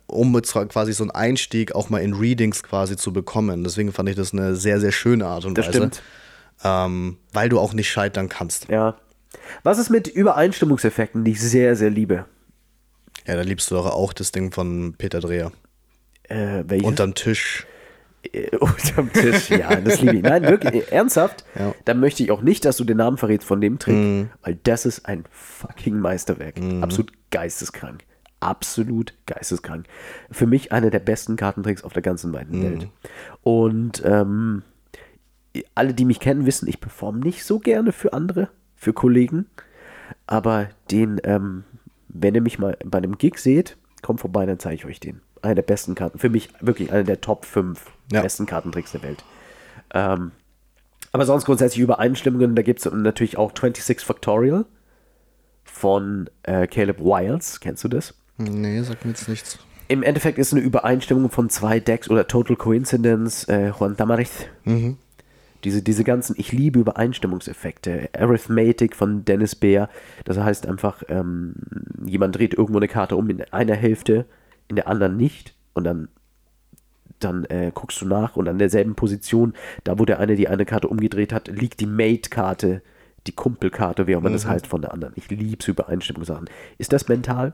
um 0.07 0.34
quasi 0.41 0.93
so 0.93 1.03
einen 1.03 1.11
Einstieg 1.11 1.74
auch 1.76 1.89
mal 1.89 1.99
in 1.99 2.14
Readings 2.14 2.64
quasi 2.64 2.95
zu 2.95 3.11
bekommen. 3.14 3.64
Deswegen 3.64 3.91
fand 3.91 4.09
ich 4.09 4.16
das 4.16 4.32
eine 4.34 4.55
sehr, 4.55 4.80
sehr 4.80 4.91
schöne 4.91 5.26
Art 5.26 5.45
und 5.45 5.57
Das 5.57 5.68
Weise. 5.68 5.78
stimmt. 5.78 6.01
Ähm, 6.64 7.18
weil 7.34 7.49
du 7.49 7.59
auch 7.59 7.74
nicht 7.74 7.89
scheitern 7.89 8.30
kannst. 8.30 8.70
Ja. 8.70 8.95
Was 9.64 9.78
ist 9.80 9.89
mit 9.89 10.07
Übereinstimmungseffekten, 10.07 11.24
die 11.26 11.32
ich 11.32 11.41
sehr, 11.41 11.76
sehr 11.76 11.89
liebe? 11.89 12.26
Ja, 13.28 13.36
da 13.36 13.41
liebst 13.41 13.70
du 13.72 13.76
doch 13.76 13.88
auch 13.88 14.14
das 14.14 14.32
Ding 14.32 14.51
von 14.51 14.95
Peter 14.97 15.20
Dreher. 15.20 15.51
Äh, 16.30 16.64
welches? 16.68 16.88
Unterm 16.88 17.16
Tisch. 17.16 17.66
Unterm 18.59 19.11
Tisch, 19.11 19.49
ja, 19.49 19.76
das 19.76 20.01
liebe 20.01 20.17
ich. 20.17 20.24
Nein, 20.24 20.43
wirklich, 20.43 20.74
äh, 20.74 20.95
ernsthaft, 20.95 21.43
Ja. 21.57 21.74
Dann 21.86 21.99
möchte 21.99 22.24
ich 22.24 22.32
auch 22.32 22.41
nicht, 22.41 22.65
dass 22.65 22.78
du 22.78 22.84
den 22.84 22.97
Namen 22.97 23.17
verrätst 23.17 23.47
von 23.47 23.59
dem 23.61 23.80
Trick, 23.80 24.28
weil 24.41 24.57
das 24.63 24.86
ist 24.86 25.05
ein 25.05 25.24
fucking 25.30 25.99
Meisterwerk. 25.99 26.55
Absolut 26.82 27.11
geisteskrank. 27.32 28.03
Absolut 28.39 29.13
geisteskrank. 29.26 29.86
Für 30.32 30.47
mich 30.47 30.71
einer 30.71 30.89
der 30.89 30.99
besten 30.99 31.36
Kartentricks 31.36 31.84
auf 31.84 31.93
der 31.93 32.01
ganzen 32.01 32.34
weiten 32.34 32.59
Mhm. 32.59 32.63
Welt. 32.63 32.88
Und 33.41 34.01
ähm, 34.05 34.63
alle, 35.76 35.93
die 35.93 36.05
mich 36.05 36.19
kennen, 36.19 36.45
wissen, 36.45 36.67
ich 36.67 36.80
performe 36.82 37.19
nicht 37.19 37.43
so 37.45 37.59
gerne 37.59 37.91
für 37.91 38.13
andere, 38.13 38.49
für 38.76 38.93
Kollegen. 38.93 39.45
Aber 40.28 40.69
den, 40.91 41.19
ähm, 41.24 41.63
wenn 42.09 42.36
ihr 42.36 42.41
mich 42.41 42.59
mal 42.59 42.78
bei 42.86 42.97
einem 42.97 43.17
Gig 43.17 43.38
seht, 43.38 43.78
kommt 44.01 44.19
vorbei, 44.21 44.45
dann 44.45 44.59
zeige 44.59 44.76
ich 44.76 44.86
euch 44.86 44.99
den. 44.99 45.21
Einer 45.44 45.56
der 45.56 45.62
besten 45.62 45.94
Karten. 45.94 46.18
Für 46.20 46.30
mich 46.30 46.50
wirklich 46.62 46.91
einer 46.91 47.04
der 47.04 47.22
Top 47.22 47.46
5 47.46 47.80
Ja. 48.12 48.22
besten 48.22 48.46
Kartentricks 48.46 48.91
der 48.94 49.04
Welt. 49.04 49.24
Ähm, 49.94 50.32
aber 51.12 51.26
sonst 51.26 51.46
grundsätzlich 51.46 51.82
Übereinstimmungen, 51.82 52.56
da 52.56 52.62
gibt 52.64 52.84
es 52.84 52.91
natürlich 52.91 53.38
auch 53.38 53.52
26 53.52 54.00
Factorial 54.00 54.66
von 55.64 56.30
äh, 56.44 56.66
Caleb 56.68 57.00
Wiles. 57.00 57.60
Kennst 57.60 57.84
du 57.84 57.88
das? 57.88 58.16
Nee, 58.38 58.82
sagt 58.82 59.06
mir 59.06 59.12
jetzt 59.12 59.28
nichts. 59.30 59.60
Im 59.89 60.02
Endeffekt 60.02 60.39
ist 60.39 60.54
eine 60.54 60.62
Übereinstimmung 60.62 61.30
von 61.30 61.50
zwei 61.50 61.80
Decks 61.80 62.10
oder 62.10 62.26
Total 62.26 62.56
Coincidence, 62.56 63.44
äh, 63.50 63.70
Juan 63.78 63.96
Tamariz. 63.98 64.46
Diese, 65.64 65.82
diese 65.84 66.04
ganzen, 66.04 66.36
ich 66.39 66.52
liebe 66.52 66.80
Übereinstimmungseffekte. 66.80 68.10
Arithmetic 68.18 68.96
von 68.96 69.24
Dennis 69.26 69.56
Beer. 69.56 69.89
Das 70.26 70.38
heißt 70.38 70.68
einfach, 70.68 71.04
ähm, 71.10 71.54
jemand 72.06 72.36
dreht 72.38 72.54
irgendwo 72.54 72.80
eine 72.80 72.88
Karte 72.88 73.16
um 73.18 73.30
in 73.30 73.41
einer 73.52 73.76
Hälfte, 73.76 74.26
in 74.68 74.76
der 74.76 74.88
anderen 74.88 75.18
nicht. 75.18 75.55
Und 75.74 75.84
dann, 75.86 76.09
dann 77.20 77.45
äh, 77.45 77.72
guckst 77.74 78.01
du 78.01 78.05
nach 78.05 78.36
und 78.36 78.47
an 78.47 78.59
derselben 78.59 78.95
Position, 78.95 79.53
da 79.84 79.97
wo 79.99 80.05
der 80.05 80.20
eine 80.20 80.36
die 80.36 80.47
eine 80.47 80.66
Karte 80.66 80.88
umgedreht 80.88 81.34
hat, 81.34 81.47
liegt 81.47 81.80
die 81.80 81.86
Mate-Karte, 81.86 82.82
die 83.28 83.32
Kumpelkarte, 83.32 84.07
wie 84.07 84.16
auch 84.16 84.20
immer 84.20 84.30
das 84.30 84.45
heißt, 84.45 84.68
von 84.68 84.82
der 84.82 84.93
anderen. 84.93 85.14
Ich 85.16 85.30
liebe 85.30 85.66
Übereinstimmungssachen. 85.66 86.49
Ist 86.78 86.93
das 86.93 87.07
mental? 87.07 87.53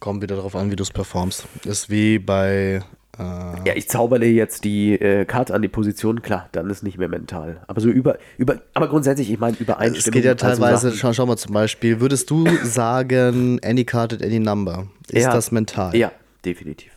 Kommt 0.00 0.22
wieder 0.22 0.36
darauf 0.36 0.56
an, 0.56 0.70
wie 0.70 0.76
du 0.76 0.82
es 0.82 0.90
performst. 0.90 1.46
Ist 1.64 1.90
wie 1.90 2.18
bei. 2.18 2.82
Äh, 3.18 3.22
Ja, 3.68 3.74
ich 3.76 3.88
zaubere 3.88 4.24
jetzt 4.24 4.64
die 4.64 4.94
äh, 4.94 5.24
Karte 5.24 5.54
an 5.54 5.62
die 5.62 5.68
Position, 5.68 6.22
klar, 6.22 6.48
dann 6.52 6.70
ist 6.70 6.82
nicht 6.82 6.98
mehr 6.98 7.08
mental. 7.08 7.62
Aber 7.66 7.80
so 7.80 7.88
über, 7.88 8.16
über 8.38 8.56
aber 8.74 8.88
grundsätzlich, 8.88 9.30
ich 9.30 9.38
meine 9.38 9.56
Übereinstimmung. 9.58 9.98
es 9.98 10.10
geht 10.12 10.24
ja 10.24 10.32
also 10.32 10.46
teilweise, 10.46 10.88
Sachen- 10.88 10.98
schau, 10.98 11.12
schau 11.12 11.26
mal 11.26 11.36
zum 11.36 11.52
Beispiel, 11.52 12.00
würdest 12.00 12.30
du 12.30 12.46
sagen, 12.64 13.60
any 13.62 13.84
card 13.84 14.14
at 14.14 14.22
any 14.22 14.38
number? 14.38 14.86
Ist 15.08 15.24
Ja. 15.24 15.32
das 15.32 15.52
mental? 15.52 15.94
Ja, 15.96 16.10
definitiv. 16.44 16.91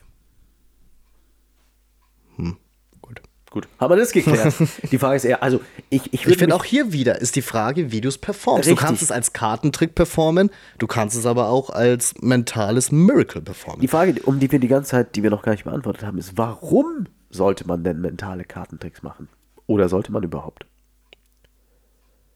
Gut. 3.55 3.69
Haben 3.79 3.93
wir 3.93 3.95
das 3.95 4.11
geklärt. 4.11 4.53
die 4.91 4.97
Frage 4.97 5.15
ist 5.15 5.23
eher, 5.23 5.41
also 5.41 5.61
ich, 5.89 6.13
ich 6.13 6.27
Ich 6.27 6.37
finde 6.37 6.53
auch 6.53 6.65
hier 6.65 6.91
wieder 6.91 7.21
ist 7.21 7.37
die 7.37 7.41
Frage, 7.41 7.89
wie 7.89 8.01
du 8.01 8.09
es 8.09 8.17
performst. 8.17 8.67
Richtig. 8.67 8.77
Du 8.77 8.85
kannst 8.85 9.01
es 9.01 9.11
als 9.11 9.31
Kartentrick 9.31 9.95
performen, 9.95 10.49
du 10.77 10.87
kannst 10.87 11.15
es 11.15 11.25
aber 11.25 11.47
auch 11.47 11.69
als 11.69 12.15
mentales 12.19 12.91
Miracle 12.91 13.41
performen. 13.41 13.79
die 13.79 13.87
Frage, 13.87 14.21
um 14.23 14.41
die 14.41 14.51
wir 14.51 14.59
die 14.59 14.67
ganze 14.67 14.91
Zeit, 14.91 15.15
die 15.15 15.23
wir 15.23 15.29
noch 15.29 15.41
gar 15.41 15.53
nicht 15.53 15.63
beantwortet 15.63 16.03
haben, 16.03 16.17
ist, 16.17 16.37
warum 16.37 17.05
sollte 17.29 17.65
man 17.65 17.85
denn 17.85 18.01
mentale 18.01 18.43
Kartentricks 18.43 19.03
machen? 19.03 19.29
Oder 19.67 19.87
sollte 19.87 20.11
man 20.11 20.21
überhaupt? 20.21 20.65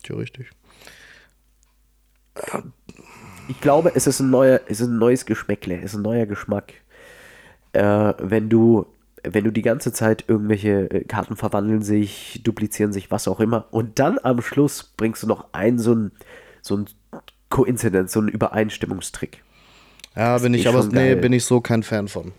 Ja, 0.08 0.16
richtig. 0.16 0.50
Ich 3.50 3.60
glaube, 3.60 3.92
es 3.94 4.08
ist 4.08 4.22
ein 4.22 4.30
neuer, 4.30 4.62
es 4.68 4.80
ist 4.80 4.88
ein 4.88 4.98
neues 4.98 5.26
Geschmäckle, 5.26 5.80
es 5.80 5.92
ist 5.92 5.96
ein 5.96 6.04
neuer 6.04 6.28
Geschmack. 6.28 6.76
Äh, 7.74 8.14
wenn 8.20 8.48
du, 8.48 8.86
wenn 9.24 9.44
du 9.44 9.52
die 9.52 9.62
ganze 9.62 9.92
Zeit 9.92 10.26
irgendwelche 10.28 10.90
äh, 10.92 11.04
Karten 11.04 11.36
verwandeln 11.36 11.82
sich, 11.82 12.42
duplizieren 12.44 12.94
sich, 12.94 13.12
was 13.12 13.28
auch 13.28 13.40
immer, 13.40 13.66
und 13.72 14.00
dann 14.00 14.18
am 14.22 14.42
Schluss 14.42 14.94
bringst 14.98 15.24
du 15.24 15.28
noch 15.28 15.54
einen 15.54 15.80
so 15.80 15.94
ein, 15.94 16.12
so 16.62 16.78
ein 16.78 16.86
Coincidence, 17.50 18.12
so 18.14 18.20
einen 18.20 18.30
Übereinstimmungstrick. 18.30 19.44
Ja, 20.16 20.38
bin 20.40 20.54
ich 20.54 20.68
aber 20.68 20.84
nee, 20.86 21.16
bin 21.16 21.34
ich 21.34 21.46
so 21.46 21.62
kein 21.62 21.84
Fan 21.84 22.08
von. 22.08 22.32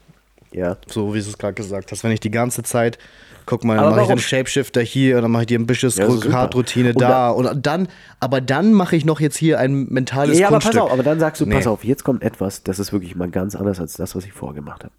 Ja. 0.53 0.77
So 0.89 1.15
wie 1.15 1.21
du 1.21 1.29
es 1.29 1.39
gerade 1.39 1.55
gesagt 1.55 1.93
hast. 1.93 2.03
Wenn 2.03 2.11
ich 2.11 2.19
die 2.21 2.31
ganze 2.31 2.63
Zeit, 2.65 2.99
guck 3.47 3.63
mal, 3.65 3.77
dann 3.77 3.91
mache 3.91 4.03
ich 4.03 4.11
einen 4.11 4.19
Shapeshifter 4.19 4.81
hier 4.81 5.17
und 5.17 5.23
dann 5.23 5.31
mache 5.31 5.43
ich 5.43 5.47
die 5.47 5.55
Ambitious 5.57 5.97
Ja, 5.97 6.07
das 6.07 6.15
super. 6.17 6.31
Card-Routine 6.31 6.89
Und 6.91 7.01
da 7.01 7.31
und 7.31 7.67
dann, 7.67 7.89
aber 8.19 8.41
dann 8.41 8.73
mache 8.73 8.97
ich 8.97 9.05
noch 9.05 9.21
jetzt 9.21 9.37
hier 9.37 9.61
ein 9.61 9.87
mentales 9.91 10.39
Ja, 10.39 10.49
aber 10.49 10.57
pass 10.57 10.65
Kunststück. 10.65 10.83
auf, 10.83 10.93
aber 10.93 11.03
dann 11.05 11.21
sagst 11.21 11.41
du, 11.41 11.47
Nee. 11.47 11.55
pass 11.55 11.69
auf, 11.69 11.85
jetzt 11.85 12.03
kommt 12.03 12.23
etwas, 12.25 12.65
das 12.65 12.81
ist 12.81 12.93
wirklich 12.93 13.15
mal 13.15 13.31
ganz 13.31 13.55
anders 13.55 13.79
als 13.81 13.93
das, 13.95 14.17
was 14.17 14.25
ich 14.25 14.33
vorher 14.33 14.57
gemacht 14.57 14.83
habe. 14.83 14.93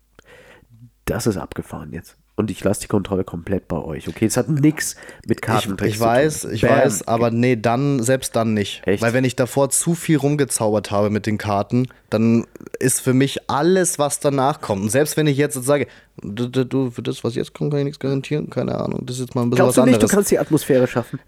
Das 1.12 1.28
ist 1.28 1.38
abgefahren 1.38 1.92
jetzt. 1.94 2.16
Und 2.38 2.50
ich 2.50 2.64
lasse 2.64 2.82
die 2.82 2.88
Kontrolle 2.88 3.24
komplett 3.24 3.68
bei 3.68 3.78
euch. 3.78 4.08
Okay, 4.08 4.26
es 4.26 4.38
hat 4.38 4.50
nichts 4.50 4.96
mit 5.28 5.40
Ich, 5.40 5.42
Kartentricks 5.42 5.94
ich 5.96 6.00
weiß, 6.00 6.46
ich 6.46 6.62
Bam. 6.62 6.72
weiß, 6.72 7.08
aber 7.08 7.30
nee, 7.30 7.56
dann, 7.56 8.02
selbst 8.02 8.36
dann 8.36 8.54
nicht. 8.54 8.82
Echt? 8.88 9.04
Weil 9.04 9.14
wenn 9.14 9.26
ich 9.26 9.36
davor 9.36 9.70
zu 9.70 9.94
viel 9.94 10.18
rumgezaubert 10.18 10.90
habe 10.90 11.10
mit 11.10 11.26
den 11.28 11.38
Karten, 11.38 11.88
dann 12.10 12.48
ist 12.80 13.02
für 13.02 13.14
mich 13.14 13.50
alles, 13.50 14.00
was 14.00 14.20
danach 14.22 14.62
kommt. 14.62 14.84
Und 14.84 14.90
selbst 14.90 15.18
wenn 15.18 15.28
ich 15.28 15.38
jetzt 15.38 15.62
sage, 15.64 15.88
du, 16.24 16.48
du, 16.48 16.66
du, 16.66 16.90
für 16.90 17.04
das, 17.04 17.24
was 17.24 17.36
jetzt 17.36 17.54
kommt, 17.54 17.72
kann 17.72 17.80
ich 17.80 17.86
nichts 17.86 18.00
garantieren, 18.00 18.50
keine 18.50 18.76
Ahnung, 18.76 19.06
das 19.06 19.18
ist 19.18 19.24
jetzt 19.26 19.36
mal 19.36 19.42
ein 19.44 19.50
bisschen 19.50 19.66
Glaubst 19.66 19.78
du 19.78 19.82
was 19.82 19.86
nicht, 19.88 19.96
du 19.96 20.06
anderes. 20.06 20.12
kannst 20.12 20.32
die 20.32 20.40
Atmosphäre 20.40 20.88
schaffen? 20.88 21.20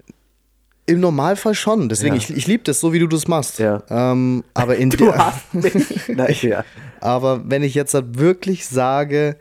Im 0.85 0.99
Normalfall 0.99 1.53
schon, 1.53 1.89
deswegen, 1.89 2.15
Ja. 2.15 2.21
ich, 2.21 2.35
ich 2.35 2.47
liebe 2.47 2.63
das 2.63 2.79
so, 2.79 2.91
wie 2.91 2.99
du 2.99 3.07
das 3.07 3.27
machst. 3.27 3.59
Ja. 3.59 3.83
Ähm, 3.89 4.43
aber 4.53 4.77
in 4.77 4.89
Du 4.97 5.13
hast 5.13 5.53
mich. 5.53 6.07
Nein, 6.07 6.35
ja. 6.41 6.63
Aber 7.01 7.41
wenn 7.49 7.63
ich 7.63 7.73
jetzt 7.73 7.93
halt 7.93 8.17
wirklich 8.17 8.65
sage, 8.65 9.35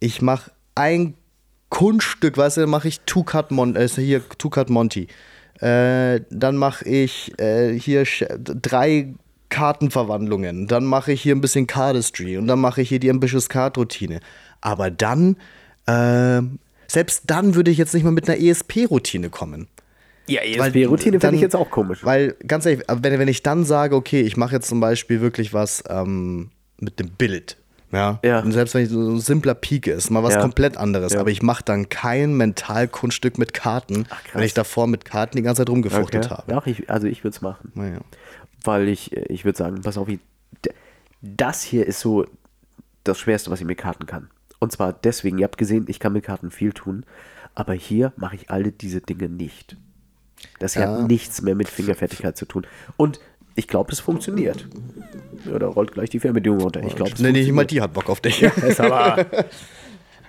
ich 0.00 0.22
mache 0.22 0.50
ein 0.74 1.14
Kunststück, 1.68 2.36
weißt 2.36 2.58
du, 2.58 2.60
dann 2.62 2.70
mache 2.70 2.88
ich 2.88 3.00
Two-Cut 3.00 3.50
Mon 3.50 3.76
äh, 3.76 3.88
hier 3.88 4.22
Two-Cut 4.38 4.70
Monty. 4.70 5.08
Äh, 5.60 6.20
dann 6.30 6.56
mache 6.56 6.84
ich 6.88 7.32
äh, 7.40 7.78
hier 7.78 8.04
drei 8.38 9.14
Kartenverwandlungen. 9.48 10.66
Dann 10.66 10.84
mache 10.84 11.12
ich 11.12 11.22
hier 11.22 11.34
ein 11.34 11.40
bisschen 11.40 11.66
Cardistry 11.66 12.36
und 12.36 12.46
dann 12.46 12.60
mache 12.60 12.82
ich 12.82 12.88
hier 12.88 12.98
die 13.00 13.10
Ambitious 13.10 13.48
Card 13.48 13.78
Routine. 13.78 14.20
Aber 14.60 14.90
dann, 14.90 15.36
ähm, 15.86 16.58
selbst 16.88 17.22
dann 17.26 17.54
würde 17.54 17.70
ich 17.70 17.78
jetzt 17.78 17.94
nicht 17.94 18.04
mal 18.04 18.10
mit 18.10 18.28
einer 18.28 18.38
ESP-Routine 18.40 19.30
kommen. 19.30 19.68
Ja, 20.28 20.42
ESP-Routine 20.42 21.18
dann- 21.18 21.30
finde 21.30 21.36
ich 21.36 21.42
jetzt 21.42 21.56
auch 21.56 21.70
komisch. 21.70 22.04
Weil, 22.04 22.34
ganz 22.46 22.66
ehrlich, 22.66 22.84
wenn, 22.88 23.18
wenn 23.18 23.28
ich 23.28 23.42
dann 23.42 23.64
sage, 23.64 23.94
okay, 23.96 24.20
ich 24.20 24.36
mache 24.36 24.54
jetzt 24.54 24.68
zum 24.68 24.80
Beispiel 24.80 25.20
wirklich 25.20 25.54
was 25.54 25.82
ähm, 25.88 26.50
mit 26.80 26.98
dem 26.98 27.10
Bild. 27.10 27.56
Ja? 27.96 28.20
Ja. 28.22 28.40
Und 28.40 28.52
selbst 28.52 28.74
wenn 28.74 28.82
ich 28.84 28.90
so 28.90 29.00
ein 29.00 29.18
simpler 29.20 29.54
Peak 29.54 29.86
ist, 29.86 30.10
mal 30.10 30.22
was 30.22 30.34
Ja. 30.34 30.40
komplett 30.42 30.76
anderes. 30.76 31.14
Ja. 31.14 31.20
Aber 31.20 31.30
ich 31.30 31.42
mache 31.42 31.64
dann 31.64 31.88
kein 31.88 32.34
Mentalkunststück 32.36 33.38
mit 33.38 33.54
Karten, 33.54 34.06
Ach, 34.10 34.20
wenn 34.34 34.42
ich 34.44 34.54
davor 34.54 34.86
mit 34.86 35.04
Karten 35.04 35.36
die 35.36 35.42
ganze 35.42 35.60
Zeit 35.62 35.70
rumgefuchtelt 35.70 36.26
Okay. 36.26 36.34
habe. 36.34 36.52
Ja, 36.52 36.62
ich, 36.66 36.88
also 36.90 37.06
ich 37.06 37.24
würde 37.24 37.34
es 37.34 37.40
machen. 37.42 37.72
Naja. 37.74 37.98
Weil 38.64 38.88
ich, 38.88 39.16
äh, 39.16 39.24
ich 39.28 39.44
würde 39.44 39.56
sagen, 39.58 39.80
pass 39.82 39.96
auf, 39.98 40.08
ich, 40.08 40.20
das 41.22 41.62
hier 41.62 41.86
ist 41.86 42.00
so 42.00 42.26
das 43.04 43.18
Schwerste, 43.18 43.50
was 43.50 43.60
ich 43.60 43.66
mit 43.66 43.78
Karten 43.78 44.06
kann. 44.06 44.28
Und 44.58 44.72
zwar 44.72 44.92
deswegen, 44.92 45.38
ihr 45.38 45.44
habt 45.44 45.58
gesehen, 45.58 45.86
ich 45.88 45.98
kann 46.00 46.12
mit 46.12 46.24
Karten 46.24 46.50
viel 46.50 46.72
tun, 46.72 47.04
aber 47.54 47.72
hier 47.74 48.12
mache 48.16 48.36
ich 48.36 48.50
alle 48.50 48.72
diese 48.72 49.00
Dinge 49.00 49.28
nicht. 49.28 49.76
Das 50.58 50.74
Ja. 50.74 50.82
hat 50.82 51.08
nichts 51.08 51.40
mehr 51.42 51.54
mit 51.54 51.68
Fingerfertigkeit 51.68 52.36
zu 52.36 52.44
tun. 52.46 52.66
Und 52.96 53.20
ich 53.56 53.66
glaube, 53.68 53.92
es 53.92 54.00
funktioniert. 54.00 54.66
Ja, 55.50 55.58
da 55.58 55.66
rollt 55.66 55.92
gleich 55.92 56.10
die 56.10 56.20
Fernbedienung 56.20 56.60
runter. 56.60 56.82
Ich 56.86 56.94
glaube, 56.96 57.12
es 57.12 57.20
Nee, 57.20 57.32
nicht 57.32 57.50
mal 57.52 57.64
die 57.64 57.80
hat 57.80 57.92
Bock 57.92 58.08
auf 58.08 58.20
dich. 58.20 58.42
Ist 58.68 58.80
aber, 58.80 59.26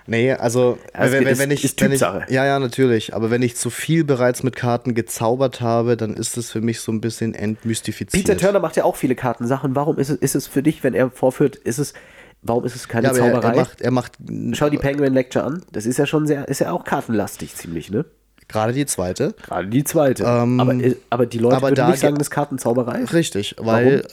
Nee, 0.06 0.32
also 0.32 0.78
Also 0.94 1.12
wenn, 1.16 1.26
ist- 1.26 1.38
wenn 1.38 1.50
ich, 1.50 1.64
ist 1.64 1.78
wenn 1.82 1.92
ich 1.92 2.00
ja 2.00 2.24
ja 2.28 2.58
natürlich, 2.58 3.14
aber 3.14 3.30
wenn 3.30 3.42
ich 3.42 3.56
zu 3.56 3.68
viel 3.68 4.04
bereits 4.04 4.42
mit 4.42 4.56
Karten 4.56 4.94
gezaubert 4.94 5.60
habe, 5.60 5.98
dann 5.98 6.14
ist 6.14 6.38
es 6.38 6.50
für 6.50 6.62
mich 6.62 6.80
so 6.80 6.90
ein 6.92 7.02
bisschen 7.02 7.34
entmystifiziert. 7.34 8.24
Peter 8.26 8.38
Turner 8.38 8.60
macht 8.60 8.76
ja 8.76 8.84
auch 8.84 8.96
viele 8.96 9.14
Kartensachen. 9.14 9.76
Warum 9.76 9.98
ist 9.98 10.08
es, 10.08 10.16
ist 10.16 10.34
es 10.34 10.46
für 10.46 10.62
dich, 10.62 10.82
wenn 10.82 10.94
er 10.94 11.10
vorführt, 11.10 11.56
ist 11.56 11.76
es, 11.76 11.92
warum 12.40 12.64
ist 12.64 12.74
es 12.74 12.88
keine 12.88 13.08
ja, 13.08 13.10
aber 13.10 13.18
er, 13.18 13.32
Zauberei? 13.34 13.50
er 13.50 13.56
macht, 13.56 13.80
er 13.82 13.90
macht 13.90 14.12
Schau 14.52 14.70
die 14.70 14.78
Penguin 14.78 15.12
Lecture 15.12 15.44
an. 15.44 15.62
Das 15.72 15.84
ist 15.84 15.98
ja 15.98 16.06
schon 16.06 16.26
sehr, 16.26 16.48
ist 16.48 16.60
ja 16.60 16.72
auch 16.72 16.84
kartenlastig 16.84 17.54
ziemlich, 17.54 17.90
ne? 17.90 18.06
Gerade 18.48 18.72
die 18.72 18.86
zweite. 18.86 19.34
Gerade 19.46 19.68
die 19.68 19.84
zweite. 19.84 20.24
Ähm, 20.24 20.58
aber, 20.60 20.74
äh, 20.74 20.96
aber 21.10 21.26
die 21.26 21.38
Leute 21.38 21.56
aber 21.56 21.66
würden 21.68 21.74
da 21.76 21.90
nicht 21.90 22.00
sagen, 22.00 22.14
ge- 22.14 22.18
das 22.18 22.26
ist 22.28 22.30
Kartenzauberei. 22.32 23.04
Richtig, 23.04 23.54
weil 23.58 24.06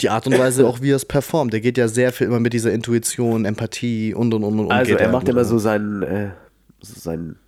die 0.00 0.10
Art 0.10 0.26
und 0.26 0.38
Weise 0.38 0.66
auch, 0.66 0.80
wie 0.82 0.90
er 0.92 0.96
es 0.96 1.04
performt, 1.04 1.52
der 1.52 1.60
geht 1.60 1.78
ja 1.78 1.88
sehr 1.88 2.12
viel 2.12 2.26
immer 2.26 2.40
mit 2.40 2.52
dieser 2.52 2.72
Intuition, 2.72 3.44
Empathie 3.44 4.12
und 4.14 4.34
und 4.34 4.44
und 4.44 4.58
und. 4.60 4.70
Also 4.72 4.94
er 4.94 5.08
macht 5.10 5.22
gut 5.26 5.30
immer 5.30 5.44
so 5.44 5.58
seinen, 5.58 6.02
äh, 6.02 6.30
so 6.82 6.98
seinen 7.00 7.38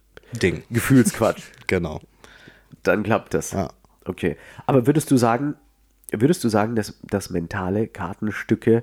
Ding. 0.43 0.62
Gefühlsquatsch. 0.70 1.43
Genau. 1.66 2.01
Dann 2.83 3.03
klappt 3.03 3.35
das. 3.35 3.53
Ja. 3.53 3.68
Okay. 4.07 4.37
Aber 4.64 4.87
würdest 4.87 5.11
du 5.11 5.18
sagen, 5.18 5.55
würdest 6.12 6.43
du 6.45 6.49
sagen, 6.49 6.74
dass, 6.76 6.99
dass 7.03 7.29
mentale 7.29 7.87
Kartenstücke 7.89 8.83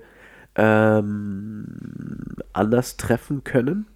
ähm, 0.55 1.65
anders 2.53 2.97
treffen 2.97 3.43
können 3.43 3.87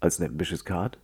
als 0.00 0.20
eine 0.20 0.28
Ambitious 0.30 0.64
Card? 0.64 0.98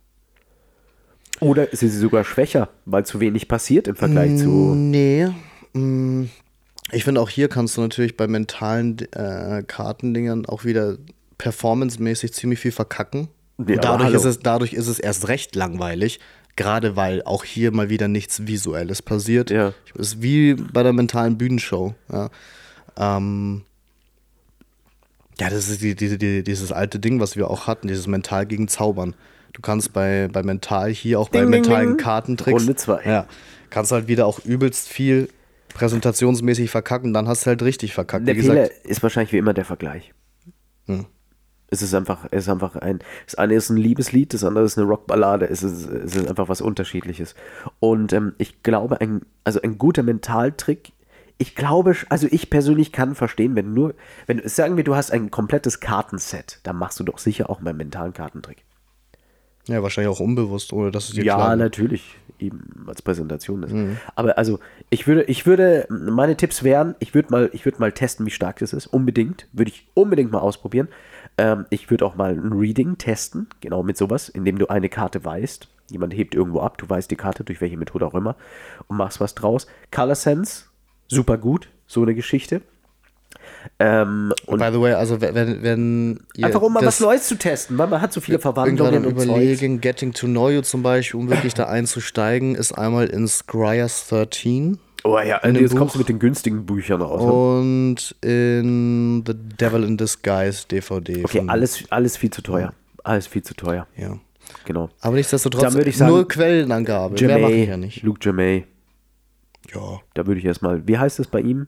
Oder 1.41 1.67
sind 1.71 1.89
sie 1.89 1.97
sogar 1.97 2.23
schwächer, 2.23 2.69
weil 2.85 3.05
zu 3.05 3.19
wenig 3.19 3.47
passiert 3.47 3.87
im 3.87 3.95
Vergleich 3.95 4.37
zu. 4.37 4.75
Nee. 4.75 5.27
mm, 5.73 6.25
Ich 6.91 7.03
finde 7.03 7.19
auch 7.19 7.29
hier 7.29 7.49
kannst 7.49 7.75
du 7.75 7.81
natürlich 7.81 8.15
bei 8.15 8.27
mentalen 8.27 8.99
äh, 9.11 9.63
Kartendingern 9.65 10.45
auch 10.45 10.63
wieder 10.63 10.97
performancemäßig 11.39 12.33
ziemlich 12.33 12.59
viel 12.59 12.71
verkacken. 12.71 13.27
Ja, 13.57 13.77
dadurch 13.77 14.13
ist, 14.13 14.25
es, 14.25 14.39
dadurch 14.39 14.73
ist 14.73 14.87
es 14.87 14.99
erst 14.99 15.27
recht 15.27 15.55
langweilig. 15.55 16.19
Gerade 16.55 16.95
weil 16.95 17.23
auch 17.23 17.43
hier 17.43 17.71
mal 17.71 17.89
wieder 17.89 18.07
nichts 18.07 18.45
Visuelles 18.45 19.01
passiert. 19.01 19.49
Ja. 19.49 19.73
Es 19.95 20.13
ist 20.13 20.21
wie 20.21 20.53
bei 20.53 20.83
der 20.83 20.93
mentalen 20.93 21.37
Bühnenshow. 21.37 21.95
Ja, 22.11 22.29
ähm, 22.97 23.63
ja 25.39 25.49
das 25.49 25.69
ist 25.69 25.81
die, 25.81 25.95
die, 25.95 26.17
die, 26.17 26.43
dieses 26.43 26.71
alte 26.71 26.99
Ding, 26.99 27.19
was 27.19 27.35
wir 27.35 27.49
auch 27.49 27.67
hatten, 27.67 27.87
dieses 27.87 28.05
Mental 28.05 28.45
gegen 28.45 28.67
Zaubern. 28.67 29.15
Du 29.53 29.61
kannst 29.61 29.93
bei, 29.93 30.29
bei 30.31 30.43
Mental 30.43 30.89
hier 30.89 31.19
auch 31.19 31.29
bei 31.29 31.41
Ding, 31.41 31.51
ding, 31.51 31.61
mentalen 31.61 31.87
ding. 31.89 31.97
Kartentricks. 31.97 32.61
Runde 32.61 32.75
zwei. 32.75 33.01
Ja. 33.03 33.25
Kannst 33.69 33.91
halt 33.91 34.07
wieder 34.07 34.25
auch 34.25 34.39
übelst 34.45 34.87
viel 34.87 35.29
präsentationsmäßig 35.73 36.69
verkacken, 36.69 37.13
dann 37.13 37.27
hast 37.27 37.45
du 37.45 37.47
halt 37.47 37.63
richtig 37.63 37.93
verkackt. 37.93 38.27
Der 38.27 38.35
Wie 38.35 38.41
Fehler 38.41 38.63
gesagt, 38.63 38.85
ist 38.85 39.03
wahrscheinlich 39.03 39.31
wie 39.33 39.37
immer 39.37 39.53
der 39.53 39.65
Vergleich. 39.65 40.13
Hm. 40.87 41.05
Es 41.73 41.81
ist 41.81 41.93
einfach, 41.93 42.25
es 42.31 42.43
ist 42.43 42.49
einfach 42.49 42.75
ein, 42.75 42.99
das 43.25 43.35
eine 43.35 43.53
ist 43.53 43.69
ein 43.69 43.77
Liebeslied, 43.77 44.33
das 44.33 44.43
andere 44.43 44.65
ist 44.65 44.77
eine 44.77 44.87
Rockballade. 44.87 45.49
Es 45.49 45.63
ist, 45.63 45.87
es 45.87 46.15
ist 46.15 46.27
einfach 46.27 46.49
was 46.49 46.59
Unterschiedliches. 46.59 47.33
Und 47.79 48.11
ähm, 48.11 48.33
ich 48.37 48.61
glaube, 48.61 48.99
ein, 48.99 49.21
also 49.45 49.61
ein 49.61 49.77
guter 49.77 50.03
Mentaltrick, 50.03 50.91
ich 51.37 51.55
glaube, 51.55 51.95
also 52.09 52.27
ich 52.29 52.49
persönlich 52.49 52.91
kann 52.91 53.15
verstehen, 53.15 53.55
wenn 53.55 53.73
nur, 53.73 53.95
wenn, 54.27 54.47
sagen 54.47 54.75
wir, 54.75 54.83
du 54.83 54.95
hast 54.95 55.11
ein 55.11 55.31
komplettes 55.31 55.79
Kartenset, 55.79 56.59
dann 56.63 56.75
machst 56.75 56.99
du 56.99 57.05
doch 57.05 57.17
sicher 57.17 57.49
auch 57.49 57.61
mal 57.61 57.69
einen 57.69 57.77
mentalen 57.77 58.13
Kartentrick. 58.13 58.65
Ja, 59.71 59.83
wahrscheinlich 59.83 60.13
auch 60.13 60.19
unbewusst, 60.19 60.73
ohne 60.73 60.91
dass 60.91 61.09
es 61.09 61.15
dir 61.15 61.23
Ja, 61.23 61.35
klar 61.35 61.55
natürlich, 61.55 62.15
eben 62.39 62.85
als 62.87 63.01
Präsentation 63.01 63.63
ist. 63.63 63.73
Aber 64.15 64.37
also, 64.37 64.59
ich 64.89 65.07
würde, 65.07 65.23
ich 65.23 65.45
würde, 65.45 65.87
meine 65.89 66.35
Tipps 66.37 66.63
wären, 66.63 66.95
ich 66.99 67.13
würde 67.13 67.29
mal, 67.31 67.49
ich 67.53 67.65
würde 67.65 67.79
mal 67.79 67.91
testen, 67.91 68.25
wie 68.25 68.31
stark 68.31 68.59
das 68.59 68.73
ist. 68.73 68.87
Unbedingt. 68.87 69.47
Würde 69.53 69.71
ich 69.71 69.87
unbedingt 69.93 70.31
mal 70.31 70.39
ausprobieren. 70.39 70.87
Ähm, 71.37 71.65
ich 71.69 71.89
würde 71.89 72.05
auch 72.05 72.15
mal 72.15 72.31
ein 72.31 72.53
Reading 72.53 72.97
testen, 72.97 73.47
genau 73.61 73.83
mit 73.83 73.97
sowas, 73.97 74.29
indem 74.29 74.57
du 74.57 74.67
eine 74.67 74.89
Karte 74.89 75.23
weißt. 75.23 75.67
Jemand 75.89 76.13
hebt 76.13 76.35
irgendwo 76.35 76.61
ab, 76.61 76.77
du 76.77 76.89
weißt 76.89 77.11
die 77.11 77.15
Karte, 77.15 77.43
durch 77.43 77.61
welche 77.61 77.77
Methode 77.77 78.05
auch 78.05 78.13
immer, 78.13 78.35
und 78.87 78.97
machst 78.97 79.19
was 79.19 79.35
draus. 79.35 79.67
Color 79.91 80.15
Sense, 80.15 80.65
super 81.07 81.37
gut, 81.37 81.69
so 81.85 82.01
eine 82.01 82.15
Geschichte. 82.15 82.61
Ähm, 83.79 84.33
und 84.45 84.59
By 84.59 84.69
the 84.71 84.79
way, 84.79 84.93
also 84.93 85.21
wenn, 85.21 85.61
wenn- 85.63 86.19
einfach 86.41 86.61
um 86.61 86.73
mal 86.73 86.85
was 86.85 86.99
Neues 86.99 87.27
zu 87.27 87.35
testen, 87.37 87.77
weil 87.77 87.87
man 87.87 88.01
hat 88.01 88.13
so 88.13 88.21
viele 88.21 88.39
Verwandlungen 88.39 89.05
und 89.05 89.11
überlegen, 89.11 89.81
Getting 89.81 90.13
to 90.13 90.27
Know 90.27 90.49
You 90.49 90.61
zum 90.61 90.83
Beispiel, 90.83 91.19
um 91.19 91.29
wirklich 91.29 91.53
da 91.53 91.65
einzusteigen, 91.65 92.55
ist 92.55 92.71
einmal 92.73 93.07
in 93.07 93.27
Scryers 93.27 94.07
13 94.09 94.77
Oh 95.03 95.17
ja, 95.17 95.39
dem 95.39 95.55
jetzt 95.55 95.75
kommst 95.75 95.95
du 95.95 95.97
Buch. 95.97 96.05
mit 96.05 96.09
den 96.09 96.19
günstigen 96.19 96.65
Büchern 96.67 97.01
raus. 97.01 97.23
und 97.23 98.15
in 98.23 99.23
The 99.25 99.33
Devil 99.33 99.83
in 99.83 99.97
Disguise 99.97 100.67
DVD. 100.69 101.23
Okay, 101.25 101.43
alles, 101.47 101.83
alles 101.89 102.17
viel 102.17 102.29
zu 102.29 102.43
teuer. 102.43 102.73
Alles 103.03 103.25
viel 103.25 103.41
zu 103.41 103.55
teuer. 103.55 103.87
Ja. 103.97 104.19
Genau. 104.65 104.89
Aber 104.99 105.15
nichtsdestotrotz, 105.15 105.73
Dann 105.73 105.87
ich 105.87 105.97
sagen, 105.97 106.11
nur 106.11 106.27
Quellenangabe. 106.27 107.15
Mehr 107.25 107.39
mache 107.39 107.51
ich 107.53 107.57
Jamay, 107.61 107.69
ja 107.69 107.77
nicht. 107.77 108.03
Luke 108.03 108.19
Jamay, 108.21 108.65
Ja. 109.73 109.99
da 110.13 110.27
würde 110.27 110.39
ich 110.39 110.45
erstmal, 110.45 110.87
wie 110.87 110.97
heißt 110.99 111.19
es 111.19 111.25
bei 111.27 111.39
ihm? 111.41 111.65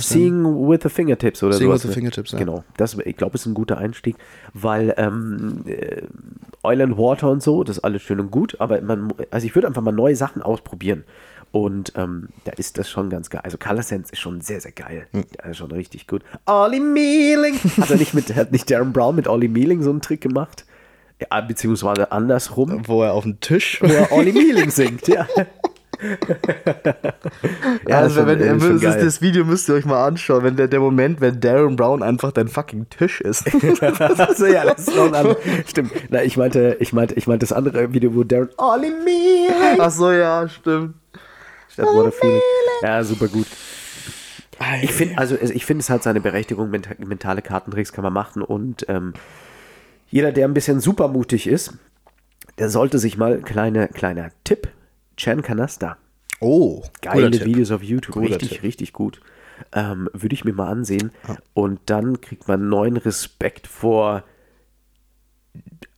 Seeing 0.00 0.44
with 0.68 0.80
the 0.82 0.88
Fingertips 0.88 1.42
oder 1.42 1.54
Seeing 1.54 1.70
sowas. 1.70 1.84
with 1.84 1.90
the 1.90 1.94
Fingertips, 1.94 2.32
ja. 2.32 2.38
Genau. 2.38 2.64
Das, 2.76 2.96
ich 3.04 3.16
glaube, 3.16 3.34
ist 3.36 3.46
ein 3.46 3.54
guter 3.54 3.78
Einstieg, 3.78 4.16
weil 4.54 4.94
ähm, 4.96 5.62
äh, 5.66 6.02
Oil 6.62 6.82
and 6.82 6.98
Water 6.98 7.30
und 7.30 7.42
so, 7.42 7.64
das 7.64 7.78
ist 7.78 7.84
alles 7.84 8.02
schön 8.02 8.20
und 8.20 8.30
gut, 8.30 8.56
aber 8.60 8.80
man, 8.80 9.12
also 9.30 9.46
ich 9.46 9.54
würde 9.54 9.68
einfach 9.68 9.82
mal 9.82 9.92
neue 9.92 10.16
Sachen 10.16 10.42
ausprobieren. 10.42 11.04
Und 11.52 11.92
ähm, 11.96 12.28
da 12.44 12.52
ist 12.52 12.76
das 12.76 12.90
schon 12.90 13.08
ganz 13.08 13.30
geil. 13.30 13.40
Also 13.44 13.56
Color 13.56 13.82
Sense 13.82 14.12
ist 14.12 14.18
schon 14.18 14.40
sehr, 14.42 14.60
sehr 14.60 14.72
geil. 14.72 15.06
Hm. 15.12 15.24
Der 15.38 15.50
ist 15.52 15.56
schon 15.56 15.70
richtig 15.70 16.06
gut. 16.06 16.22
Ollie 16.44 16.80
Mealing! 16.80 17.54
Hat 17.80 17.90
er 17.90 17.96
nicht 17.96 18.12
mit, 18.14 18.34
hat 18.34 18.52
nicht 18.52 18.70
Darren 18.70 18.92
Brown 18.92 19.14
mit 19.16 19.26
Ollie 19.28 19.48
Mealing 19.48 19.82
so 19.82 19.90
einen 19.90 20.02
Trick 20.02 20.20
gemacht? 20.20 20.66
Ja, 21.18 21.40
beziehungsweise 21.40 22.12
andersrum, 22.12 22.82
Wo 22.86 23.02
er 23.02 23.14
auf 23.14 23.22
dem 23.22 23.40
Tisch. 23.40 23.78
wo 23.80 23.86
er 23.86 24.12
Ollie 24.12 24.32
Mealing 24.34 24.70
singt, 24.70 25.08
ja. 25.08 25.26
ja, 27.88 27.98
also, 28.00 28.16
schon- 28.20 28.26
wenn, 28.26 28.40
ist 28.40 28.82
das, 28.82 28.94
geil. 28.94 29.04
das 29.04 29.20
Video 29.22 29.44
müsst 29.44 29.68
ihr 29.68 29.74
euch 29.74 29.84
mal 29.84 30.06
anschauen, 30.06 30.42
wenn 30.44 30.56
der, 30.56 30.68
der 30.68 30.80
Moment, 30.80 31.20
wenn 31.20 31.40
Darren 31.40 31.76
Brown 31.76 32.02
einfach 32.02 32.32
dein 32.32 32.48
fucking 32.48 32.88
Tisch 32.90 33.20
ist. 33.20 33.44
so, 34.36 34.46
ja, 34.46 34.64
das 34.64 34.88
ist 34.88 34.96
noch 34.96 35.12
ein. 35.12 35.36
Stimmt. 35.66 35.92
Na, 36.10 36.22
ich 36.22 36.36
meinte, 36.36 36.76
ich 36.80 36.92
meinte, 36.92 37.14
ich 37.14 37.26
meinte 37.26 37.46
das 37.46 37.52
andere 37.52 37.92
Video, 37.92 38.14
wo 38.14 38.24
Darren 38.24 38.48
Ollie 38.56 38.90
Mealing 39.04 39.78
Ach 39.80 39.90
so, 39.90 40.10
ja, 40.10 40.48
stimmt. 40.48 40.94
statt 41.68 41.86
What. 41.86 42.14
Ja, 42.82 43.02
super 43.04 43.28
gut. 43.28 43.46
Ich 44.82 44.92
finde, 44.92 45.18
also 45.18 45.34
es- 45.36 45.50
ich 45.50 45.66
finde, 45.66 45.82
es 45.82 45.90
hat 45.90 46.02
seine 46.02 46.20
Berechtigung, 46.20 46.70
menta 46.70 46.90
mentale 46.98 47.42
Kartentricks 47.42 47.92
kann 47.92 48.04
man 48.04 48.12
machen 48.12 48.42
und 48.42 48.86
ähm, 48.88 49.12
jeder, 50.08 50.32
der 50.32 50.46
ein 50.48 50.54
bisschen 50.54 50.80
supermutig 50.80 51.46
ist, 51.46 51.74
der 52.58 52.70
sollte 52.70 52.98
sich 52.98 53.18
mal, 53.18 53.38
kleine, 53.40 53.88
kleiner 53.88 54.30
Tipp, 54.44 54.68
Chan 55.16 55.42
Canasta. 55.42 55.96
Oh, 56.40 56.82
Geile. 57.00 57.44
Videos 57.44 57.70
auf 57.70 57.82
YouTube, 57.82 58.14
Guter 58.14 58.30
richtig, 58.30 58.50
Tipp. 58.50 58.62
richtig 58.62 58.92
gut. 58.92 59.20
Ähm, 59.72 60.10
Würde 60.12 60.34
ich 60.34 60.44
mir 60.44 60.52
mal 60.52 60.68
ansehen. 60.68 61.12
Und 61.54 61.80
dann 61.86 62.20
kriegt 62.20 62.46
man 62.46 62.68
neuen 62.68 62.96
Respekt 62.98 63.66
vor, 63.66 64.22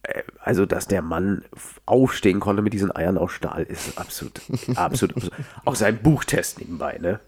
äh, 0.03 0.23
also 0.39 0.64
dass 0.64 0.87
der 0.87 1.03
Mann 1.03 1.45
aufstehen 1.87 2.39
konnte 2.39 2.62
mit 2.62 2.73
diesen 2.73 2.95
Eiern 2.95 3.19
aus 3.19 3.33
Stahl, 3.33 3.64
ist 3.64 3.99
absolut, 3.99 4.41
absolut, 4.77 5.16
absolut. 5.16 5.33
Auch 5.64 5.75
sein 5.75 5.99
Buchtest 6.01 6.61
nebenbei, 6.61 6.99
ne? 6.99 7.21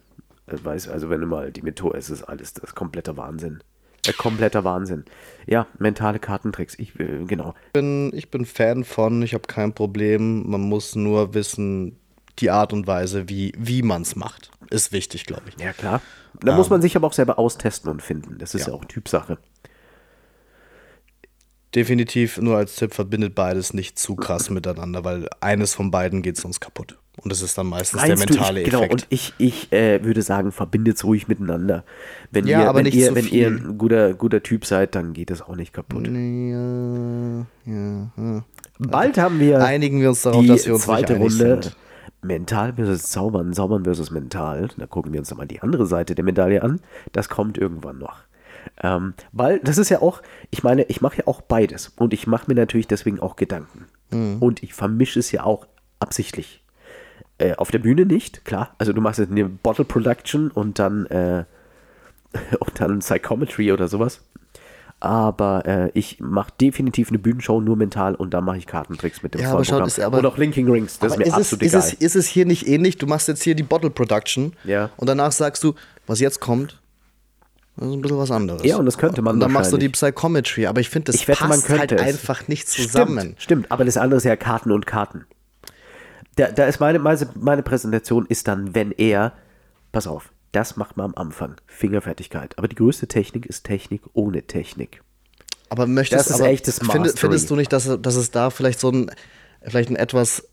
Weiß, 0.47 0.89
also 0.89 1.11
wenn 1.11 1.21
du 1.21 1.27
mal 1.27 1.53
die 1.53 1.63
Methode, 1.63 1.97
es 1.99 2.11
ist 2.11 2.25
alles 2.25 2.55
das 2.55 2.65
ist 2.71 2.75
kompletter 2.75 3.17
Wahnsinn. 3.17 3.63
Äh, 4.07 4.13
kompletter 4.15 4.65
Wahnsinn. 4.65 5.05
Ja, 5.47 5.67
mentale 5.79 6.19
Kartentricks, 6.19 6.79
ich, 6.79 6.99
äh, 6.99 7.25
genau. 7.27 7.55
Ich 7.67 7.73
bin, 7.73 8.11
ich 8.15 8.31
bin 8.31 8.47
Fan 8.47 8.85
von, 8.85 9.23
ich 9.23 9.35
habe 9.35 9.47
kein 9.47 9.75
Problem. 9.75 10.49
Man 10.49 10.63
muss 10.63 10.95
nur 10.97 11.35
wissen, 11.35 11.97
die 12.39 12.51
Art 12.51 12.73
und 12.73 12.87
Weise, 12.87 13.29
wie, 13.29 13.53
wie 13.59 13.83
man 13.83 14.03
es 14.03 14.17
macht. 14.17 14.51
Ist 14.71 14.93
wichtig, 14.93 15.27
glaube 15.27 15.43
ich. 15.49 15.63
Ja, 15.63 15.73
klar. 15.73 16.01
Da 16.41 16.57
muss 16.57 16.71
man 16.71 16.81
sich 16.81 16.97
aber 16.97 17.07
auch 17.07 17.13
selber 17.13 17.39
austesten 17.39 17.91
und 17.91 18.01
finden. 18.03 18.39
Das 18.39 18.55
ist 18.55 18.63
ja, 18.67 18.69
Ja. 18.69 18.75
auch 18.75 18.85
Typsache. 18.87 19.37
Definitiv 21.75 22.39
nur 22.39 22.57
als 22.57 22.77
Tipp, 22.77 22.95
verbindet 22.95 23.35
beides 23.35 23.75
nicht 23.75 23.99
zu 23.99 24.17
krass 24.17 24.51
miteinander, 24.51 25.05
weil 25.05 25.29
eines 25.41 25.75
von 25.75 25.91
beiden 25.91 26.23
geht 26.23 26.37
sonst 26.37 26.61
kaputt. 26.61 26.99
Und 27.23 27.31
das 27.33 27.43
ist 27.43 27.59
dann 27.59 27.67
meistens 27.67 28.01
der 28.01 28.09
Meinst 28.17 28.31
du, 28.31 28.35
mentale 28.35 28.61
ich, 28.61 28.65
genau, 28.67 28.79
Effekt. 28.79 28.93
und 28.95 29.07
ich, 29.11 29.35
ich 29.39 29.73
äh, 29.73 30.03
würde 30.05 30.23
sagen, 30.23 30.53
verbindet 30.53 30.97
es 30.97 31.05
ruhig 31.05 31.29
miteinander. 31.29 31.85
Wenn 32.31 32.47
Ja, 32.47 32.61
ihr, 32.63 32.69
aber 32.69 32.79
wenn 32.79 32.85
nicht 32.85 32.95
ihr, 32.95 33.09
zu 33.09 33.15
wenn 33.15 33.25
ihr 33.27 33.49
viel. 33.49 33.69
ein 33.69 33.79
guter, 33.79 34.15
guter 34.15 34.43
Typ 34.43 34.65
seid, 34.65 34.95
dann 34.95 35.13
geht 35.13 35.31
es 35.31 35.43
auch 35.43 35.57
nicht 35.57 35.73
kaputt. 35.73 36.07
ja, 36.07 37.47
ja, 37.67 38.11
ja. 38.17 38.45
Bald 38.79 39.19
haben 39.19 39.41
wir 39.41 39.63
Einigen 39.63 40.01
wir 40.01 40.09
uns 40.09 40.23
darauf, 40.23 40.41
die 40.41 40.49
dass 40.49 40.67
wir 40.67 40.75
uns 40.75 40.85
zweite 40.85 41.19
nicht 41.19 41.23
Runde 41.23 41.63
sind. 41.63 41.77
Mental 42.23 42.75
versus 42.75 43.03
Zaubern, 43.05 43.53
Zaubern 43.53 43.85
versus 43.85 44.11
Mental. 44.11 44.69
Da 44.77 44.87
gucken 44.87 45.13
wir 45.13 45.21
uns 45.21 45.29
dann 45.29 45.39
mal 45.39 45.47
die 45.47 45.61
andere 45.61 45.87
Seite 45.87 46.15
der 46.15 46.25
Medaille 46.25 46.63
an. 46.63 46.81
Das 47.13 47.29
kommt 47.29 47.59
irgendwann 47.59 47.99
noch. 47.99 48.23
Ähm, 48.83 49.15
weil 49.33 49.59
das 49.61 49.79
ist 49.79 49.89
ja 49.89 50.01
auch, 50.01 50.23
ich 50.51 50.63
meine, 50.63 50.85
ich 50.85 51.01
mache 51.01 51.19
ja 51.19 51.27
auch 51.27 51.41
beides 51.43 51.93
und 51.97 52.13
ich 52.15 52.27
mache 52.27 52.45
mir 52.49 52.55
natürlich 52.55 52.87
deswegen 52.89 53.21
auch 53.21 53.37
Gedanken. 53.37 53.87
Mhm. 54.11 54.37
Und 54.41 54.63
ich 54.63 54.75
vermische 54.75 55.19
es 55.19 55.33
ja 55.33 55.45
auch 55.45 55.67
absichtlich. 55.99 56.60
Äh, 57.41 57.55
auf 57.57 57.71
der 57.71 57.79
Bühne 57.79 58.07
nicht, 58.07 58.45
klar. 58.45 58.75
Also 58.79 58.93
du 58.93 59.01
machst 59.01 59.19
jetzt 59.19 59.31
eine 59.31 59.45
Bottle 59.47 59.85
Production 59.85 60.51
und 60.51 60.79
dann 60.79 61.07
äh, 61.07 61.45
und 62.61 62.81
dann 62.81 62.99
Psychometry 63.01 63.73
oder 63.73 63.89
sowas. 63.89 64.21
Aber 65.03 65.65
äh, 65.67 65.91
ich 65.95 66.21
mache 66.21 66.53
definitiv 66.61 67.09
eine 67.09 67.19
Bühnenshow 67.19 67.61
nur 67.63 67.75
mental 67.77 68.15
und 68.15 68.35
da 68.35 68.43
mache 68.43 68.59
ich 68.59 68.67
Kartentricks 68.67 69.23
mit 69.23 69.33
dem 69.33 69.41
Ja, 69.41 69.53
aber 69.53 69.65
schaut, 69.65 69.87
ist 69.87 69.99
aber- 69.99 70.19
und 70.19 70.27
auch 70.27 70.37
Linking 70.37 70.71
Rings, 70.71 70.99
das 70.99 71.13
ist 71.13 71.19
mir 71.19 71.25
ist 71.25 71.31
es, 71.33 71.39
absolut 71.39 71.63
ist, 71.63 71.73
egal. 71.75 71.87
es, 71.89 71.93
ist 71.95 72.17
es 72.17 72.27
hier 72.27 72.45
nicht 72.45 72.69
ähnlich? 72.69 72.99
Du 72.99 73.07
machst 73.07 73.27
jetzt 73.27 73.43
hier 73.43 73.55
die 73.55 73.63
Bottle 73.63 73.89
Production 73.89 74.53
Ja. 74.65 74.91
und 74.99 75.09
danach 75.09 75.33
sagst 75.33 75.65
du, 75.65 75.75
was 76.07 76.21
jetzt 76.21 76.41
kommt, 76.41 76.79
das 77.77 77.89
ist 77.89 77.95
ein 77.95 78.03
bisschen 78.03 78.19
was 78.19 78.31
anderes. 78.31 78.63
Ja, 78.63 78.77
und 78.77 78.85
das 78.85 78.99
könnte 78.99 79.23
man 79.23 79.35
Und 79.37 79.41
dann 79.41 79.53
machst 79.53 79.73
du 79.73 79.79
die. 79.79 79.89
Psychometry, 79.89 80.67
aber 80.67 80.83
ich 80.83 80.91
finde, 80.91 81.07
das 81.13 81.15
ich 81.15 81.29
wette, 81.29 81.45
passt 81.45 81.71
halt 81.71 81.93
es. 81.93 82.03
einfach 82.03 82.47
nicht 82.47 82.69
zusammen. 82.69 83.21
Stimmt, 83.21 83.43
stimmt, 83.43 83.73
aber 83.73 83.87
das 83.87 83.97
andere 83.97 84.19
ist 84.19 84.25
ja 84.25 84.37
Karten 84.37 84.71
und 84.71 84.87
Karten. 84.87 85.25
Da, 86.41 86.51
da 86.53 86.65
ist 86.67 86.81
meine, 86.81 86.99
meine, 86.99 87.63
Präsentation 87.63 88.25
ist 88.27 88.49
dann, 88.49 88.75
wenn 88.75 88.93
er, 88.93 89.35
pass 89.93 90.07
auf, 90.07 90.33
das 90.53 90.77
macht 90.77 90.97
man 90.97 91.07
am 91.07 91.15
Anfang, 91.15 91.57
Fingerfertigkeit. 91.67 92.57
Aber 92.57 92.67
die 92.67 92.77
größte 92.77 93.09
Technik 93.09 93.45
ist 93.45 93.65
Technik 93.65 94.03
ohne 94.15 94.43
Technik. 94.45 95.03
Aber 95.69 95.87
möchtest 95.87 96.27
Das 96.27 96.31
ist 96.35 96.41
aber 96.41 96.51
echtes 96.51 96.79
finde, 96.79 96.99
Mastery. 96.99 97.19
findest 97.19 97.51
du 97.51 97.57
nicht, 97.57 97.73
dass, 97.73 97.85
dass 98.01 98.17
es 98.17 98.31
da 98.31 98.49
vielleicht 98.49 98.81
so 98.81 98.91
ein, 98.91 99.11
vielleicht 99.63 99.91
ein 99.91 99.97
etwas 99.97 100.49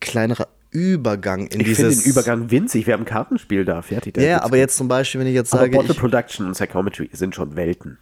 kleinerer 0.00 0.48
Übergang 0.70 1.46
in 1.46 1.60
Ich 1.60 1.66
finde 1.66 1.90
dieses. 1.90 2.04
den 2.04 2.10
Übergang 2.10 2.50
winzig. 2.50 2.86
Wir 2.86 2.94
haben 2.94 3.02
ein 3.02 3.06
Kartenspiel 3.06 3.64
da, 3.66 3.82
fertig. 3.82 4.16
Ja, 4.16 4.22
gibt's 4.22 4.44
aber 4.44 4.56
jetzt 4.56 4.76
zum 4.76 4.88
Beispiel, 4.88 5.20
wenn 5.20 5.28
ich 5.28 5.34
jetzt 5.34 5.52
Aber 5.52 5.62
sage, 5.62 5.76
Bottle 5.76 5.92
ich, 5.92 5.98
Production 5.98 6.46
und 6.46 6.52
Psychometry 6.52 7.10
sind 7.12 7.34
schon 7.34 7.54
Welten. 7.54 7.98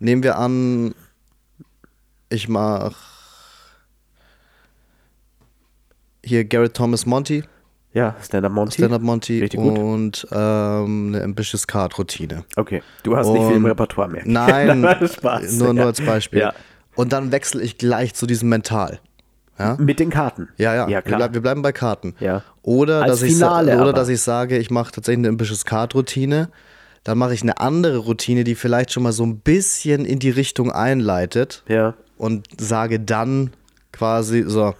nehmen 0.00 0.22
wir 0.24 0.38
an, 0.38 0.94
ich 2.28 2.48
mach 2.48 3.09
hier 6.24 6.44
Garrett 6.44 6.74
Thomas 6.74 7.06
Monty, 7.06 7.42
Ja, 7.92 8.14
Stand-Up 8.22 8.52
Monty. 8.52 8.74
Stand-Up 8.74 9.02
Monty 9.02 9.40
Richtig 9.40 9.58
gut. 9.60 9.78
und 9.78 10.26
ähm, 10.32 11.12
eine 11.14 11.24
Ambitious 11.24 11.66
Card 11.66 11.98
Routine. 11.98 12.44
Okay, 12.56 12.82
du 13.02 13.16
hast 13.16 13.28
nicht 13.28 13.42
viel 13.46 13.56
im 13.56 13.64
Und- 13.64 13.70
Repertoire 13.70 14.08
mehr. 14.08 14.22
Nein, 14.26 14.86
Spaß. 15.12 15.52
nur, 15.58 15.68
nur 15.74 15.82
ja. 15.82 15.86
als 15.86 16.00
Beispiel. 16.00 16.40
Ja. 16.40 16.52
Und 16.94 17.12
dann 17.12 17.32
wechsle 17.32 17.62
ich 17.62 17.78
gleich 17.78 18.14
zu 18.14 18.26
diesem 18.26 18.48
Mental. 18.48 19.00
Ja, 19.58 19.76
Mit 19.78 20.00
den 20.00 20.08
Karten. 20.10 20.48
ja, 20.56 20.74
ja. 20.74 20.82
Ja, 20.84 20.88
wir, 20.88 21.02
klar. 21.02 21.18
bleib, 21.18 21.34
wir 21.34 21.42
bleiben 21.42 21.60
bei 21.62 21.72
Karten. 21.72 22.14
Ja. 22.18 22.42
Oder, 22.62 23.02
Als 23.02 23.12
dass 23.12 23.22
ich, 23.22 23.32
Finale 23.34 23.72
oder 23.74 23.80
aber. 23.82 23.92
dass 23.92 24.08
ich 24.08 24.20
sage, 24.22 24.56
ich 24.56 24.70
mache 24.70 24.90
tatsächlich 24.92 25.18
eine 25.18 25.28
Ambitious 25.28 25.64
Card 25.66 25.94
Routine. 25.94 26.48
Dann 27.04 27.18
mache 27.18 27.34
ich 27.34 27.42
eine 27.42 27.58
andere 27.60 27.98
Routine, 27.98 28.44
die 28.44 28.54
vielleicht 28.54 28.92
schon 28.92 29.02
mal 29.02 29.12
so 29.12 29.24
ein 29.24 29.38
bisschen 29.40 30.04
in 30.06 30.18
die 30.18 30.30
Richtung 30.30 30.70
einleitet. 30.72 31.62
Ja. 31.68 31.94
und 32.16 32.46
sage 32.58 33.00
dann 33.00 33.50
quasi 33.92 34.44
so, 34.46 34.74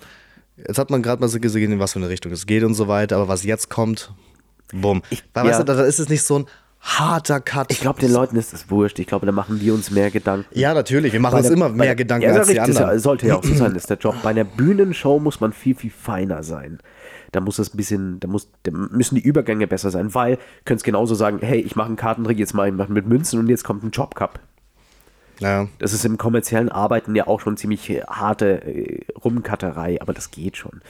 jetzt 0.66 0.78
hat 0.78 0.90
man 0.90 1.02
gerade 1.02 1.20
mal 1.20 1.28
so 1.28 1.40
gesehen, 1.40 1.72
in 1.72 1.78
was 1.78 1.92
für 1.92 1.98
eine 1.98 2.08
Richtung 2.08 2.32
es 2.32 2.46
geht 2.46 2.62
und 2.64 2.74
so 2.74 2.88
weiter, 2.88 3.16
aber 3.16 3.28
was 3.28 3.44
jetzt 3.44 3.70
kommt, 3.70 4.12
bumm. 4.72 5.02
Weil, 5.34 5.44
ja. 5.46 5.50
weißt 5.50 5.60
du, 5.60 5.64
da 5.64 5.74
da 5.74 5.84
ist 5.84 5.98
es 5.98 6.08
nicht 6.08 6.22
so 6.22 6.40
ein 6.40 6.46
harter 6.80 7.40
Cut. 7.40 7.70
Ich 7.70 7.80
glaube, 7.80 8.00
den 8.00 8.10
Leuten 8.12 8.36
ist 8.36 8.52
das 8.54 8.70
wurscht. 8.70 8.98
Ich 8.98 9.06
glaube, 9.06 9.26
da 9.26 9.32
machen 9.32 9.60
wir 9.60 9.74
uns 9.74 9.90
mehr 9.90 10.10
Gedanken. 10.10 10.46
Ja, 10.58 10.72
natürlich, 10.72 11.12
wir 11.12 11.20
machen 11.20 11.32
Bei 11.32 11.38
uns 11.38 11.48
der- 11.48 11.56
immer 11.56 11.68
mehr 11.68 11.86
der- 11.88 11.96
Gedanken 11.96 12.24
ja, 12.28 12.34
als 12.34 12.46
die 12.48 12.54
richtig, 12.54 12.74
das 12.74 12.82
anderen. 12.82 12.98
sollte 13.00 13.26
ja 13.26 13.36
auch 13.36 13.44
so 13.44 13.54
sein, 13.54 13.74
das 13.74 13.82
ist 13.84 13.90
der 13.90 13.98
Job. 13.98 14.14
Bei 14.22 14.30
einer 14.30 14.44
Bühnenshow 14.44 15.18
muss 15.18 15.40
man 15.40 15.52
viel, 15.52 15.74
viel 15.74 15.90
feiner 15.90 16.42
sein. 16.42 16.78
Da 17.32 17.40
muss 17.40 17.58
es 17.58 17.72
ein 17.74 17.76
bisschen, 17.76 18.18
da, 18.18 18.28
muss, 18.28 18.50
da 18.64 18.72
müssen 18.72 19.14
die 19.14 19.20
Übergänge 19.20 19.66
besser 19.66 19.90
sein, 19.90 20.14
weil 20.14 20.38
könntest 20.64 20.84
genauso 20.84 21.14
sagen, 21.14 21.38
hey, 21.42 21.60
ich 21.60 21.76
mache 21.76 21.86
einen 21.88 21.96
Kartentrick, 21.96 22.38
jetzt 22.38 22.54
mache 22.54 22.68
ich 22.70 22.88
mit 22.88 23.06
Münzen 23.06 23.38
und 23.38 23.48
jetzt 23.48 23.62
kommt 23.62 23.84
ein 23.84 23.90
Jobcup. 23.90 24.40
Ja. 25.40 25.68
Das 25.78 25.92
ist 25.92 26.04
im 26.04 26.16
kommerziellen 26.18 26.68
Arbeiten 26.68 27.14
ja 27.16 27.26
auch 27.26 27.40
schon 27.40 27.56
ziemlich 27.56 27.90
äh, 27.90 28.02
harte 28.02 28.62
äh, 28.64 29.00
Rumkatterei, 29.24 30.00
aber 30.00 30.12
das 30.12 30.30
geht 30.30 30.56
schon. 30.56 30.80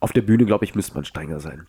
Auf 0.00 0.12
der 0.12 0.22
Bühne, 0.22 0.44
glaube 0.44 0.64
ich, 0.64 0.74
müsste 0.74 0.94
man 0.94 1.04
strenger 1.04 1.40
sein. 1.40 1.66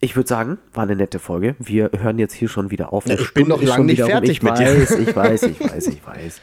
Ich 0.00 0.14
würde 0.14 0.28
sagen, 0.28 0.58
war 0.74 0.82
eine 0.84 0.94
nette 0.94 1.18
Folge. 1.18 1.56
Wir 1.58 1.90
hören 1.98 2.18
jetzt 2.18 2.34
hier 2.34 2.48
schon 2.48 2.70
wieder 2.70 2.92
auf. 2.92 3.06
Ja, 3.06 3.14
ich 3.14 3.32
bin 3.32 3.46
Stunde 3.46 3.48
noch 3.50 3.62
ist 3.62 3.68
lang 3.68 3.76
schon 3.78 3.86
nicht 3.86 4.02
fertig 4.02 4.30
ich 4.30 4.42
mit 4.42 4.58
dir. 4.58 4.66
weiß, 4.66 4.90
Ich 4.98 5.16
weiß, 5.16 5.42
ich 5.44 5.60
weiß, 5.60 5.86
ich 5.88 6.06
weiß. 6.06 6.40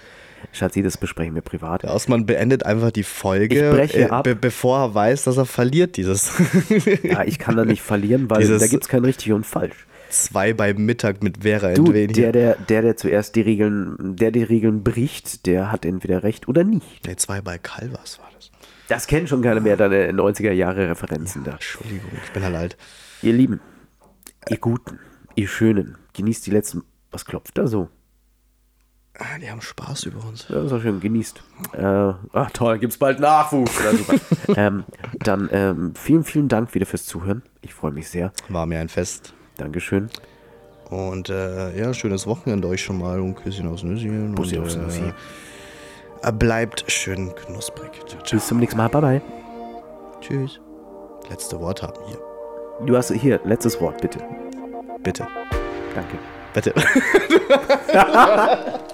Schatzi, 0.52 0.82
das 0.84 0.98
besprechen 0.98 1.36
wir 1.36 1.42
privat. 1.42 1.84
Der 1.84 1.94
Osman 1.94 2.26
beendet 2.26 2.66
einfach 2.66 2.92
die 2.92 3.04
Folge, 3.04 3.80
Ich 3.86 3.96
äh, 3.96 4.06
ab. 4.06 4.24
be 4.26 4.36
bevor 4.36 4.80
er 4.80 4.94
weiß, 4.96 5.24
dass 5.24 5.38
er 5.38 5.46
verliert, 5.46 5.96
dieses 5.98 6.34
Ja, 7.04 7.24
ich 7.24 7.40
kann 7.40 7.56
da 7.56 7.64
nicht 7.64 7.82
verlieren, 7.82 8.30
weil 8.30 8.40
Dieses- 8.42 8.60
da 8.62 8.68
gibt 8.68 8.84
es 8.84 8.90
kein 8.90 9.06
richtig 9.06 9.32
und 9.32 9.46
falsch. 9.46 9.86
Zwei 10.14 10.53
beim 10.53 10.78
Mittag 10.86 11.24
mit 11.24 11.43
Vera 11.43 11.74
Du, 11.74 11.91
der, 11.91 12.07
der, 12.07 12.55
der, 12.55 12.82
der 12.82 12.97
zuerst 12.97 13.36
die 13.36 13.41
Regeln, 13.41 14.16
der 14.16 14.32
die 14.32 14.43
Regeln 14.43 14.84
bricht, 14.84 15.45
der 15.45 15.72
hat 15.72 15.86
entweder 15.86 16.24
recht 16.24 16.47
oder 16.47 16.64
nicht. 16.64 17.05
Nee, 17.05 17.16
zwei 17.16 17.41
bei 17.41 17.57
Calvas 17.57 18.20
war 18.20 18.30
das. 18.36 18.51
Das 18.88 19.07
kennt 19.07 19.30
schon 19.30 19.41
keiner 19.41 19.61
mehr, 19.61 19.78
deine 19.78 20.11
90er 20.11 20.51
Jahre 20.51 20.89
Referenzen 20.89 21.43
da. 21.43 21.53
Entschuldigung, 21.53 22.11
ich 22.24 22.32
bin 22.32 22.43
halt 22.43 22.55
alt. 22.55 22.78
Ihr 23.22 23.34
Lieben, 23.34 23.59
ihr 24.49 24.57
Guten, 24.57 24.99
ihr 25.36 25.47
Schönen, 25.47 25.97
genießt 26.14 26.45
die 26.45 26.51
letzten. 26.51 26.84
Was 27.11 27.26
klopft 27.26 27.57
da 27.57 27.68
so? 27.68 27.89
Ah, 29.18 29.38
Die 29.39 29.49
haben 29.49 29.61
Spaß 29.61 30.05
über 30.05 30.26
uns. 30.28 30.47
Ja, 30.49 30.64
ist 30.64 30.72
auch 30.72 30.82
schön, 30.82 30.99
genießt. 30.99 31.43
Äh, 31.74 31.84
ach 31.84 32.49
toll, 32.51 32.80
gibt's 32.80 32.97
bald 32.97 33.20
Nachwuchs. 33.20 33.72
Ja, 34.47 34.55
ähm, 34.68 34.84
dann 35.20 35.49
ähm, 35.51 35.93
vielen, 35.95 36.24
vielen 36.24 36.47
Dank 36.47 36.74
wieder 36.74 36.88
fürs 36.88 37.05
Zuhören. 37.05 37.43
Ich 37.61 37.74
freue 37.76 37.91
mich 37.91 38.09
sehr. 38.09 38.34
War 38.49 38.66
mir 38.66 38.80
ein 38.80 38.89
Fest. 38.89 39.36
Dankeschön. 39.58 40.10
Und 40.89 41.30
äh, 41.30 41.78
ja, 41.78 41.93
schönes 41.93 42.28
Wochenende 42.28 42.68
euch 42.68 42.84
schon 42.84 42.99
mal 42.99 43.20
und 43.20 43.36
Küsschen 43.36 43.68
aus 43.68 43.84
Nüsschen. 43.84 44.36
Bussi 44.36 44.58
und, 44.58 44.66
aufs 44.66 44.76
Nüssi. 44.76 45.14
Äh, 46.22 46.32
bleibt 46.32 46.84
schön 46.91 47.34
knusprig. 47.36 47.91
Ciao, 48.08 48.22
ciao. 48.24 48.38
Bis 48.38 48.47
zum 48.47 48.60
nächsten 48.60 48.78
Mal. 48.78 48.89
Bye, 48.89 49.01
bye. 49.01 49.22
Tschüss. 50.22 50.60
Letzte 51.30 51.60
Wort 51.60 51.82
haben 51.82 51.99
hier. 52.08 52.20
Du 52.86 52.97
hast 52.97 53.12
hier, 53.12 53.39
letztes 53.43 53.80
Wort, 53.80 54.01
bitte. 54.01 54.20
Bitte. 55.04 55.28
Danke. 55.95 56.18
Bitte. 56.54 56.74